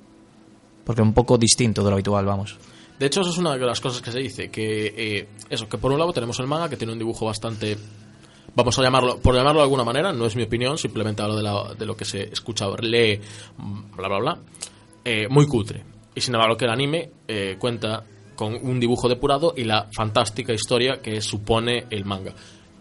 Porque 0.84 1.02
es 1.02 1.08
un 1.08 1.16
poco 1.16 1.40
distinto 1.40 1.84
de 1.84 1.90
lo 1.90 1.96
habitual, 1.96 2.26
vamos. 2.28 2.60
De 3.00 3.08
hecho, 3.08 3.22
eso 3.22 3.32
es 3.32 3.40
una 3.40 3.58
de 3.58 3.66
las 3.66 3.82
cosas 3.82 4.04
que 4.04 4.12
se 4.12 4.20
dice, 4.20 4.52
que 4.52 4.94
eh, 4.96 5.28
eso, 5.50 5.68
que 5.68 5.80
por 5.80 5.92
un 5.92 5.98
lado 5.98 6.14
tenemos 6.14 6.40
el 6.40 6.46
manga 6.46 6.70
que 6.70 6.78
tiene 6.78 6.94
un 6.94 7.00
dibujo 7.00 7.26
bastante, 7.26 7.76
vamos 8.56 8.78
a 8.78 8.84
llamarlo, 8.84 9.18
por 9.20 9.34
llamarlo 9.34 9.62
de 9.62 9.64
alguna 9.64 9.84
manera, 9.84 10.14
no 10.14 10.28
es 10.28 10.36
mi 10.36 10.44
opinión, 10.44 10.78
simplemente 10.78 11.24
hablo 11.24 11.38
de, 11.38 11.42
la- 11.42 11.74
de 11.74 11.86
lo 11.88 11.98
que 11.98 12.06
se 12.06 12.32
escucha, 12.32 12.68
lee, 12.80 13.20
bla, 13.98 14.08
bla, 14.10 14.20
bla, 14.20 14.40
eh, 15.04 15.28
muy 15.28 15.48
cutre. 15.48 15.95
Y 16.16 16.22
sin 16.22 16.34
embargo, 16.34 16.58
que 16.58 16.66
el 16.66 16.72
anime 16.72 17.12
eh, 17.28 17.58
cuenta 17.60 18.04
con 18.36 18.56
un 18.56 18.80
dibujo 18.80 19.08
depurado 19.10 19.54
y 19.56 19.64
la 19.64 19.88
fantástica 19.92 20.54
historia 20.54 21.02
que 21.02 21.22
supone 21.22 21.86
el 21.90 22.06
manga. 22.06 22.34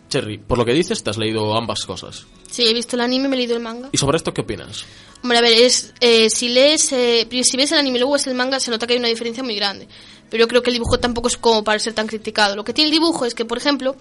Cherry, 0.09 0.39
por 0.39 0.59
lo 0.59 0.65
que 0.65 0.73
dices, 0.73 1.03
te 1.03 1.11
has 1.11 1.19
leído 1.19 1.57
ambas 1.57 1.85
cosas. 1.85 2.27
Sí, 2.51 2.65
he 2.65 2.73
visto 2.73 2.97
el 2.97 3.03
anime, 3.03 3.29
me 3.29 3.35
he 3.37 3.39
leído 3.39 3.57
el 3.57 3.63
manga. 3.63 3.89
¿Y 3.91 3.99
sobre 3.99 4.17
esto 4.17 4.33
qué 4.33 4.43
opinas? 4.43 4.85
Hombre, 5.23 5.39
a 5.39 5.41
ver, 5.41 5.53
es, 5.55 5.93
eh, 6.01 6.31
si 6.31 6.49
lees, 6.51 6.93
eh, 6.93 7.27
si 7.43 7.57
ves 7.57 7.73
el 7.73 7.79
anime 7.79 7.97
y 7.97 8.01
luego 8.01 8.13
ves 8.13 8.27
el 8.27 8.35
manga, 8.35 8.61
se 8.61 8.71
nota 8.71 8.87
que 8.87 8.93
hay 8.93 8.99
una 8.99 9.09
diferencia 9.09 9.43
muy 9.43 9.57
grande. 9.57 9.89
Pero 10.31 10.43
yo 10.45 10.49
creo 10.49 10.63
que 10.63 10.71
el 10.71 10.75
dibujo 10.75 10.99
tampoco 10.99 11.29
es 11.29 11.37
como 11.37 11.63
para 11.63 11.79
ser 11.79 11.93
tan 11.93 12.07
criticado. 12.09 12.57
Lo 12.57 12.65
que 12.65 12.73
tiene 12.73 12.87
el 12.89 12.93
dibujo 12.93 13.25
es 13.25 13.35
que, 13.35 13.45
por 13.45 13.57
ejemplo, 13.59 13.95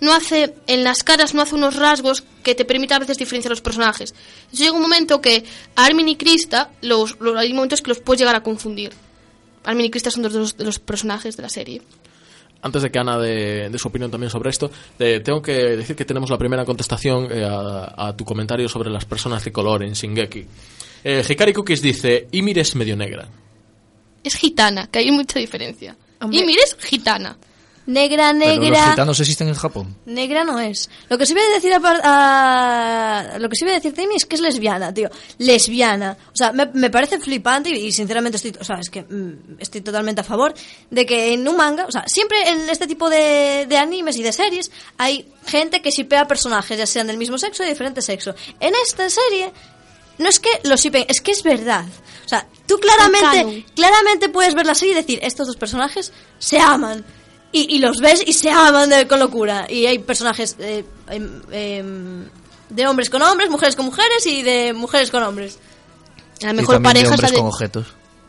no 0.00 0.12
hace, 0.12 0.54
en 0.66 0.84
las 0.84 1.02
caras 1.02 1.32
no 1.34 1.40
hace 1.42 1.54
unos 1.54 1.76
rasgos 1.76 2.24
que 2.42 2.54
te 2.54 2.64
permita 2.64 2.96
a 2.96 2.98
veces 2.98 3.16
diferenciar 3.16 3.50
los 3.50 3.62
personajes. 3.62 4.14
Llega 4.52 4.72
un 4.72 4.82
momento 4.82 5.20
que 5.22 5.44
Armin 5.76 6.08
y 6.08 6.16
Krista, 6.16 6.70
los, 6.82 7.16
hay 7.36 7.54
momentos 7.54 7.80
que 7.80 7.88
los 7.88 8.00
puedes 8.00 8.20
llegar 8.20 8.36
a 8.36 8.42
confundir. 8.42 8.92
Armin 9.64 9.86
y 9.86 9.90
Krista 9.90 10.10
son 10.10 10.22
dos 10.22 10.56
de 10.56 10.64
los, 10.64 10.78
personajes 10.78 11.36
de 11.36 11.42
la 11.42 11.48
serie. 11.48 11.80
Antes 12.60 12.82
de 12.82 12.90
que 12.90 12.98
Ana 12.98 13.16
dé 13.18 13.70
su 13.78 13.86
opinión 13.88 14.10
también 14.10 14.30
sobre 14.30 14.50
esto, 14.50 14.70
te- 14.98 15.20
tengo 15.20 15.40
que 15.40 15.52
decir 15.52 15.94
que 15.94 16.04
tenemos 16.04 16.28
la 16.28 16.36
primera 16.36 16.64
contestación 16.64 17.28
eh, 17.30 17.44
a, 17.44 18.08
a 18.08 18.16
tu 18.16 18.24
comentario 18.24 18.68
sobre 18.68 18.90
las 18.90 19.04
personas 19.04 19.44
de 19.44 19.52
color 19.52 19.84
en 19.84 19.92
Shingeki. 19.92 20.44
Eh, 21.04 21.24
Hikari 21.28 21.52
Cookies 21.52 21.80
dice, 21.80 22.26
Ymir 22.32 22.58
es 22.58 22.74
medio 22.74 22.96
negra. 22.96 23.28
Es 24.24 24.34
gitana, 24.34 24.86
que 24.88 24.98
hay 25.00 25.10
mucha 25.10 25.38
diferencia. 25.38 25.96
Hombre. 26.20 26.38
Y 26.40 26.44
mires 26.44 26.76
gitana. 26.80 27.36
Negra, 27.86 28.34
Pero 28.38 28.50
los 28.50 28.60
negra... 28.60 28.90
gitanos 28.90 29.18
existen 29.20 29.48
en 29.48 29.54
Japón. 29.54 29.96
Negra 30.04 30.44
no 30.44 30.60
es. 30.60 30.90
Lo 31.08 31.16
que 31.16 31.24
sí 31.24 31.32
voy 31.32 31.42
a 31.42 31.54
decir 31.54 31.72
apar- 31.72 32.02
a, 32.04 33.38
lo 33.38 33.48
que 33.48 33.56
sí 33.56 33.64
voy 33.64 33.72
a 33.72 33.76
decir 33.76 33.94
de 33.94 34.06
mí 34.06 34.14
es 34.14 34.26
que 34.26 34.34
es 34.36 34.42
lesbiana, 34.42 34.92
tío. 34.92 35.08
Lesbiana. 35.38 36.14
O 36.30 36.36
sea, 36.36 36.52
me, 36.52 36.66
me 36.74 36.90
parece 36.90 37.18
flipante 37.18 37.70
y, 37.70 37.86
y 37.86 37.92
sinceramente 37.92 38.36
estoy, 38.36 38.52
o 38.60 38.64
sea, 38.64 38.76
es 38.78 38.90
que 38.90 39.02
mm, 39.04 39.56
estoy 39.58 39.80
totalmente 39.80 40.20
a 40.20 40.24
favor 40.24 40.52
de 40.90 41.06
que 41.06 41.32
en 41.32 41.48
un 41.48 41.56
manga, 41.56 41.86
o 41.86 41.90
sea, 41.90 42.04
siempre 42.06 42.50
en 42.50 42.68
este 42.68 42.86
tipo 42.86 43.08
de, 43.08 43.64
de 43.66 43.76
animes 43.78 44.18
y 44.18 44.22
de 44.22 44.32
series 44.32 44.70
hay 44.98 45.26
gente 45.46 45.80
que 45.80 45.90
shipea 45.90 46.28
personajes, 46.28 46.76
ya 46.76 46.86
sean 46.86 47.06
del 47.06 47.16
mismo 47.16 47.38
sexo 47.38 47.62
o 47.62 47.64
de 47.64 47.72
diferente 47.72 48.02
sexo. 48.02 48.34
En 48.60 48.74
esta 48.86 49.08
serie 49.08 49.50
no 50.18 50.28
es 50.28 50.38
que 50.40 50.50
lo 50.64 50.76
shipen, 50.76 51.06
es 51.08 51.22
que 51.22 51.30
es 51.30 51.42
verdad. 51.42 51.86
O 52.28 52.30
sea, 52.30 52.46
tú 52.66 52.76
claramente, 52.78 53.64
claramente 53.74 54.28
puedes 54.28 54.54
ver 54.54 54.66
la 54.66 54.74
serie 54.74 54.92
y 54.92 54.96
decir, 54.96 55.18
estos 55.22 55.46
dos 55.46 55.56
personajes 55.56 56.12
se 56.38 56.60
aman. 56.60 57.02
Y, 57.52 57.74
y 57.74 57.78
los 57.78 57.96
ves 58.02 58.22
y 58.26 58.34
se 58.34 58.50
aman 58.50 58.90
de- 58.90 59.08
con 59.08 59.18
locura. 59.18 59.64
Y 59.66 59.86
hay 59.86 59.98
personajes 59.98 60.54
eh, 60.58 60.84
em, 61.08 61.40
em, 61.50 62.24
de 62.68 62.86
hombres 62.86 63.08
con 63.08 63.22
hombres, 63.22 63.48
mujeres 63.48 63.76
con 63.76 63.86
mujeres 63.86 64.26
y 64.26 64.42
de 64.42 64.74
mujeres 64.74 65.10
con 65.10 65.22
hombres. 65.22 65.58
La 66.42 66.50
y 66.50 66.52
mejor 66.52 66.76
de 66.76 66.82
pareja 66.82 67.04
es 67.04 67.08
la 67.08 67.14
hombres 67.14 67.30
de, 67.32 67.38
con 67.38 67.46
objetos. 67.46 67.86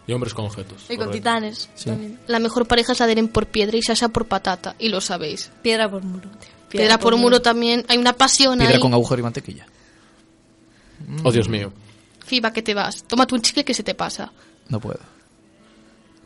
Y 0.07 0.13
hombres 0.13 0.33
con 0.33 0.45
objetos. 0.45 0.85
Y 0.87 0.95
con 0.95 1.11
titanes. 1.11 1.67
Sí. 1.75 1.91
la 2.27 2.39
mejor 2.39 2.67
pareja 2.67 2.93
es 2.93 2.99
la 3.01 3.05
de 3.07 3.11
Eren 3.11 3.27
por 3.27 3.47
piedra 3.47 3.75
y 3.75 3.81
Sasha 3.83 4.07
por 4.07 4.27
patata. 4.27 4.75
Y 4.79 4.87
lo 4.87 5.01
sabéis. 5.01 5.51
Piedra 5.61 5.91
por 5.91 6.01
muro. 6.01 6.29
tío. 6.39 6.49
Piedra, 6.69 6.97
por 6.97 7.17
muro 7.17 7.41
también. 7.41 7.83
Hay 7.89 7.97
una 7.97 8.13
pasión 8.13 8.57
Piedra 8.59 8.75
ahí. 8.75 8.79
con 8.79 8.93
agujero 8.93 9.19
y 9.19 9.23
mantequilla. 9.23 9.65
Oh, 11.25 11.31
Dios 11.33 11.49
mío. 11.49 11.73
Fiba, 12.29 12.53
que 12.53 12.61
te 12.61 12.73
vas. 12.75 13.03
Tómate 13.03 13.33
un 13.35 13.41
chicle 13.41 13.65
que 13.65 13.73
se 13.73 13.81
te 13.83 13.95
pasa. 13.95 14.31
No 14.69 14.79
puedo. 14.79 14.99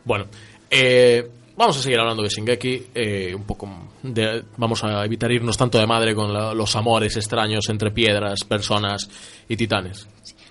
Bueno, 0.04 0.26
eh, 0.70 1.26
vamos 1.56 1.78
a 1.78 1.82
seguir 1.82 1.98
hablando 1.98 2.22
de 2.22 2.28
Shingeki. 2.28 2.86
eh, 2.94 3.34
un 3.34 3.44
poco 3.44 3.68
de- 4.02 4.44
vamos 4.58 4.84
a 4.84 5.04
evitar 5.04 5.32
irnos 5.32 5.56
tanto 5.56 5.78
de 5.78 5.86
madre 5.86 6.14
con 6.14 6.32
la- 6.32 6.52
los 6.52 6.76
amores 6.76 7.16
extraños 7.16 7.68
entre 7.70 7.90
piedras, 7.90 8.44
personas 8.44 9.08
y 9.48 9.56
titanes. 9.56 10.06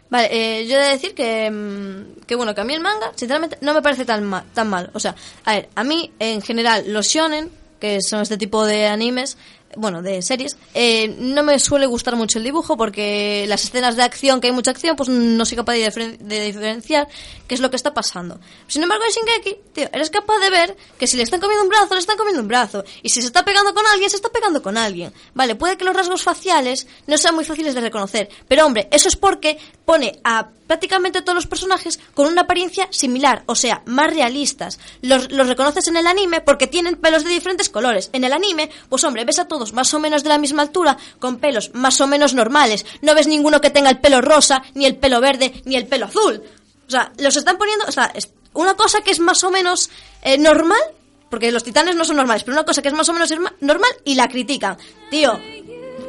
Vale, 0.09 0.29
eh, 0.31 0.67
yo 0.67 0.75
he 0.77 0.83
de 0.83 0.89
decir 0.89 1.13
que, 1.13 1.49
mm, 1.51 2.25
que, 2.25 2.35
bueno, 2.35 2.53
que 2.55 2.61
a 2.61 2.63
mí 2.63 2.73
el 2.73 2.81
manga, 2.81 3.11
sinceramente, 3.15 3.57
no 3.61 3.73
me 3.73 3.81
parece 3.81 4.05
tan, 4.05 4.23
ma- 4.23 4.45
tan 4.53 4.69
mal. 4.69 4.89
O 4.93 4.99
sea, 4.99 5.15
a 5.45 5.53
ver, 5.55 5.69
a 5.75 5.83
mí, 5.83 6.11
en 6.19 6.41
general, 6.41 6.83
los 6.87 7.07
shonen, 7.07 7.49
que 7.79 7.99
son 8.01 8.21
este 8.21 8.37
tipo 8.37 8.65
de 8.65 8.87
animes, 8.87 9.37
bueno, 9.77 10.01
de 10.01 10.21
series, 10.21 10.57
eh, 10.73 11.15
no 11.19 11.43
me 11.43 11.59
suele 11.59 11.85
gustar 11.85 12.15
mucho 12.15 12.37
el 12.39 12.43
dibujo 12.43 12.77
porque 12.77 13.45
las 13.47 13.63
escenas 13.63 13.95
de 13.95 14.03
acción, 14.03 14.39
que 14.41 14.47
hay 14.47 14.53
mucha 14.53 14.71
acción, 14.71 14.95
pues 14.95 15.09
no 15.09 15.45
soy 15.45 15.55
capaz 15.57 15.73
de, 15.73 15.87
diferen- 15.89 16.17
de 16.17 16.45
diferenciar 16.45 17.07
qué 17.47 17.55
es 17.55 17.61
lo 17.61 17.69
que 17.69 17.75
está 17.75 17.93
pasando. 17.93 18.39
Sin 18.67 18.83
embargo, 18.83 19.03
en 19.05 19.11
Shingeki, 19.11 19.57
tío, 19.73 19.89
eres 19.91 20.09
capaz 20.09 20.39
de 20.39 20.49
ver 20.49 20.77
que 20.97 21.07
si 21.07 21.17
le 21.17 21.23
están 21.23 21.39
comiendo 21.39 21.63
un 21.63 21.69
brazo, 21.69 21.93
le 21.93 21.99
están 21.99 22.17
comiendo 22.17 22.41
un 22.41 22.47
brazo. 22.47 22.83
Y 23.01 23.09
si 23.09 23.21
se 23.21 23.27
está 23.27 23.43
pegando 23.45 23.73
con 23.73 23.85
alguien, 23.87 24.09
se 24.09 24.15
está 24.15 24.29
pegando 24.29 24.61
con 24.61 24.77
alguien. 24.77 25.13
Vale, 25.33 25.55
puede 25.55 25.77
que 25.77 25.85
los 25.85 25.95
rasgos 25.95 26.23
faciales 26.23 26.87
no 27.07 27.17
sean 27.17 27.35
muy 27.35 27.45
fáciles 27.45 27.75
de 27.75 27.81
reconocer. 27.81 28.29
Pero 28.47 28.65
hombre, 28.65 28.87
eso 28.91 29.07
es 29.09 29.15
porque 29.15 29.57
pone 29.85 30.19
a 30.23 30.49
prácticamente 30.67 31.21
todos 31.21 31.35
los 31.35 31.47
personajes 31.47 31.99
con 32.13 32.27
una 32.27 32.41
apariencia 32.41 32.87
similar, 32.89 33.43
o 33.45 33.55
sea, 33.55 33.81
más 33.85 34.13
realistas. 34.13 34.79
Los, 35.01 35.31
los 35.31 35.47
reconoces 35.47 35.87
en 35.87 35.97
el 35.97 36.07
anime 36.07 36.41
porque 36.41 36.67
tienen 36.67 36.95
pelos 36.95 37.23
de 37.23 37.29
diferentes 37.29 37.69
colores. 37.69 38.09
En 38.13 38.23
el 38.23 38.33
anime, 38.33 38.69
pues 38.89 39.03
hombre, 39.03 39.25
ves 39.25 39.39
a 39.39 39.47
todos 39.47 39.73
más 39.73 39.93
o 39.93 39.99
menos 39.99 40.23
de 40.23 40.29
la 40.29 40.37
misma 40.37 40.63
altura, 40.63 40.97
con 41.19 41.37
pelos 41.37 41.71
más 41.73 41.99
o 42.01 42.07
menos 42.07 42.33
normales. 42.33 42.85
No 43.01 43.13
ves 43.15 43.27
ninguno 43.27 43.61
que 43.61 43.69
tenga 43.69 43.89
el 43.89 43.99
pelo 43.99 44.21
rosa, 44.21 44.63
ni 44.73 44.85
el 44.85 44.95
pelo 44.95 45.21
verde, 45.21 45.61
ni 45.65 45.75
el 45.75 45.87
pelo 45.87 46.05
azul. 46.05 46.41
O 46.87 46.89
sea, 46.89 47.11
los 47.17 47.35
están 47.35 47.57
poniendo, 47.57 47.85
o 47.87 47.91
sea, 47.91 48.11
es 48.13 48.29
una 48.53 48.75
cosa 48.75 49.01
que 49.01 49.11
es 49.11 49.19
más 49.19 49.43
o 49.43 49.51
menos 49.51 49.89
eh, 50.21 50.37
normal, 50.37 50.81
porque 51.29 51.51
los 51.51 51.63
titanes 51.63 51.95
no 51.95 52.05
son 52.05 52.17
normales, 52.17 52.43
pero 52.43 52.55
una 52.55 52.65
cosa 52.65 52.81
que 52.81 52.89
es 52.89 52.93
más 52.93 53.09
o 53.09 53.13
menos 53.13 53.33
normal 53.59 53.89
y 54.05 54.15
la 54.15 54.27
critican. 54.27 54.77
Tío, 55.09 55.39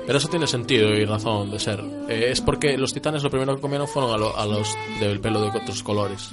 Pero 0.07 0.19
eso 0.19 0.29
tiene 0.29 0.47
sentido 0.47 0.91
y 0.95 1.05
razón 1.07 1.51
de 1.51 1.59
ser. 1.59 1.81
Eh, 2.09 2.29
es 2.31 2.41
porque 2.41 2.77
los 2.77 2.93
titanes 2.93 3.23
lo 3.23 3.31
primero 3.31 3.55
que 3.57 3.61
comieron 3.63 3.89
fueron 3.89 4.13
a, 4.13 4.17
lo- 4.19 4.37
a 4.37 4.45
los 4.45 4.69
del 5.01 5.19
pelo 5.21 5.41
de 5.41 5.49
otros 5.49 5.83
colores. 5.83 6.29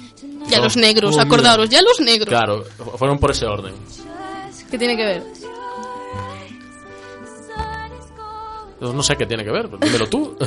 Ya 0.48 0.58
No. 0.58 0.64
los 0.64 0.76
negros, 0.76 1.10
Oh, 1.10 1.12
mira. 1.12 1.22
acordaros, 1.24 1.68
ya 1.70 1.80
los 1.82 1.98
negros. 2.00 2.28
Claro, 2.28 2.64
fueron 2.96 3.18
por 3.18 3.30
ese 3.30 3.46
orden. 3.46 3.72
¿Qué 4.70 4.78
tiene 4.78 4.96
que 4.96 5.04
ver? 5.04 5.22
No 8.92 9.02
sé 9.02 9.16
qué 9.16 9.26
tiene 9.26 9.44
que 9.44 9.50
ver, 9.50 9.66
pero 9.68 9.78
dímelo 9.78 10.08
tú. 10.08 10.36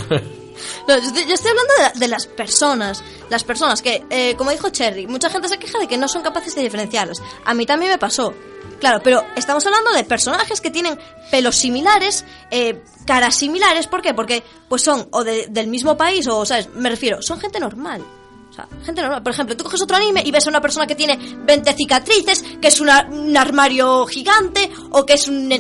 No, 0.88 0.97
yo, 0.97 1.33
estoy, 1.33 1.51
hablando 1.51 1.73
de, 1.77 1.83
la- 1.83 1.91
de 1.99 2.07
las 2.07 2.27
personas. 2.27 3.03
Las 3.29 3.43
personas 3.43 3.81
que, 3.81 4.05
eh, 4.09 4.36
como 4.38 4.51
dijo 4.51 4.69
Cherry, 4.69 5.05
mucha 5.05 5.29
gente 5.29 5.49
se 5.49 5.57
queja 5.57 5.77
de 5.79 5.88
que 5.88 5.97
no 5.97 6.07
son 6.07 6.21
capaces 6.21 6.55
de 6.55 6.61
diferenciarlos. 6.61 7.21
A 7.43 7.53
mí 7.53 7.65
también 7.65 7.91
me 7.91 7.97
pasó. 7.97 8.33
Claro, 8.79 9.01
pero 9.03 9.21
estamos 9.36 9.65
hablando 9.65 9.91
de 9.91 10.05
personajes 10.05 10.61
que 10.61 10.71
tienen 10.71 10.97
pelos 11.29 11.57
similares, 11.57 12.23
eh, 12.51 12.81
caras 13.05 13.36
similares. 13.36 13.88
¿Por 13.88 14.01
qué? 14.01 14.13
Porque 14.13 14.43
pues 14.69 14.81
son 14.81 15.07
o 15.11 15.25
de- 15.25 15.47
del 15.49 15.67
mismo 15.67 15.97
país 15.97 16.25
o, 16.27 16.45
¿sabes? 16.45 16.69
Me 16.73 16.89
refiero, 16.89 17.21
son 17.21 17.38
gente 17.39 17.59
normal. 17.59 18.01
O 18.49 18.53
sea, 18.53 18.69
gente 18.86 19.01
normal. 19.01 19.21
Por 19.23 19.33
ejemplo, 19.33 19.57
tú 19.57 19.65
coges 19.65 19.81
otro 19.81 19.97
anime 19.97 20.23
y 20.25 20.31
ves 20.31 20.47
a 20.47 20.49
una 20.49 20.61
persona 20.61 20.88
que 20.88 20.95
tiene 20.95 21.19
20 21.45 21.73
cicatrices, 21.73 22.43
que 22.61 22.69
es 22.69 22.79
un 22.79 22.89
armario 23.36 24.05
gigante 24.05 24.71
o 24.91 25.05
que 25.05 25.13
es 25.13 25.27
un... 25.27 25.51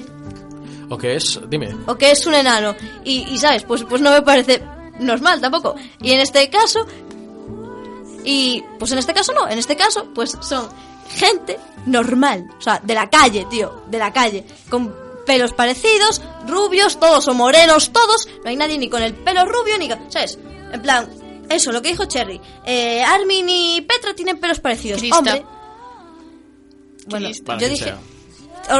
o 0.89 0.97
que 0.97 1.15
es, 1.15 1.39
dime. 1.47 1.75
o 1.87 1.95
que 1.95 2.11
es 2.11 2.25
un 2.25 2.35
enano. 2.35 2.75
Y, 3.03 3.27
y, 3.31 3.37
sabes, 3.37 3.63
pues, 3.63 3.83
pues 3.83 4.01
no 4.01 4.11
me 4.11 4.21
parece 4.21 4.61
normal 4.99 5.41
tampoco. 5.41 5.75
Y 6.01 6.11
en 6.11 6.19
este 6.19 6.49
caso, 6.49 6.85
y 8.23 8.63
pues 8.79 8.91
en 8.91 8.97
este 8.97 9.13
caso 9.13 9.33
no, 9.33 9.47
en 9.47 9.57
este 9.57 9.75
caso, 9.75 10.07
pues 10.13 10.37
son 10.41 10.67
gente 11.09 11.59
normal, 11.85 12.49
o 12.57 12.61
sea, 12.61 12.79
de 12.83 12.93
la 12.93 13.09
calle, 13.09 13.45
tío, 13.49 13.83
de 13.87 13.99
la 13.99 14.11
calle, 14.11 14.43
con 14.69 14.93
pelos 15.25 15.53
parecidos, 15.53 16.21
rubios, 16.47 16.99
todos 16.99 17.27
o 17.27 17.33
morenos, 17.33 17.91
todos, 17.91 18.27
no 18.43 18.49
hay 18.49 18.55
nadie 18.55 18.77
ni 18.77 18.89
con 18.89 19.01
el 19.01 19.13
pelo 19.13 19.45
rubio 19.45 19.77
ni 19.77 19.89
con, 19.89 20.11
¿sabes? 20.11 20.39
En 20.71 20.81
plan, 20.81 21.09
eso, 21.49 21.71
lo 21.71 21.81
que 21.81 21.89
dijo 21.89 22.05
Cherry, 22.05 22.41
eh, 22.65 23.03
Armin 23.03 23.47
y 23.47 23.81
Petra 23.81 24.13
tienen 24.15 24.39
pelos 24.39 24.59
parecidos, 24.59 24.99
Krista. 24.99 25.17
hombre. 25.17 25.45
Bueno, 27.07 27.29
yo 27.59 27.69
dije, 27.69 27.85
sea. 27.85 27.99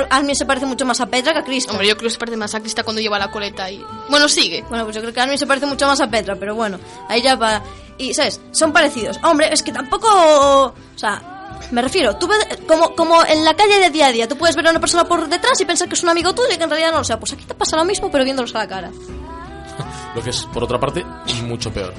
Armin 0.09 0.35
se 0.35 0.45
parece 0.45 0.65
mucho 0.65 0.85
más 0.85 0.99
a 1.01 1.05
Petra 1.05 1.33
que 1.33 1.39
a 1.39 1.43
Krista. 1.43 1.71
Hombre, 1.71 1.87
yo 1.87 1.95
creo 1.95 2.07
que 2.07 2.13
se 2.13 2.19
parece 2.19 2.37
más 2.37 2.53
a 2.55 2.59
Crista 2.59 2.83
cuando 2.83 3.01
lleva 3.01 3.19
la 3.19 3.31
coleta 3.31 3.69
y... 3.69 3.83
Bueno, 4.09 4.27
sigue. 4.27 4.63
Bueno, 4.69 4.83
pues 4.83 4.95
yo 4.95 5.01
creo 5.01 5.13
que 5.13 5.21
Armin 5.21 5.37
se 5.37 5.47
parece 5.47 5.65
mucho 5.65 5.87
más 5.87 6.01
a 6.01 6.07
Petra, 6.07 6.35
pero 6.35 6.55
bueno, 6.55 6.79
ahí 7.09 7.21
ya 7.21 7.37
para... 7.37 7.63
Y, 7.97 8.13
¿sabes? 8.13 8.41
Son 8.51 8.73
parecidos. 8.73 9.19
Hombre, 9.23 9.49
es 9.51 9.63
que 9.63 9.71
tampoco... 9.71 10.07
O 10.07 10.97
sea, 10.97 11.35
me 11.71 11.81
refiero, 11.81 12.15
tú 12.17 12.27
ves, 12.27 12.45
como, 12.67 12.95
como 12.95 13.23
en 13.25 13.43
la 13.43 13.55
calle 13.55 13.79
de 13.79 13.89
día 13.89 14.07
a 14.07 14.11
día, 14.11 14.27
tú 14.27 14.37
puedes 14.37 14.55
ver 14.55 14.67
a 14.67 14.71
una 14.71 14.79
persona 14.79 15.05
por 15.05 15.27
detrás 15.27 15.59
y 15.61 15.65
pensar 15.65 15.87
que 15.87 15.95
es 15.95 16.03
un 16.03 16.09
amigo 16.09 16.33
tuyo 16.33 16.49
y 16.53 16.57
que 16.57 16.63
en 16.63 16.69
realidad 16.69 16.91
no. 16.91 16.99
O 16.99 17.03
sea, 17.03 17.19
pues 17.19 17.33
aquí 17.33 17.45
te 17.45 17.53
pasa 17.53 17.77
lo 17.77 17.85
mismo, 17.85 18.11
pero 18.11 18.23
viéndolos 18.23 18.53
a 18.55 18.59
la 18.59 18.67
cara. 18.67 18.91
Lo 20.15 20.21
que 20.23 20.29
es, 20.29 20.45
por 20.45 20.63
otra 20.63 20.79
parte, 20.79 21.05
mucho 21.43 21.71
peor. 21.71 21.93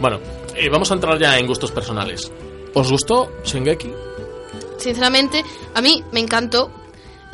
Bueno, 0.00 0.20
eh, 0.54 0.68
vamos 0.68 0.90
a 0.90 0.94
entrar 0.94 1.18
ya 1.18 1.36
en 1.38 1.46
gustos 1.46 1.72
personales. 1.72 2.30
¿Os 2.74 2.90
gustó 2.90 3.32
Shingeki? 3.44 3.92
Sinceramente, 4.78 5.44
a 5.74 5.80
mí 5.80 6.04
me 6.12 6.20
encantó. 6.20 6.70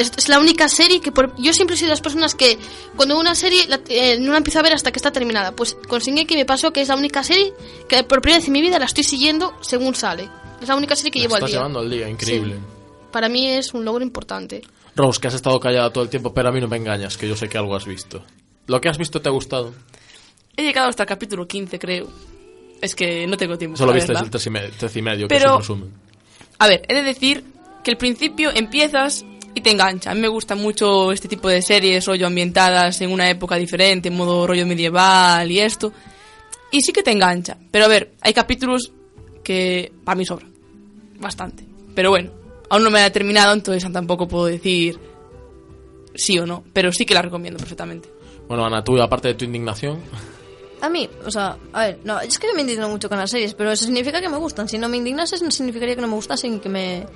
Es, 0.01 0.13
es 0.17 0.29
la 0.29 0.39
única 0.41 0.69
serie 0.69 1.01
que 1.01 1.13
por, 1.13 1.35
yo 1.37 1.53
siempre 1.53 1.75
he 1.75 1.79
sido 1.79 1.89
de 1.89 1.93
las 1.93 2.01
personas 2.01 2.35
que 2.35 2.59
cuando 2.97 3.19
una 3.19 3.35
serie 3.35 3.67
la- 3.69 3.81
eh, 3.89 4.19
no 4.19 4.33
la 4.33 4.39
empiezo 4.39 4.59
a 4.59 4.63
ver 4.63 4.73
hasta 4.73 4.91
que 4.93 4.99
está 4.99 5.11
terminada. 5.13 5.53
Pues 5.53 5.77
con 5.89 6.01
Shingeki 6.01 6.35
me 6.37 6.45
pasó 6.45 6.73
que 6.73 6.81
es 6.81 6.89
la 6.89 6.97
única 6.97 7.23
serie 7.23 7.53
que 7.89 8.03
por 8.05 8.21
primera 8.21 8.39
vez 8.39 8.47
en 8.47 8.53
mi 8.55 8.61
vida 8.63 8.79
la 8.79 8.87
estoy 8.87 9.05
siguiendo 9.05 9.53
según 9.61 9.95
sale. 9.95 10.29
Es 10.61 10.69
la 10.69 10.77
única 10.77 10.97
serie 10.97 11.11
que 11.11 11.19
La 11.19 11.23
llevo 11.25 11.35
al 11.37 11.39
estás 11.41 11.51
día. 11.51 11.59
llevando 11.61 11.79
al 11.81 11.91
día, 11.91 12.09
increíble. 12.09 12.55
Sí. 12.57 12.61
Para 13.13 13.29
mí 13.29 13.47
es 13.49 13.73
un 13.75 13.85
logro 13.85 14.03
importante. 14.05 14.63
Rose, 14.97 15.21
que 15.21 15.29
has 15.29 15.35
estado 15.35 15.59
callada 15.61 15.93
todo 15.93 16.05
el 16.05 16.11
tiempo, 16.11 16.33
pero 16.35 16.49
a 16.49 16.53
mí 16.53 16.61
no 16.61 16.69
me 16.69 16.77
engañas, 16.77 17.17
que 17.17 17.29
yo 17.29 17.37
sé 17.37 17.49
que 17.49 17.59
algo 17.59 17.75
has 17.77 17.85
visto. 17.87 18.23
¿Lo 18.67 18.81
que 18.81 18.89
has 18.89 18.99
visto 18.99 19.21
te 19.21 19.29
ha 19.29 19.33
gustado? 19.33 19.73
He 20.57 20.63
llegado 20.63 20.89
hasta 20.89 21.05
el 21.05 21.09
capítulo 21.09 21.47
15, 21.47 21.79
creo. 21.79 22.09
Es 22.81 22.95
que 22.95 23.27
no 23.27 23.37
tengo 23.37 23.57
tiempo. 23.59 23.77
Solo 23.77 23.93
viste 23.93 24.13
el 24.13 24.31
tres 24.31 24.47
y, 24.47 24.51
me- 24.51 24.69
tres 24.69 24.97
y 24.97 25.03
medio, 25.03 25.29
que 25.29 25.35
Pero- 25.35 25.51
es 25.51 25.55
un 25.55 25.61
resumen. 25.61 25.93
A 26.59 26.67
ver, 26.69 26.83
he 26.89 26.95
de 26.95 27.03
decir 27.03 27.45
que 27.85 27.91
al 27.93 27.97
principio 27.97 28.51
empiezas 28.55 29.25
y 29.55 29.61
te 29.61 29.71
engancha. 29.71 30.11
A 30.11 30.15
mí 30.15 30.21
me 30.21 30.29
gusta 30.29 30.55
mucho 30.55 31.13
este 31.13 31.29
tipo 31.29 31.49
de 31.49 31.63
series, 31.63 32.07
rollo 32.07 32.27
ambientadas 32.27 33.01
en 33.01 33.11
una 33.11 33.29
época 33.29 33.57
diferente, 33.57 34.09
en 34.09 34.17
modo 34.17 34.47
rollo 34.47 34.67
medieval 34.67 35.51
y 35.51 35.61
esto. 35.61 35.93
Y 36.71 36.81
sí 36.81 36.93
que 36.93 37.03
te 37.03 37.11
engancha. 37.11 37.57
Pero 37.71 37.87
a 37.87 37.89
ver, 37.89 38.13
hay 38.21 38.33
capítulos 38.33 38.93
que 39.43 39.93
para 40.05 40.17
mí 40.17 40.25
sobran. 40.25 40.53
Bastante. 41.19 41.65
Pero 41.95 42.11
bueno, 42.11 42.31
aún 42.69 42.85
no 42.85 42.91
me 42.91 43.01
ha 43.01 43.13
terminado, 43.13 43.53
entonces 43.53 43.91
tampoco 43.93 44.29
puedo 44.29 44.47
decir 44.47 44.99
sí 46.15 46.39
o 46.39 46.47
no. 46.47 46.65
Pero 46.73 46.93
sí 46.93 47.05
que 47.05 47.15
la 47.15 47.23
recomiendo 47.23 47.59
perfectamente. 47.59 48.09
Bueno, 48.47 48.65
Ana, 48.65 48.83
tú, 48.83 49.01
aparte 49.01 49.29
de 49.29 49.35
tu 49.35 49.45
indignación, 49.45 50.01
A 50.81 50.89
mí, 50.89 51.09
o 51.27 51.31
sea, 51.31 51.59
a 51.73 51.87
ver, 51.87 51.99
no, 52.05 52.21
es 52.21 52.39
que 52.39 52.47
yo 52.47 52.55
me 52.55 52.63
indigno 52.63 52.89
mucho 52.89 53.09
con 53.09 53.19
las 53.19 53.31
series, 53.31 53.55
pero 53.55 53.71
eso 53.71 53.85
significa 53.85 54.21
que 54.21 54.29
me 54.29 54.39
gustan. 54.39 54.67
Si 54.69 54.79
no 54.79 54.89
me 54.89 54.97
indignase, 54.97 55.37
no 55.45 55.51
significaría 55.51 55.95
que 55.95 56.01
no 56.01 56.09
me 56.09 56.15
gustasen 56.15 56.55
y 56.55 56.59
que 56.59 56.69
me, 56.69 57.07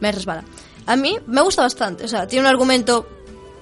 me 0.00 0.12
resbala. 0.12 0.44
A 0.86 0.96
mí 0.96 1.16
me 1.26 1.40
gusta 1.40 1.62
bastante, 1.62 2.04
o 2.04 2.08
sea, 2.08 2.26
tiene 2.26 2.42
un 2.46 2.50
argumento 2.50 3.08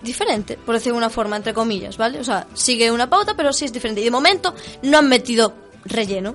diferente, 0.02 0.56
por 0.56 0.74
decirlo 0.74 0.94
de 0.94 0.98
una 0.98 1.10
forma, 1.10 1.36
entre 1.36 1.54
comillas, 1.54 1.96
¿vale? 1.96 2.18
O 2.18 2.24
sea, 2.24 2.46
sigue 2.54 2.90
una 2.90 3.08
pauta, 3.08 3.34
pero 3.36 3.52
sí 3.52 3.64
es 3.64 3.72
diferente. 3.72 4.00
Y 4.00 4.04
de 4.04 4.10
momento 4.10 4.54
no 4.82 4.98
han 4.98 5.08
metido 5.08 5.54
relleno, 5.84 6.34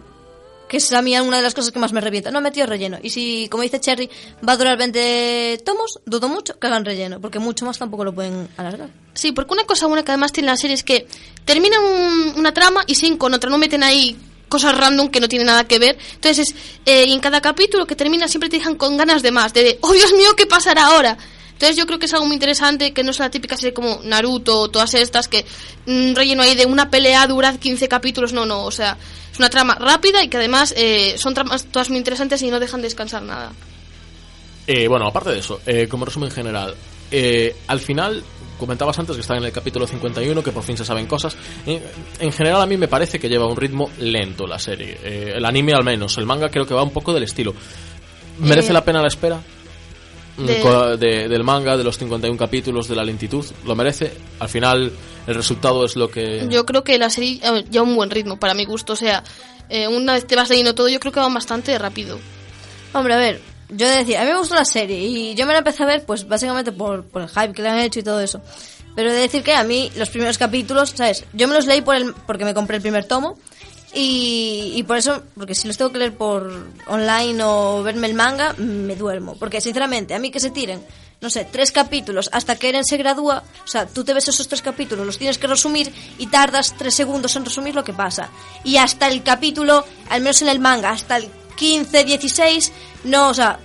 que 0.69 0.77
es 0.77 0.91
a 0.93 1.01
mí 1.01 1.17
una 1.19 1.37
de 1.37 1.43
las 1.43 1.53
cosas 1.53 1.71
que 1.71 1.79
más 1.79 1.91
me 1.93 1.99
revienta. 2.01 2.31
No 2.31 2.37
han 2.37 2.43
metido 2.45 2.65
relleno. 2.65 2.97
Y 3.01 3.09
si, 3.09 3.47
como 3.49 3.63
dice 3.63 3.79
Cherry, 3.81 4.09
va 4.47 4.53
a 4.53 4.57
durar 4.57 4.77
20 4.77 5.61
tomos, 5.65 5.99
dudo 6.05 6.29
mucho 6.29 6.57
que 6.59 6.67
hagan 6.67 6.85
relleno, 6.85 7.19
porque 7.19 7.39
mucho 7.39 7.65
más 7.65 7.77
tampoco 7.77 8.03
lo 8.05 8.13
pueden 8.13 8.47
alargar. 8.57 8.89
Sí, 9.13 9.31
porque 9.33 9.53
una 9.53 9.65
cosa 9.65 9.87
buena 9.87 10.03
que 10.03 10.11
además 10.11 10.31
tiene 10.31 10.47
la 10.47 10.57
serie 10.57 10.73
es 10.75 10.83
que 10.83 11.07
terminan 11.45 11.83
un- 11.83 12.33
una 12.39 12.53
trama 12.53 12.83
y 12.87 12.95
siguen 12.95 13.17
con 13.17 13.33
otra, 13.33 13.49
no 13.49 13.57
meten 13.57 13.83
ahí 13.83 14.17
cosas 14.49 14.77
random 14.77 15.09
que 15.09 15.19
no 15.19 15.27
tienen 15.27 15.47
nada 15.47 15.67
que 15.67 15.79
ver. 15.79 15.97
Entonces, 16.13 16.49
es, 16.49 16.55
eh, 16.85 17.05
y 17.07 17.13
en 17.13 17.19
cada 17.19 17.41
capítulo 17.41 17.85
que 17.85 17.95
termina 17.95 18.27
siempre 18.27 18.49
te 18.49 18.57
dejan 18.57 18.75
con 18.75 18.97
ganas 18.97 19.21
de 19.21 19.31
más, 19.31 19.53
de, 19.53 19.77
oh 19.81 19.93
Dios 19.93 20.13
mío, 20.13 20.35
¿qué 20.35 20.45
pasará 20.45 20.87
ahora? 20.87 21.17
Entonces 21.53 21.75
yo 21.75 21.87
creo 21.87 21.97
que 21.97 22.05
es 22.05 22.13
algo 22.13 22.27
muy 22.27 22.35
interesante, 22.35 22.93
que 22.93 23.03
no 23.03 23.09
es 23.09 23.17
la 23.17 23.31
típica 23.31 23.57
serie 23.57 23.73
como 23.73 23.99
Naruto 24.03 24.59
o 24.59 24.69
todas 24.69 24.93
estas, 24.93 25.27
que 25.27 25.43
un 25.87 26.15
relleno 26.15 26.43
ahí 26.43 26.53
de 26.53 26.67
una 26.67 26.91
pelea 26.91 27.25
dura 27.25 27.57
15 27.57 27.87
capítulos, 27.87 28.31
no, 28.31 28.45
no, 28.45 28.63
o 28.63 28.71
sea, 28.71 28.95
es 29.31 29.39
una 29.39 29.49
trama 29.49 29.73
rápida 29.73 30.23
y 30.23 30.27
que 30.27 30.37
además 30.37 30.75
eh, 30.77 31.15
son 31.17 31.33
tramas 31.33 31.65
todas 31.65 31.89
muy 31.89 31.97
interesantes 31.97 32.43
y 32.43 32.51
no 32.51 32.59
dejan 32.59 32.83
descansar 32.83 33.23
nada. 33.23 33.53
Eh, 34.67 34.87
bueno, 34.87 35.07
aparte 35.07 35.31
de 35.31 35.39
eso, 35.39 35.61
eh, 35.65 35.87
como 35.87 36.05
resumen 36.05 36.29
general, 36.29 36.75
eh, 37.09 37.55
al 37.67 37.79
final, 37.79 38.23
comentabas 38.57 38.97
antes 38.99 39.15
que 39.15 39.21
estaba 39.21 39.39
en 39.39 39.45
el 39.45 39.51
capítulo 39.51 39.85
51, 39.87 40.43
que 40.43 40.51
por 40.51 40.63
fin 40.63 40.77
se 40.77 40.85
saben 40.85 41.05
cosas. 41.07 41.35
En, 41.65 41.81
en 42.19 42.31
general, 42.31 42.61
a 42.61 42.65
mí 42.65 42.77
me 42.77 42.87
parece 42.87 43.19
que 43.19 43.29
lleva 43.29 43.45
un 43.47 43.55
ritmo 43.57 43.89
lento 43.99 44.45
la 44.47 44.59
serie. 44.59 44.97
Eh, 45.03 45.33
el 45.35 45.45
anime, 45.45 45.73
al 45.73 45.83
menos. 45.83 46.17
El 46.17 46.25
manga, 46.25 46.49
creo 46.49 46.65
que 46.65 46.73
va 46.73 46.83
un 46.83 46.91
poco 46.91 47.13
del 47.13 47.23
estilo. 47.23 47.53
¿Merece 48.39 48.69
Eh, 48.69 48.73
la 48.73 48.83
pena 48.85 49.01
la 49.01 49.07
espera? 49.07 49.39
Mm, 50.37 50.45
de- 50.45 50.97
de- 50.97 51.27
del 51.27 51.43
manga, 51.43 51.75
de 51.77 51.83
los 51.83 51.97
51 51.97 52.37
capítulos, 52.37 52.87
de 52.87 52.95
la 52.95 53.03
lentitud. 53.03 53.43
¿Lo 53.65 53.75
merece? 53.75 54.11
Al 54.39 54.49
final, 54.49 54.91
el 55.25 55.35
resultado 55.35 55.83
es 55.85 55.95
lo 55.95 56.09
que. 56.11 56.45
Yo 56.49 56.65
creo 56.65 56.83
que 56.83 56.97
la 56.99 57.09
serie 57.09 57.39
eh, 57.43 57.65
lleva 57.71 57.83
un 57.85 57.95
buen 57.95 58.11
ritmo 58.11 58.39
para 58.39 58.53
mi 58.53 58.63
gusto, 58.65 58.93
o 58.93 58.95
sea, 58.95 59.23
eh, 59.69 59.87
una 59.87 60.13
vez 60.13 60.27
te 60.27 60.35
vas 60.35 60.49
leyendo 60.49 60.75
todo, 60.75 60.89
yo 60.89 60.99
creo 60.99 61.11
que 61.11 61.19
va 61.19 61.27
bastante 61.29 61.75
rápido. 61.79 62.19
Hombre, 62.93 63.15
a 63.15 63.17
ver, 63.17 63.41
yo 63.69 63.85
he 63.85 63.89
de 63.89 63.97
decir, 63.97 64.17
a 64.17 64.23
mí 64.23 64.31
me 64.31 64.37
gustó 64.37 64.55
la 64.55 64.65
serie 64.65 64.97
y 64.97 65.35
yo 65.35 65.45
me 65.45 65.53
la 65.53 65.59
empecé 65.59 65.83
a 65.83 65.87
ver, 65.87 66.05
pues 66.05 66.27
básicamente 66.27 66.71
por, 66.71 67.05
por 67.05 67.21
el 67.21 67.29
hype 67.29 67.53
que 67.53 67.61
le 67.61 67.69
han 67.69 67.79
hecho 67.79 67.99
y 67.99 68.03
todo 68.03 68.19
eso. 68.19 68.41
Pero 68.95 69.09
he 69.09 69.13
de 69.13 69.21
decir 69.21 69.43
que 69.43 69.53
a 69.53 69.63
mí 69.63 69.91
los 69.95 70.09
primeros 70.09 70.37
capítulos, 70.37 70.93
¿sabes? 70.95 71.25
Yo 71.33 71.47
me 71.47 71.53
los 71.53 71.65
leí 71.65 71.81
por 71.81 71.95
el, 71.95 72.13
porque 72.25 72.45
me 72.45 72.53
compré 72.53 72.77
el 72.77 72.81
primer 72.81 73.05
tomo 73.05 73.37
y, 73.93 74.73
y 74.75 74.83
por 74.83 74.97
eso, 74.97 75.23
porque 75.35 75.53
si 75.53 75.67
los 75.67 75.77
tengo 75.77 75.91
que 75.91 75.99
leer 75.99 76.15
por 76.15 76.67
online 76.87 77.43
o 77.43 77.83
verme 77.83 78.07
el 78.07 78.13
manga, 78.13 78.53
me 78.57 78.95
duermo. 78.95 79.35
Porque 79.37 79.61
sinceramente, 79.61 80.15
a 80.15 80.19
mí 80.19 80.31
que 80.31 80.39
se 80.39 80.49
tiren 80.49 80.81
no 81.19 81.29
sé, 81.29 81.45
tres 81.45 81.71
capítulos 81.71 82.29
hasta 82.31 82.55
que 82.55 82.69
Eren 82.69 82.85
se 82.85 82.97
gradúa, 82.97 83.43
o 83.63 83.67
sea, 83.67 83.87
tú 83.87 84.03
te 84.03 84.13
ves 84.13 84.27
esos 84.27 84.47
tres 84.47 84.61
capítulos, 84.61 85.05
los 85.05 85.17
tienes 85.17 85.37
que 85.37 85.47
resumir 85.47 85.91
y 86.17 86.27
tardas 86.27 86.75
tres 86.77 86.93
segundos 86.93 87.35
en 87.35 87.45
resumir 87.45 87.73
lo 87.75 87.83
que 87.83 87.93
pasa. 87.93 88.29
Y 88.63 88.77
hasta 88.77 89.07
el 89.07 89.23
capítulo, 89.23 89.83
al 90.09 90.21
menos 90.21 90.41
en 90.41 90.49
el 90.49 90.59
manga, 90.59 90.91
hasta 90.91 91.17
el 91.17 91.29
15, 91.57 92.05
16, 92.05 92.71
no, 93.03 93.29
o 93.29 93.33
sea, 93.33 93.59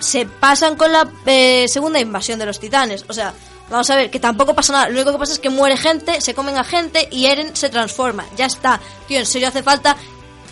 se 0.00 0.26
pasan 0.26 0.76
con 0.76 0.92
la 0.92 1.08
eh, 1.26 1.66
segunda 1.68 2.00
invasión 2.00 2.38
de 2.38 2.46
los 2.46 2.58
titanes. 2.58 3.04
O 3.08 3.12
sea, 3.12 3.32
vamos 3.70 3.88
a 3.90 3.96
ver, 3.96 4.10
que 4.10 4.20
tampoco 4.20 4.54
pasa 4.54 4.72
nada. 4.72 4.88
Lo 4.88 4.94
único 4.94 5.12
que 5.12 5.18
pasa 5.18 5.32
es 5.32 5.38
que 5.38 5.50
muere 5.50 5.76
gente, 5.76 6.20
se 6.20 6.34
comen 6.34 6.56
a 6.56 6.64
gente 6.64 7.08
y 7.10 7.26
Eren 7.26 7.54
se 7.54 7.70
transforma. 7.70 8.26
Ya 8.36 8.46
está. 8.46 8.80
Tío, 9.06 9.18
en 9.18 9.26
serio 9.26 9.48
hace 9.48 9.62
falta 9.62 9.96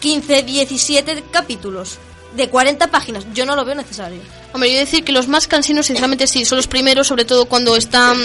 15, 0.01 0.43
17 0.43 1.25
capítulos 1.31 1.99
de 2.37 2.49
40 2.49 2.91
páginas. 2.91 3.27
Yo 3.35 3.45
no 3.45 3.57
lo 3.57 3.65
veo 3.65 3.75
necesario. 3.75 4.21
Hombre, 4.53 4.73
yo 4.73 4.79
decir 4.79 5.05
que 5.05 5.13
los 5.13 5.29
más 5.29 5.47
cansinos, 5.47 5.87
sinceramente, 5.87 6.27
sí, 6.27 6.45
son 6.45 6.57
los 6.57 6.67
primeros, 6.67 7.07
sobre 7.07 7.25
todo 7.25 7.47
cuando 7.47 7.77
están 7.77 8.17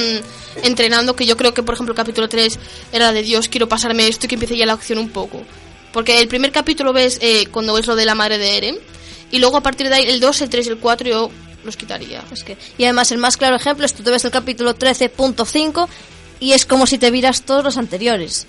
entrenando, 0.64 1.16
que 1.16 1.26
yo 1.26 1.38
creo 1.38 1.54
que, 1.54 1.64
por 1.64 1.74
ejemplo, 1.76 1.94
el 1.94 1.98
capítulo 1.98 2.30
3 2.30 2.60
era 2.92 3.12
de 3.12 3.22
Dios, 3.22 3.50
quiero 3.50 3.68
pasarme 3.68 4.08
esto 4.08 4.26
y 4.26 4.30
que 4.30 4.36
empiece 4.36 4.58
ya 4.58 4.66
la 4.66 4.74
acción 4.74 5.00
un 5.00 5.10
poco. 5.10 5.42
Porque 5.98 6.20
el 6.20 6.28
primer 6.28 6.52
capítulo 6.52 6.94
ves 6.94 7.18
eh, 7.24 7.48
cuando 7.48 7.76
es 7.76 7.88
lo 7.88 7.96
de 7.96 8.06
la 8.06 8.14
madre 8.14 8.38
de 8.38 8.56
Eren, 8.56 8.78
y 9.32 9.40
luego 9.40 9.58
a 9.58 9.64
partir 9.64 9.90
de 9.90 9.96
ahí 9.96 10.04
el 10.04 10.20
2, 10.20 10.42
el 10.42 10.50
3 10.52 10.68
y 10.68 10.70
el 10.70 10.78
4 10.78 11.10
yo 11.10 11.32
los 11.64 11.76
quitaría. 11.76 12.24
Es 12.32 12.44
que, 12.44 12.56
y 12.78 12.84
además 12.84 13.12
el 13.12 13.18
más 13.18 13.36
claro 13.36 13.56
ejemplo 13.56 13.84
es 13.84 13.96
tú 13.96 14.04
te 14.04 14.12
ves 14.12 14.24
el 14.24 14.30
capítulo 14.30 14.76
13.5 14.76 15.88
y 16.40 16.52
es 16.52 16.68
como 16.68 16.86
si 16.86 17.00
te 17.00 17.10
vieras 17.10 17.42
todos 17.42 17.64
los 17.64 17.78
anteriores. 17.78 18.46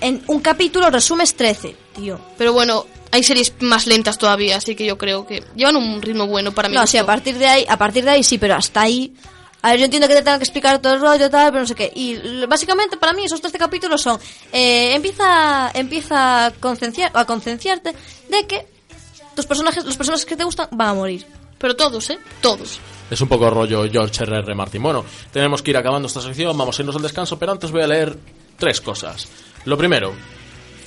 En 0.00 0.24
un 0.26 0.40
capítulo 0.40 0.90
resumes 0.90 1.36
13, 1.36 1.76
tío. 1.94 2.18
Pero 2.36 2.52
bueno, 2.52 2.86
hay 3.12 3.22
series 3.22 3.54
más 3.60 3.86
lentas 3.86 4.18
todavía, 4.18 4.56
así 4.56 4.74
que 4.74 4.84
yo 4.84 4.98
creo 4.98 5.28
que 5.28 5.44
llevan 5.54 5.76
un 5.76 6.02
ritmo 6.02 6.26
bueno 6.26 6.50
para 6.50 6.68
mí. 6.68 6.74
No, 6.74 6.88
sí, 6.88 6.98
a 6.98 7.06
partir 7.06 7.38
de 7.38 7.46
ahí, 7.46 7.64
a 7.68 7.78
partir 7.78 8.02
de 8.02 8.10
ahí 8.10 8.24
sí, 8.24 8.36
pero 8.36 8.56
hasta 8.56 8.80
ahí. 8.80 9.14
A 9.64 9.70
ver, 9.70 9.78
yo 9.78 9.86
entiendo 9.86 10.06
que 10.06 10.14
te 10.14 10.20
tengan 10.20 10.38
que 10.38 10.44
explicar 10.44 10.78
todo 10.82 10.92
el 10.92 11.00
rollo 11.00 11.30
tal, 11.30 11.50
pero 11.50 11.62
no 11.62 11.66
sé 11.66 11.74
qué. 11.74 11.90
Y 11.94 12.44
básicamente 12.44 12.98
para 12.98 13.14
mí 13.14 13.24
esos 13.24 13.40
13 13.40 13.56
capítulos 13.56 14.02
son 14.02 14.20
eh, 14.52 14.94
empieza 14.94 15.70
empieza 15.72 16.44
a 16.44 16.50
concienciar 16.50 17.10
a 17.14 17.24
concienciarte 17.24 17.94
de 18.28 18.46
que 18.46 18.66
tus 19.34 19.46
personajes, 19.46 19.82
los 19.86 19.96
personajes 19.96 20.26
que 20.26 20.36
te 20.36 20.44
gustan 20.44 20.68
van 20.72 20.88
a 20.88 20.94
morir. 20.94 21.24
Pero 21.56 21.74
todos, 21.74 22.10
¿eh? 22.10 22.18
Todos. 22.42 22.78
Es 23.10 23.18
un 23.22 23.28
poco 23.28 23.48
rollo 23.48 23.90
George 23.90 24.24
R.R. 24.24 24.54
Martin. 24.54 24.82
Bueno, 24.82 25.02
tenemos 25.32 25.62
que 25.62 25.70
ir 25.70 25.78
acabando 25.78 26.08
esta 26.08 26.20
sección, 26.20 26.58
vamos 26.58 26.78
a 26.78 26.82
irnos 26.82 26.96
al 26.96 27.02
descanso, 27.02 27.38
pero 27.38 27.52
antes 27.52 27.70
voy 27.70 27.80
a 27.80 27.86
leer 27.86 28.18
tres 28.58 28.82
cosas. 28.82 29.26
Lo 29.64 29.78
primero, 29.78 30.12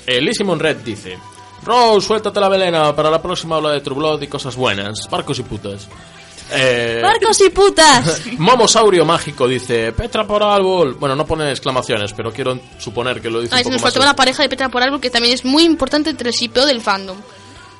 eh, 0.05 0.21
Lee 0.21 0.36
Simon 0.36 0.59
Red 0.59 0.78
dice: 0.86 1.17
Rose, 1.63 2.05
suéltate 2.05 2.39
la 2.39 2.47
velena, 2.47 2.95
para 2.95 3.09
la 3.09 3.23
próxima 3.23 3.55
habla 3.55 3.71
de 3.71 3.82
True 3.82 3.97
Blood 3.97 4.21
y 4.21 4.28
cosas 4.28 4.55
buenas, 4.55 5.09
barcos 5.09 5.39
y 5.39 5.43
putas. 5.43 5.88
Eh, 6.52 7.00
¡Barcos 7.04 7.41
y 7.41 7.50
putas! 7.50 8.22
Momosaurio 8.38 9.06
mágico 9.06 9.48
dice: 9.48 9.91
Petra 9.91 10.26
por 10.26 10.41
árbol. 10.43 10.95
Bueno, 10.95 11.16
no 11.16 11.26
pone 11.26 11.50
exclamaciones, 11.52 12.14
pero 12.14 12.32
quiero 12.32 12.60
suponer 12.78 13.22
que 13.22 13.30
lo 13.30 13.41
dice 13.41 13.54
Ah, 13.56 13.58
un 13.58 13.64
poco 13.64 13.74
nos 13.74 13.82
faltaba 13.82 14.06
la 14.06 14.16
pareja 14.16 14.43
de 14.43 14.50
Petra 14.50 14.70
por 14.70 14.82
algo 14.84 15.00
que 15.02 15.10
también 15.10 15.34
es 15.34 15.43
muy 15.45 15.64
importante 15.64 16.10
entre 16.10 16.30
el 16.30 16.36
shipeo 16.36 16.66
del 16.66 16.82
fandom. 16.82 17.18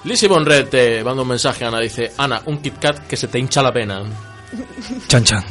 Lee 0.04 0.16
Simon 0.18 0.46
Red 0.46 0.68
te 0.68 1.04
manda 1.04 1.22
un 1.24 1.28
mensaje 1.28 1.66
a 1.66 1.70
Ana, 1.70 1.80
dice: 1.80 2.12
Ana, 2.18 2.42
un 2.46 2.58
Kit 2.62 2.78
Kat 2.80 3.08
que 3.08 3.18
se 3.18 3.28
te 3.28 3.40
hincha 3.40 3.62
la 3.62 3.72
pena. 3.74 4.04
Chan 5.08 5.24
chan. 5.24 5.44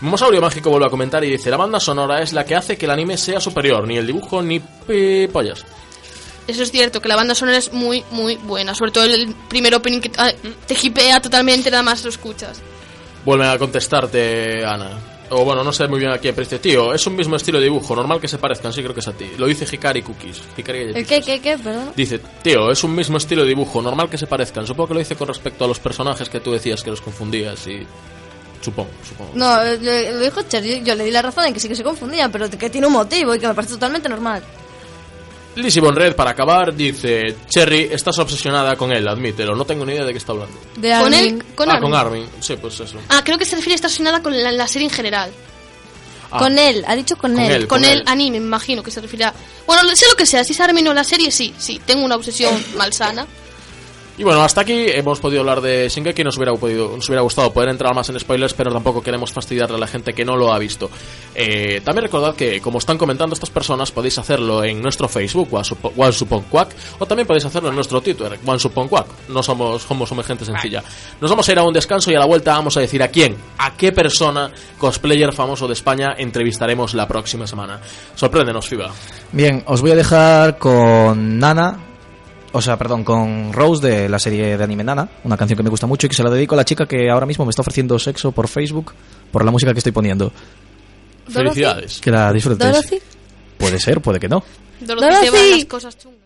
Momosaurio 0.00 0.40
Mágico 0.40 0.70
vuelve 0.70 0.86
a 0.86 0.90
comentar 0.90 1.22
y 1.24 1.30
dice: 1.30 1.50
La 1.50 1.56
banda 1.56 1.78
sonora 1.78 2.20
es 2.22 2.32
la 2.32 2.44
que 2.44 2.56
hace 2.56 2.76
que 2.76 2.86
el 2.86 2.90
anime 2.92 3.16
sea 3.16 3.40
superior, 3.40 3.86
ni 3.86 3.96
el 3.98 4.06
dibujo 4.06 4.42
ni 4.42 4.58
pi- 4.60 5.28
pollas. 5.28 5.64
Eso 6.46 6.62
es 6.62 6.70
cierto, 6.70 7.00
que 7.00 7.08
la 7.08 7.16
banda 7.16 7.34
sonora 7.34 7.58
es 7.58 7.72
muy, 7.72 8.04
muy 8.10 8.36
buena. 8.36 8.74
Sobre 8.74 8.90
todo 8.90 9.04
el 9.04 9.34
primer 9.48 9.74
opening 9.74 10.00
que 10.00 10.10
ah, 10.18 10.32
te 10.66 10.76
hipea 10.80 11.20
totalmente, 11.20 11.70
nada 11.70 11.82
más 11.82 12.02
lo 12.04 12.10
escuchas. 12.10 12.60
Vuelve 13.24 13.46
a 13.46 13.58
contestarte 13.58 14.64
Ana. 14.64 14.98
O 15.34 15.44
bueno, 15.44 15.64
no 15.64 15.72
sé 15.72 15.88
muy 15.88 15.98
bien 15.98 16.10
a 16.10 16.18
quién, 16.18 16.34
pero 16.34 16.44
dice: 16.44 16.58
Tío, 16.58 16.92
es 16.92 17.06
un 17.06 17.16
mismo 17.16 17.36
estilo 17.36 17.58
de 17.58 17.64
dibujo, 17.64 17.94
normal 17.94 18.20
que 18.20 18.28
se 18.28 18.36
parezcan, 18.36 18.72
sí 18.72 18.82
creo 18.82 18.92
que 18.92 19.00
es 19.00 19.08
a 19.08 19.12
ti. 19.12 19.30
Lo 19.38 19.46
dice 19.46 19.64
Hikari 19.70 20.02
Cookies. 20.02 20.42
Hikari 20.58 20.78
¿El 20.80 20.92
Galletitas. 20.92 21.24
qué, 21.24 21.40
qué, 21.40 21.40
qué? 21.40 21.58
Perdón. 21.58 21.92
Dice, 21.96 22.20
tío, 22.42 22.70
es 22.70 22.84
un 22.84 22.94
mismo 22.94 23.16
estilo 23.16 23.42
de 23.42 23.48
dibujo, 23.48 23.80
normal 23.80 24.10
que 24.10 24.18
se 24.18 24.26
parezcan. 24.26 24.66
Supongo 24.66 24.88
que 24.88 24.94
lo 24.94 25.00
dice 25.00 25.16
con 25.16 25.28
respecto 25.28 25.64
a 25.64 25.68
los 25.68 25.78
personajes 25.78 26.28
que 26.28 26.40
tú 26.40 26.52
decías 26.52 26.82
que 26.82 26.90
los 26.90 27.00
confundías 27.00 27.66
y... 27.66 27.86
Supongo, 28.60 28.90
supongo. 29.08 29.32
No, 29.34 29.60
eh, 29.62 29.78
lo, 29.80 30.18
lo 30.18 30.24
dijo 30.24 30.42
Cher, 30.42 30.62
yo, 30.62 30.76
yo 30.84 30.94
le 30.94 31.04
di 31.04 31.10
la 31.10 31.22
razón 31.22 31.46
en 31.46 31.54
que 31.54 31.58
sí 31.60 31.66
que 31.68 31.74
se 31.76 31.82
confundían, 31.82 32.30
pero 32.30 32.50
que 32.50 32.68
tiene 32.70 32.86
un 32.86 32.92
motivo 32.92 33.34
y 33.34 33.38
que 33.40 33.48
me 33.48 33.54
parece 33.54 33.74
totalmente 33.74 34.08
normal. 34.08 34.42
Lizzie 35.56 35.82
Red, 35.82 36.14
para 36.16 36.30
acabar, 36.30 36.74
dice... 36.74 37.36
Cherry, 37.48 37.88
estás 37.92 38.18
obsesionada 38.18 38.76
con 38.76 38.90
él, 38.92 39.06
admítelo. 39.06 39.54
No 39.54 39.64
tengo 39.64 39.84
ni 39.84 39.92
idea 39.92 40.04
de 40.04 40.12
qué 40.12 40.18
está 40.18 40.32
hablando. 40.32 40.56
De 40.76 40.88
¿Con 40.90 41.12
Armin. 41.14 41.18
él? 41.20 41.44
¿Con 41.54 41.68
ah, 41.70 41.74
Armin? 41.74 41.90
con 41.90 41.98
Armin. 41.98 42.26
Sí, 42.40 42.56
pues 42.56 42.80
eso. 42.80 42.98
Ah, 43.08 43.22
creo 43.24 43.36
que 43.38 43.44
se 43.44 43.56
refiere 43.56 43.74
a 43.74 43.76
estar 43.76 43.88
obsesionada 43.88 44.22
con 44.22 44.40
la, 44.42 44.50
la 44.52 44.66
serie 44.66 44.88
en 44.88 44.94
general. 44.94 45.30
Ah, 46.30 46.38
Con 46.38 46.58
él, 46.58 46.82
ha 46.88 46.96
dicho 46.96 47.16
con, 47.16 47.32
Con 47.34 47.42
él. 47.42 47.50
él. 47.52 47.66
Con 47.66 47.82
con 47.82 47.90
el 47.90 47.98
él. 47.98 48.04
anime, 48.06 48.40
me 48.40 48.46
imagino 48.46 48.82
que 48.82 48.90
se 48.90 49.02
refiere 49.02 49.26
a... 49.26 49.34
Bueno, 49.66 49.82
sé 49.94 50.06
lo 50.08 50.14
que 50.16 50.24
sea, 50.24 50.42
si 50.44 50.52
es 50.54 50.60
Armin 50.60 50.88
o 50.88 50.94
la 50.94 51.04
serie, 51.04 51.30
sí, 51.30 51.54
sí, 51.58 51.78
tengo 51.84 52.04
una 52.04 52.16
obsesión 52.16 52.54
malsana. 52.76 53.26
Y 54.18 54.24
bueno, 54.24 54.42
hasta 54.42 54.60
aquí 54.60 54.86
hemos 54.88 55.20
podido 55.20 55.40
hablar 55.40 55.62
de 55.62 55.88
Shingeki. 55.88 56.22
Nos 56.22 56.36
hubiera, 56.36 56.52
podido, 56.52 56.94
nos 56.94 57.08
hubiera 57.08 57.22
gustado 57.22 57.50
poder 57.52 57.70
entrar 57.70 57.94
más 57.94 58.08
en 58.10 58.20
spoilers, 58.20 58.52
pero 58.52 58.70
tampoco 58.70 59.02
queremos 59.02 59.32
fastidiarle 59.32 59.76
a 59.76 59.80
la 59.80 59.86
gente 59.86 60.12
que 60.12 60.24
no 60.24 60.36
lo 60.36 60.52
ha 60.52 60.58
visto. 60.58 60.90
Eh, 61.34 61.80
también 61.82 62.04
recordad 62.04 62.34
que, 62.34 62.60
como 62.60 62.78
están 62.78 62.98
comentando 62.98 63.32
estas 63.32 63.48
personas, 63.48 63.90
podéis 63.90 64.18
hacerlo 64.18 64.62
en 64.64 64.82
nuestro 64.82 65.08
Facebook, 65.08 65.48
OneSuponQuack, 65.96 66.74
o 66.98 67.06
también 67.06 67.26
podéis 67.26 67.46
hacerlo 67.46 67.70
en 67.70 67.74
nuestro 67.74 68.02
Twitter, 68.02 68.38
OneSuponQuack. 68.44 69.28
No 69.28 69.42
somos, 69.42 69.82
somos, 69.82 70.08
somos 70.08 70.26
gente 70.26 70.44
sencilla. 70.44 70.82
Nos 71.20 71.30
vamos 71.30 71.48
a 71.48 71.52
ir 71.52 71.58
a 71.58 71.62
un 71.62 71.72
descanso 71.72 72.10
y 72.10 72.14
a 72.14 72.18
la 72.18 72.26
vuelta 72.26 72.52
vamos 72.52 72.76
a 72.76 72.80
decir 72.80 73.02
a 73.02 73.08
quién, 73.08 73.36
a 73.58 73.74
qué 73.76 73.92
persona 73.92 74.52
cosplayer 74.76 75.32
famoso 75.32 75.66
de 75.66 75.72
España 75.72 76.14
entrevistaremos 76.18 76.92
la 76.92 77.08
próxima 77.08 77.46
semana. 77.46 77.80
Sorpréndenos, 78.14 78.68
Fiba. 78.68 78.90
Bien, 79.32 79.62
os 79.66 79.80
voy 79.80 79.92
a 79.92 79.96
dejar 79.96 80.58
con 80.58 81.38
Nana, 81.38 81.91
o 82.52 82.60
sea, 82.60 82.76
perdón, 82.76 83.04
con 83.04 83.52
Rose 83.52 83.86
de 83.86 84.08
la 84.08 84.18
serie 84.18 84.56
de 84.56 84.64
anime 84.64 84.84
Nana, 84.84 85.08
una 85.24 85.36
canción 85.36 85.56
que 85.56 85.62
me 85.62 85.70
gusta 85.70 85.86
mucho 85.86 86.06
y 86.06 86.10
que 86.10 86.16
se 86.16 86.22
la 86.22 86.30
dedico 86.30 86.54
a 86.54 86.58
la 86.58 86.64
chica 86.64 86.86
que 86.86 87.10
ahora 87.10 87.26
mismo 87.26 87.44
me 87.44 87.50
está 87.50 87.62
ofreciendo 87.62 87.98
sexo 87.98 88.32
por 88.32 88.48
Facebook 88.48 88.92
por 89.30 89.44
la 89.44 89.50
música 89.50 89.72
que 89.72 89.78
estoy 89.78 89.92
poniendo. 89.92 90.32
Felicidades. 91.28 92.00
Que 92.00 92.10
la 92.10 92.32
disfrutes. 92.32 92.58
Dorothy. 92.58 92.98
Puede 93.58 93.78
ser, 93.78 94.00
puede 94.00 94.20
que 94.20 94.28
no. 94.28 94.44
Dorothy, 94.80 95.04
Dorothy. 95.06 95.24
lleva 95.24 95.56
las 95.56 95.64
cosas 95.66 95.98
chungas. 95.98 96.21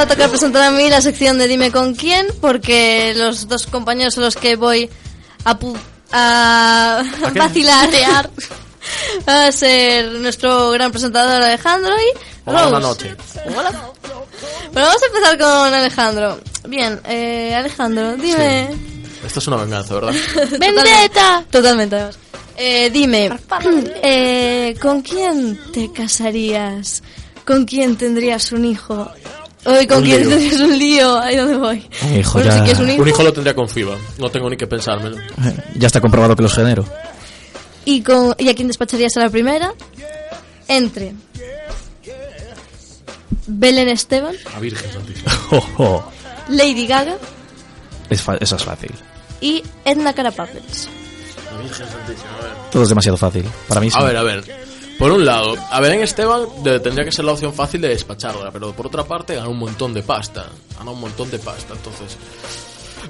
Va 0.00 0.04
a 0.04 0.08
tocar 0.08 0.30
presentar 0.30 0.62
a 0.62 0.70
mí 0.70 0.88
la 0.88 1.02
sección 1.02 1.36
de 1.36 1.46
Dime 1.46 1.70
con 1.70 1.94
quién, 1.94 2.26
porque 2.40 3.12
los 3.14 3.48
dos 3.48 3.66
compañeros 3.66 4.16
a 4.16 4.22
los 4.22 4.34
que 4.34 4.56
voy 4.56 4.88
a, 5.44 5.58
pu- 5.58 5.76
a 6.10 7.02
vacilar 7.34 7.90
va 9.28 9.46
a 9.46 9.52
ser 9.52 10.06
nuestro 10.12 10.70
gran 10.70 10.90
presentador 10.90 11.42
Alejandro 11.42 11.92
y 11.96 12.18
Hola, 12.46 12.60
Rose. 12.62 12.70
buenas 12.70 12.88
noches. 12.88 13.16
Hola. 13.54 13.70
Bueno, 14.72 14.88
vamos 14.88 15.02
a 15.02 15.06
empezar 15.06 15.38
con 15.38 15.74
Alejandro. 15.74 16.40
Bien, 16.66 16.98
eh, 17.06 17.54
Alejandro, 17.54 18.16
dime. 18.16 18.70
Esto 19.26 19.38
es 19.40 19.46
una 19.48 19.56
venganza, 19.58 19.94
¿verdad? 19.94 20.14
¡Vendetta! 20.58 21.44
Totalmente. 21.50 21.96
además. 21.96 22.18
Eh, 22.56 22.88
dime, 22.90 23.30
eh, 24.02 24.74
¿con 24.80 25.02
quién 25.02 25.60
te 25.72 25.92
casarías? 25.92 27.02
¿Con 27.46 27.66
quién 27.66 27.96
tendrías 27.96 28.50
un 28.52 28.64
hijo? 28.64 29.10
Hoy, 29.64 29.86
¿con 29.86 30.02
quién 30.02 30.20
lío. 30.20 30.28
tendrías 30.30 30.60
un 30.60 30.78
lío? 30.78 31.18
Ahí 31.20 31.36
dónde 31.36 31.56
voy. 31.58 31.86
Un 32.02 32.16
hijo, 32.18 32.32
Bueno, 32.34 32.50
ya. 32.50 32.58
sí 32.58 32.64
que 32.64 32.70
es 32.72 32.78
un 32.78 32.90
hijo. 32.90 33.02
Un 33.02 33.08
hijo 33.08 33.22
lo 33.22 33.32
tendría 33.32 33.54
con 33.54 33.68
FIBA. 33.68 33.96
No 34.18 34.30
tengo 34.30 34.48
ni 34.48 34.56
que 34.56 34.66
pensármelo. 34.66 35.16
Ya 35.74 35.86
está 35.86 36.00
comprobado 36.00 36.34
que 36.34 36.42
los 36.42 36.54
genero. 36.54 36.84
¿Y, 37.84 38.02
con, 38.02 38.34
¿Y 38.38 38.48
a 38.48 38.54
quién 38.54 38.68
despacharías 38.68 39.16
a 39.16 39.20
la 39.20 39.30
primera? 39.30 39.72
Entre 40.68 41.12
Belén 43.46 43.88
Esteban, 43.88 44.34
A 44.54 44.60
Virgen 44.60 44.92
Santísima. 44.92 45.32
Oh, 45.50 45.66
oh. 45.78 46.04
Lady 46.48 46.86
Gaga 46.86 47.16
Es 48.08 48.22
fa- 48.22 48.36
eso 48.36 48.56
es 48.56 48.64
fácil. 48.64 48.92
y 49.40 49.62
Edna 49.84 50.12
Carapapels. 50.12 50.88
A 51.52 51.60
Virgen 51.62 51.86
Santísima, 51.88 52.30
a 52.38 52.42
ver. 52.44 52.52
Todo 52.70 52.82
es 52.84 52.88
demasiado 52.88 53.16
fácil. 53.18 53.44
Para 53.66 53.80
mí 53.80 53.90
sí. 53.90 53.96
A 53.98 54.04
ver, 54.04 54.16
a 54.16 54.22
ver. 54.22 54.44
Por 55.00 55.12
un 55.12 55.24
lado, 55.24 55.54
a 55.70 55.80
Belén 55.80 56.02
Esteban 56.02 56.42
tendría 56.62 57.06
que 57.06 57.10
ser 57.10 57.24
la 57.24 57.32
opción 57.32 57.54
fácil 57.54 57.80
de 57.80 57.88
despacharla, 57.88 58.50
pero 58.50 58.72
por 58.74 58.86
otra 58.88 59.02
parte 59.02 59.34
gana 59.34 59.48
un 59.48 59.58
montón 59.58 59.94
de 59.94 60.02
pasta. 60.02 60.46
Gana 60.78 60.90
un 60.90 61.00
montón 61.00 61.30
de 61.30 61.38
pasta, 61.38 61.72
entonces. 61.72 62.18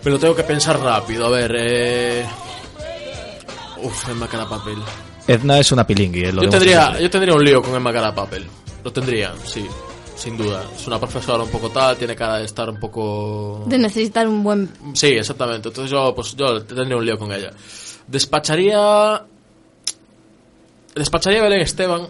Me 0.04 0.12
lo 0.12 0.18
tengo 0.20 0.36
que 0.36 0.44
pensar 0.44 0.78
rápido. 0.78 1.26
A 1.26 1.30
ver, 1.30 1.52
eh. 1.58 2.24
Uf, 3.82 4.08
Emma 4.08 4.28
Carapapel. 4.28 4.78
Edna 5.26 5.58
es 5.58 5.72
una 5.72 5.84
pilingui. 5.84 6.26
eh, 6.26 6.32
lo 6.32 6.44
Yo 6.44 6.48
tendría, 6.48 6.96
yo 7.00 7.10
tendría 7.10 7.34
un 7.34 7.44
lío 7.44 7.60
con 7.60 7.74
Emma 7.74 7.92
Carapapel. 7.92 8.46
Lo 8.84 8.92
tendría, 8.92 9.32
sí. 9.44 9.66
Sin 10.14 10.36
duda. 10.36 10.62
Es 10.78 10.86
una 10.86 11.00
profesora 11.00 11.42
un 11.42 11.50
poco 11.50 11.70
tal, 11.70 11.96
tiene 11.96 12.14
cara 12.14 12.36
de 12.36 12.44
estar 12.44 12.70
un 12.70 12.78
poco. 12.78 13.64
De 13.66 13.78
necesitar 13.78 14.28
un 14.28 14.44
buen... 14.44 14.70
Sí, 14.94 15.08
exactamente. 15.08 15.70
Entonces 15.70 15.90
yo, 15.90 16.14
pues 16.14 16.36
yo 16.36 16.62
tendría 16.62 16.96
un 16.96 17.04
lío 17.04 17.18
con 17.18 17.32
ella. 17.32 17.50
Despacharía. 18.06 19.24
Despacharía 21.00 21.40
a 21.40 21.44
Belén 21.44 21.62
Esteban. 21.62 22.08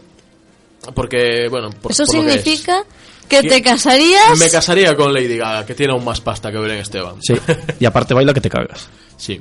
Porque, 0.94 1.46
bueno, 1.48 1.70
por, 1.70 1.92
Eso 1.92 2.04
por 2.04 2.16
lo 2.16 2.22
que 2.22 2.34
es. 2.34 2.42
significa 2.42 2.84
que 3.28 3.42
te 3.42 3.62
casarías... 3.62 4.36
Me 4.38 4.50
casaría 4.50 4.96
con 4.96 5.14
Lady 5.14 5.36
Gaga, 5.36 5.64
que 5.64 5.74
tiene 5.74 5.92
aún 5.92 6.04
más 6.04 6.20
pasta 6.20 6.50
que 6.50 6.58
Belén 6.58 6.78
Esteban. 6.78 7.16
Sí. 7.22 7.34
Y 7.78 7.84
aparte 7.84 8.14
baila 8.14 8.34
que 8.34 8.40
te 8.40 8.50
cagas. 8.50 8.88
Sí. 9.16 9.40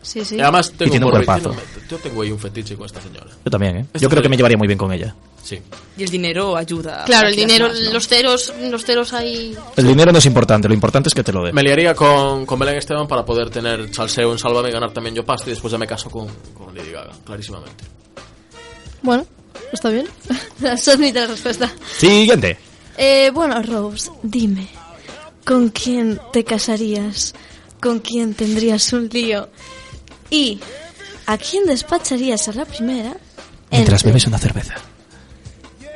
Sí, 0.00 0.24
sí. 0.24 0.36
Y 0.36 0.40
además 0.40 0.70
tengo 0.70 0.92
tiene 0.92 1.04
un 1.04 1.10
cuerpazo. 1.10 1.54
Yo 1.90 1.98
tengo 1.98 2.22
ahí 2.22 2.30
un 2.30 2.38
fetiche 2.38 2.76
con 2.76 2.86
esta 2.86 3.00
señora. 3.02 3.26
Yo 3.44 3.50
también, 3.50 3.76
¿eh? 3.78 3.86
Yo 3.94 4.08
creo 4.08 4.22
que 4.22 4.28
me 4.28 4.36
llevaría 4.36 4.56
muy 4.56 4.68
bien 4.68 4.78
con 4.78 4.92
ella. 4.92 5.14
Sí. 5.42 5.60
Y 5.98 6.04
el 6.04 6.08
dinero 6.08 6.56
ayuda. 6.56 7.04
Claro, 7.04 7.28
el 7.28 7.34
dinero, 7.34 7.68
más, 7.68 7.80
¿no? 7.80 7.92
los 7.92 8.06
ceros, 8.06 8.54
los 8.70 8.84
ceros 8.84 9.12
ahí. 9.12 9.56
El 9.76 9.86
dinero 9.88 10.12
no 10.12 10.18
es 10.18 10.26
importante, 10.26 10.68
lo 10.68 10.74
importante 10.74 11.08
es 11.08 11.14
que 11.14 11.24
te 11.24 11.32
lo 11.32 11.44
dé. 11.44 11.52
Me 11.52 11.62
liaría 11.64 11.94
con, 11.94 12.46
con 12.46 12.58
Belén 12.58 12.76
Esteban 12.76 13.08
para 13.08 13.24
poder 13.24 13.50
tener 13.50 13.92
salseo 13.92 14.30
en 14.30 14.38
Sálvame 14.38 14.68
y 14.68 14.72
ganar 14.72 14.92
también 14.92 15.16
yo 15.16 15.24
pasta 15.24 15.48
y 15.48 15.50
después 15.50 15.72
ya 15.72 15.78
me 15.78 15.88
caso 15.88 16.08
con, 16.08 16.28
con 16.54 16.72
Lady 16.72 16.92
Gaga, 16.92 17.12
clarísimamente. 17.24 17.84
Bueno, 19.02 19.26
está 19.72 19.90
bien. 19.90 20.06
Se 20.78 20.92
admite 20.92 21.20
la 21.20 21.26
respuesta. 21.26 21.72
Siguiente. 21.98 22.58
Eh, 22.96 23.30
bueno, 23.32 23.62
Rose, 23.62 24.10
dime, 24.22 24.68
¿con 25.44 25.68
quién 25.70 26.18
te 26.32 26.44
casarías? 26.44 27.34
¿Con 27.80 27.98
quién 28.00 28.34
tendrías 28.34 28.92
un 28.92 29.08
lío? 29.12 29.48
¿Y 30.30 30.58
a 31.26 31.36
quién 31.38 31.66
despacharías 31.66 32.48
a 32.48 32.52
la 32.54 32.64
primera? 32.64 33.14
Mientras 33.70 34.00
entre, 34.00 34.10
bebes 34.12 34.26
una 34.26 34.38
cerveza. 34.38 34.74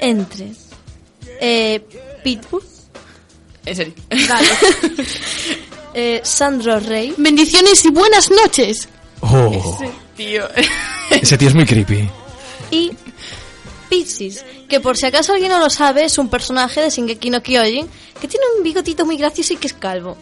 entre 0.01 0.53
eh, 1.41 1.83
Pitbull, 2.23 2.63
En 3.65 3.77
serio. 3.77 3.95
vale, 4.29 4.49
eh, 5.95 6.21
Sandro 6.23 6.79
Rey 6.81 7.15
Bendiciones 7.17 7.85
y 7.85 7.91
buenas 7.91 8.31
noches. 8.31 8.89
Oh, 9.21 9.79
Tío. 10.17 10.47
ese 11.11 11.39
tío 11.39 11.49
es 11.49 11.55
muy 11.55 11.65
creepy. 11.65 12.09
Y 12.71 12.93
Pixies, 13.89 14.45
que 14.69 14.79
por 14.81 14.97
si 14.97 15.07
acaso 15.07 15.33
alguien 15.33 15.51
no 15.51 15.59
lo 15.59 15.69
sabe, 15.71 16.05
es 16.05 16.17
un 16.19 16.29
personaje 16.29 16.81
de 16.81 16.91
Shingeki 16.91 17.31
no 17.31 17.43
Kyojin 17.43 17.89
que 18.21 18.29
tiene 18.29 18.47
un 18.57 18.63
bigotito 18.63 19.05
muy 19.05 19.17
gracioso 19.17 19.53
y 19.55 19.57
que 19.57 19.67
es 19.67 19.73
calvo. 19.75 20.17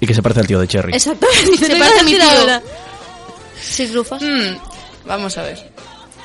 Y 0.00 0.06
que 0.06 0.14
se 0.14 0.22
parece 0.22 0.40
al 0.40 0.46
tío 0.48 0.58
de 0.58 0.66
Cherry. 0.66 0.92
Exactamente. 0.94 1.56
Se 1.66 1.76
parece 1.76 2.00
a 2.00 2.02
mi 2.02 2.12
tío. 2.14 2.22
ahora. 2.28 2.62
Sí, 3.62 3.86
Grufas. 3.86 4.20
Mm, 4.22 4.56
vamos 5.06 5.38
a 5.38 5.42
ver. 5.42 5.70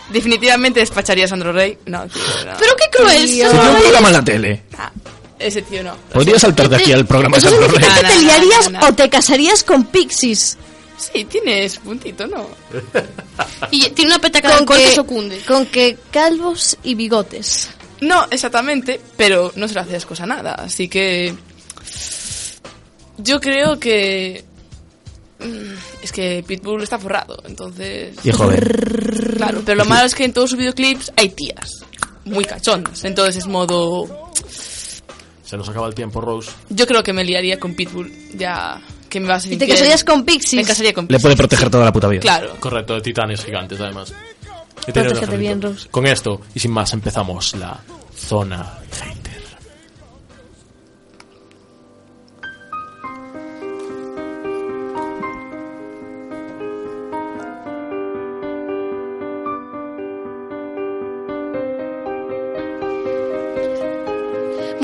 Definitivamente 0.10 0.80
despacharía 0.80 1.26
a 1.26 1.28
Sandro 1.28 1.52
Rey. 1.54 1.78
No, 1.86 2.08
tío, 2.08 2.22
no. 2.46 2.54
Pero 2.58 2.76
qué 2.76 2.86
cruel 2.98 3.26
Tío. 3.30 3.46
Se 3.46 3.52
tiene 3.52 3.70
un 3.70 3.74
soy. 3.74 3.82
programa 3.84 4.08
en 4.08 4.14
la 4.14 4.24
tele. 4.24 4.64
Ah, 4.80 4.92
ese 5.38 5.62
tío 5.62 5.84
no. 5.84 5.96
Podría 6.12 6.40
saltar 6.40 6.68
de 6.70 6.78
aquí 6.78 6.92
al 6.94 7.06
programa 7.06 7.38
de 7.38 7.44
Sandro 7.44 7.68
Rey. 7.68 7.86
te 7.88 8.02
No, 8.04 8.16
no, 8.16 8.22
liarías 8.22 8.72
no, 8.72 8.80
no. 8.80 8.88
o 8.88 8.94
te 8.94 9.10
casarías 9.10 9.64
con 9.64 9.84
Pixies. 9.86 10.58
Sí, 10.98 11.26
tienes 11.26 11.78
puntito, 11.80 12.26
¿no? 12.28 12.48
Y 13.72 13.90
tiene 13.92 14.12
una 14.12 14.20
petaca 14.20 14.48
de 14.50 14.54
Con 14.56 14.62
alcohol 14.64 14.78
que 14.78 14.84
que, 14.86 14.92
eso 14.92 15.06
cunde. 15.06 15.40
con 15.48 15.66
que 15.68 15.98
calvos 16.12 16.78
y 16.84 16.96
bigotes. 16.96 17.70
No, 18.02 18.26
exactamente, 18.32 19.00
pero 19.16 19.52
no 19.56 19.68
se 19.68 19.74
le 19.76 19.80
hace 19.82 20.00
cosa 20.06 20.26
nada. 20.26 20.54
Así 20.56 20.88
que. 20.88 21.34
Yo 23.18 23.40
creo 23.40 23.80
que. 23.80 24.44
mm, 25.40 25.74
Es 26.04 26.12
que 26.12 26.44
Pitbull 26.48 26.84
está 26.84 27.00
forrado, 27.00 27.42
entonces. 27.46 28.16
Y 28.24 28.32
joder. 28.32 29.34
Claro, 29.38 29.62
pero 29.66 29.78
lo 29.78 29.86
malo 29.86 30.06
es 30.06 30.16
que 30.16 30.26
en 30.26 30.34
todos 30.34 30.52
sus 30.52 30.60
videoclips 30.60 31.12
hay 31.16 31.30
tías. 31.30 31.70
Muy 32.26 32.44
cachondas. 32.46 33.04
Entonces 33.06 33.38
es 33.38 33.48
modo. 33.48 34.32
Se 35.44 35.56
nos 35.58 35.70
acaba 35.70 35.88
el 35.88 35.96
tiempo, 35.96 36.20
Rose. 36.22 36.52
Yo 36.70 36.86
creo 36.86 37.02
que 37.04 37.14
me 37.14 37.24
liaría 37.24 37.60
con 37.60 37.74
Pitbull. 37.74 38.12
Ya. 38.38 38.82
Que 39.10 39.20
me 39.20 39.28
va 39.28 39.36
a 39.36 39.40
ser 39.40 39.54
Y 39.54 39.58
te 39.58 39.68
casarías 39.68 40.04
con 40.04 40.20
Me 40.20 40.26
Pixies. 40.26 40.68
casaría 40.68 40.94
con 40.94 41.06
Le 41.06 41.08
Pitbull. 41.08 41.22
puede 41.22 41.36
proteger 41.38 41.70
toda 41.70 41.86
la 41.86 41.94
puta 41.94 42.08
vida. 42.08 42.22
Claro. 42.22 42.56
Correcto, 42.60 42.96
de 42.96 43.02
titanes 43.02 43.44
gigantes, 43.44 43.80
además. 43.80 44.14
Protégete 44.86 45.38
bien, 45.38 45.62
Rose. 45.62 45.88
Con 45.90 46.06
esto, 46.08 46.42
y 46.56 46.60
sin 46.60 46.72
más, 46.72 46.94
empezamos 46.94 47.56
la 47.56 47.80
zona. 48.16 48.74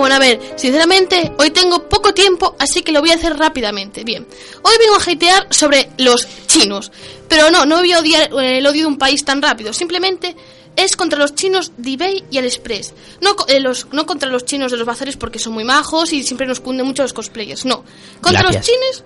Bueno, 0.03 0.17
a 0.17 0.19
ver, 0.19 0.37
sinceramente, 0.57 1.31
hoy 1.37 1.51
tengo 1.51 1.87
poco 1.87 2.13
tiempo, 2.13 2.57
así 2.59 2.81
que 2.81 2.91
lo 2.91 2.99
voy 2.99 3.11
a 3.11 3.15
hacer 3.15 3.37
rápidamente. 3.37 4.03
Bien, 4.03 4.27
hoy 4.61 4.73
vengo 4.77 4.95
a 4.95 5.01
hatear 5.01 5.47
sobre 5.49 5.91
los 5.97 6.27
chinos. 6.45 6.91
Pero 7.29 7.49
no, 7.51 7.65
no 7.65 7.77
voy 7.77 7.93
a 7.93 7.99
odiar 7.99 8.29
eh, 8.33 8.57
el 8.57 8.67
odio 8.67 8.81
de 8.81 8.87
un 8.87 8.97
país 8.97 9.23
tan 9.23 9.41
rápido. 9.41 9.71
Simplemente 9.71 10.35
es 10.75 10.97
contra 10.97 11.17
los 11.17 11.35
chinos 11.35 11.71
de 11.77 11.93
eBay 11.93 12.25
y 12.29 12.37
AliExpress. 12.37 12.93
No, 13.21 13.33
eh, 13.47 13.61
los, 13.61 13.87
no 13.93 14.05
contra 14.05 14.27
los 14.27 14.43
chinos 14.43 14.73
de 14.73 14.77
los 14.77 14.85
bazares 14.85 15.15
porque 15.15 15.39
son 15.39 15.53
muy 15.53 15.63
majos 15.63 16.11
y 16.11 16.21
siempre 16.23 16.47
nos 16.47 16.59
cunden 16.59 16.85
mucho 16.85 17.03
los 17.03 17.13
cosplayers. 17.13 17.63
No, 17.63 17.85
contra 18.19 18.41
Gracias. 18.41 18.55
los 18.55 18.65
chinos 18.65 19.03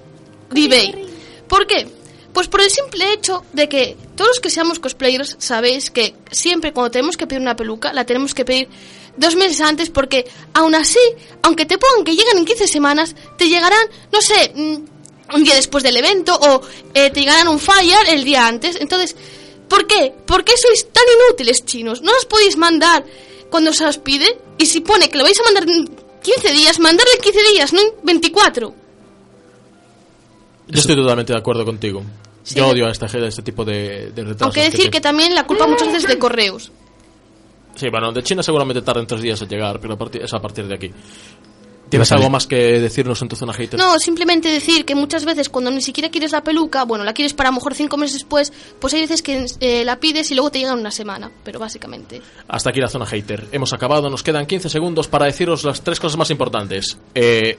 de 0.50 0.66
eBay. 0.66 1.06
¿Por 1.48 1.68
qué? 1.68 1.88
Pues 2.34 2.48
por 2.48 2.62
el 2.62 2.72
simple 2.72 3.14
hecho 3.14 3.44
de 3.54 3.70
que 3.70 3.96
todos 4.16 4.30
los 4.30 4.40
que 4.40 4.50
seamos 4.50 4.80
cosplayers 4.80 5.36
sabéis 5.38 5.92
que 5.92 6.16
siempre 6.32 6.74
cuando 6.74 6.90
tenemos 6.90 7.18
que 7.18 7.28
pedir 7.28 7.42
una 7.42 7.56
peluca 7.56 7.94
la 7.94 8.04
tenemos 8.04 8.34
que 8.34 8.46
pedir 8.46 8.68
dos 9.18 9.36
meses 9.36 9.62
antes 9.62 9.90
porque 9.90 10.26
aún 10.54 10.76
así, 10.76 11.00
aunque 11.42 11.66
te 11.66 11.78
pongan 11.78 12.06
que 12.06 12.16
llegan 12.16 12.38
en 12.38 12.46
15 12.46 12.68
semanas, 12.68 13.16
te 13.38 13.50
llegarán, 13.50 13.88
no 14.12 14.22
sé, 14.22 14.52
mm, 14.56 15.36
un 15.36 15.44
día 15.44 15.56
después 15.56 15.84
del 15.84 15.98
evento 15.98 16.38
o 16.40 16.62
eh, 16.94 17.10
te 17.10 17.20
llegarán 17.20 17.48
un 17.48 17.60
fire 17.60 17.98
el 18.10 18.24
día 18.24 18.48
antes. 18.48 18.78
Entonces, 18.80 19.16
¿por 19.68 19.86
qué? 19.88 20.14
¿Por 20.26 20.44
qué 20.44 20.54
sois 20.58 20.88
tan 20.92 21.04
inútiles 21.28 21.66
chinos? 21.66 22.02
¿No 22.02 22.14
las 22.14 22.26
podéis 22.26 22.58
mandar 22.58 23.06
cuando 23.50 23.74
se 23.74 23.86
os 23.86 23.98
pide? 23.98 24.38
Y 24.58 24.66
si 24.66 24.82
pone 24.82 25.10
que 25.10 25.18
lo 25.18 25.24
vais 25.24 25.40
a 25.40 25.44
mandar 25.44 25.68
en 25.68 25.90
15 26.22 26.52
días, 26.52 26.80
mandarle 26.80 27.14
en 27.16 27.22
15 27.22 27.40
días, 27.54 27.74
no 27.74 27.82
en 27.82 27.88
24. 28.04 28.74
Yo 30.70 30.80
estoy 30.80 30.96
totalmente 30.96 31.34
de 31.34 31.40
acuerdo 31.40 31.66
contigo. 31.66 32.04
Sí. 32.44 32.56
Yo 32.56 32.68
odio 32.68 32.88
a 32.88 32.92
este, 32.92 33.06
a 33.06 33.28
este 33.28 33.42
tipo 33.42 33.66
de, 33.66 34.12
de 34.12 34.24
retrasos. 34.24 34.42
Aunque 34.42 34.64
decir 34.64 34.86
que 34.86 34.92
tiene. 34.92 35.02
también 35.02 35.36
la 35.36 35.46
culpa 35.46 35.68
muchas 35.68 35.88
veces 35.88 36.08
de 36.08 36.18
correos. 36.18 36.72
Sí, 37.78 37.90
bueno, 37.90 38.12
de 38.12 38.24
China 38.24 38.42
seguramente 38.42 38.82
tarden 38.82 39.06
tres 39.06 39.22
días 39.22 39.42
en 39.42 39.48
llegar, 39.48 39.80
pero 39.80 39.94
a 39.94 39.98
partir, 39.98 40.24
es 40.24 40.34
a 40.34 40.40
partir 40.40 40.68
de 40.68 40.74
aquí. 40.76 40.92
¿Tienes 41.90 42.12
algo 42.12 42.30
más 42.30 42.48
que 42.48 42.82
decirnos 42.82 43.22
en 43.22 43.30
tu 43.30 43.36
zona 43.36 43.54
hater? 43.54 43.80
No, 43.80 43.98
simplemente 43.98 44.50
decir 44.50 44.84
que 44.84 44.94
muchas 44.94 45.24
veces 45.24 45.48
cuando 45.48 45.72
ni 45.72 45.82
siquiera 45.82 46.10
quieres 46.10 46.32
la 46.34 46.44
peluca, 46.44 46.84
bueno, 46.84 47.06
la 47.06 47.14
quieres 47.14 47.34
para 47.34 47.50
a 47.50 47.52
lo 47.52 47.58
mejor 47.58 47.76
cinco 47.76 47.96
meses 47.96 48.16
después, 48.16 48.52
pues 48.80 48.94
hay 48.94 49.02
veces 49.02 49.22
que 49.22 49.46
eh, 49.62 49.86
la 49.86 49.98
pides 50.00 50.30
y 50.32 50.36
luego 50.36 50.52
te 50.52 50.60
llega 50.60 50.74
en 50.74 50.80
una 50.80 50.92
semana, 50.92 51.32
pero 51.44 51.60
básicamente. 51.60 52.22
Hasta 52.48 52.72
aquí 52.72 52.82
la 52.82 52.90
zona 52.90 53.06
hater. 53.06 53.48
Hemos 53.54 53.72
acabado, 53.72 54.10
nos 54.10 54.22
quedan 54.22 54.46
15 54.46 54.70
segundos 54.70 55.08
para 55.08 55.28
deciros 55.28 55.64
las 55.64 55.82
tres 55.82 56.00
cosas 56.00 56.18
más 56.18 56.30
importantes. 56.30 56.98
Eh, 57.16 57.58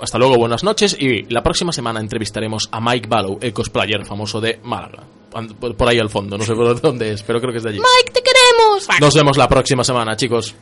hasta 0.00 0.18
luego, 0.18 0.36
buenas 0.36 0.64
noches 0.64 0.96
y 0.98 1.22
la 1.32 1.42
próxima 1.42 1.72
semana 1.72 2.00
entrevistaremos 2.00 2.68
a 2.72 2.80
Mike 2.80 3.08
Ballow, 3.08 3.38
el 3.40 3.52
cosplayer 3.52 4.04
famoso 4.04 4.40
de 4.40 4.58
Málaga. 4.64 5.04
Por 5.76 5.88
ahí 5.88 5.98
al 5.98 6.10
fondo, 6.10 6.36
no 6.36 6.44
sé 6.44 6.54
por 6.54 6.80
dónde 6.80 7.12
es, 7.12 7.22
pero 7.22 7.40
creo 7.40 7.52
que 7.52 7.58
es 7.58 7.62
de 7.62 7.70
allí. 7.70 7.78
Mike, 7.78 8.12
te 8.12 8.20
queremos. 8.20 8.88
Nos 9.00 9.14
vemos 9.14 9.36
la 9.36 9.48
próxima 9.48 9.84
semana, 9.84 10.16
chicos. 10.16 10.56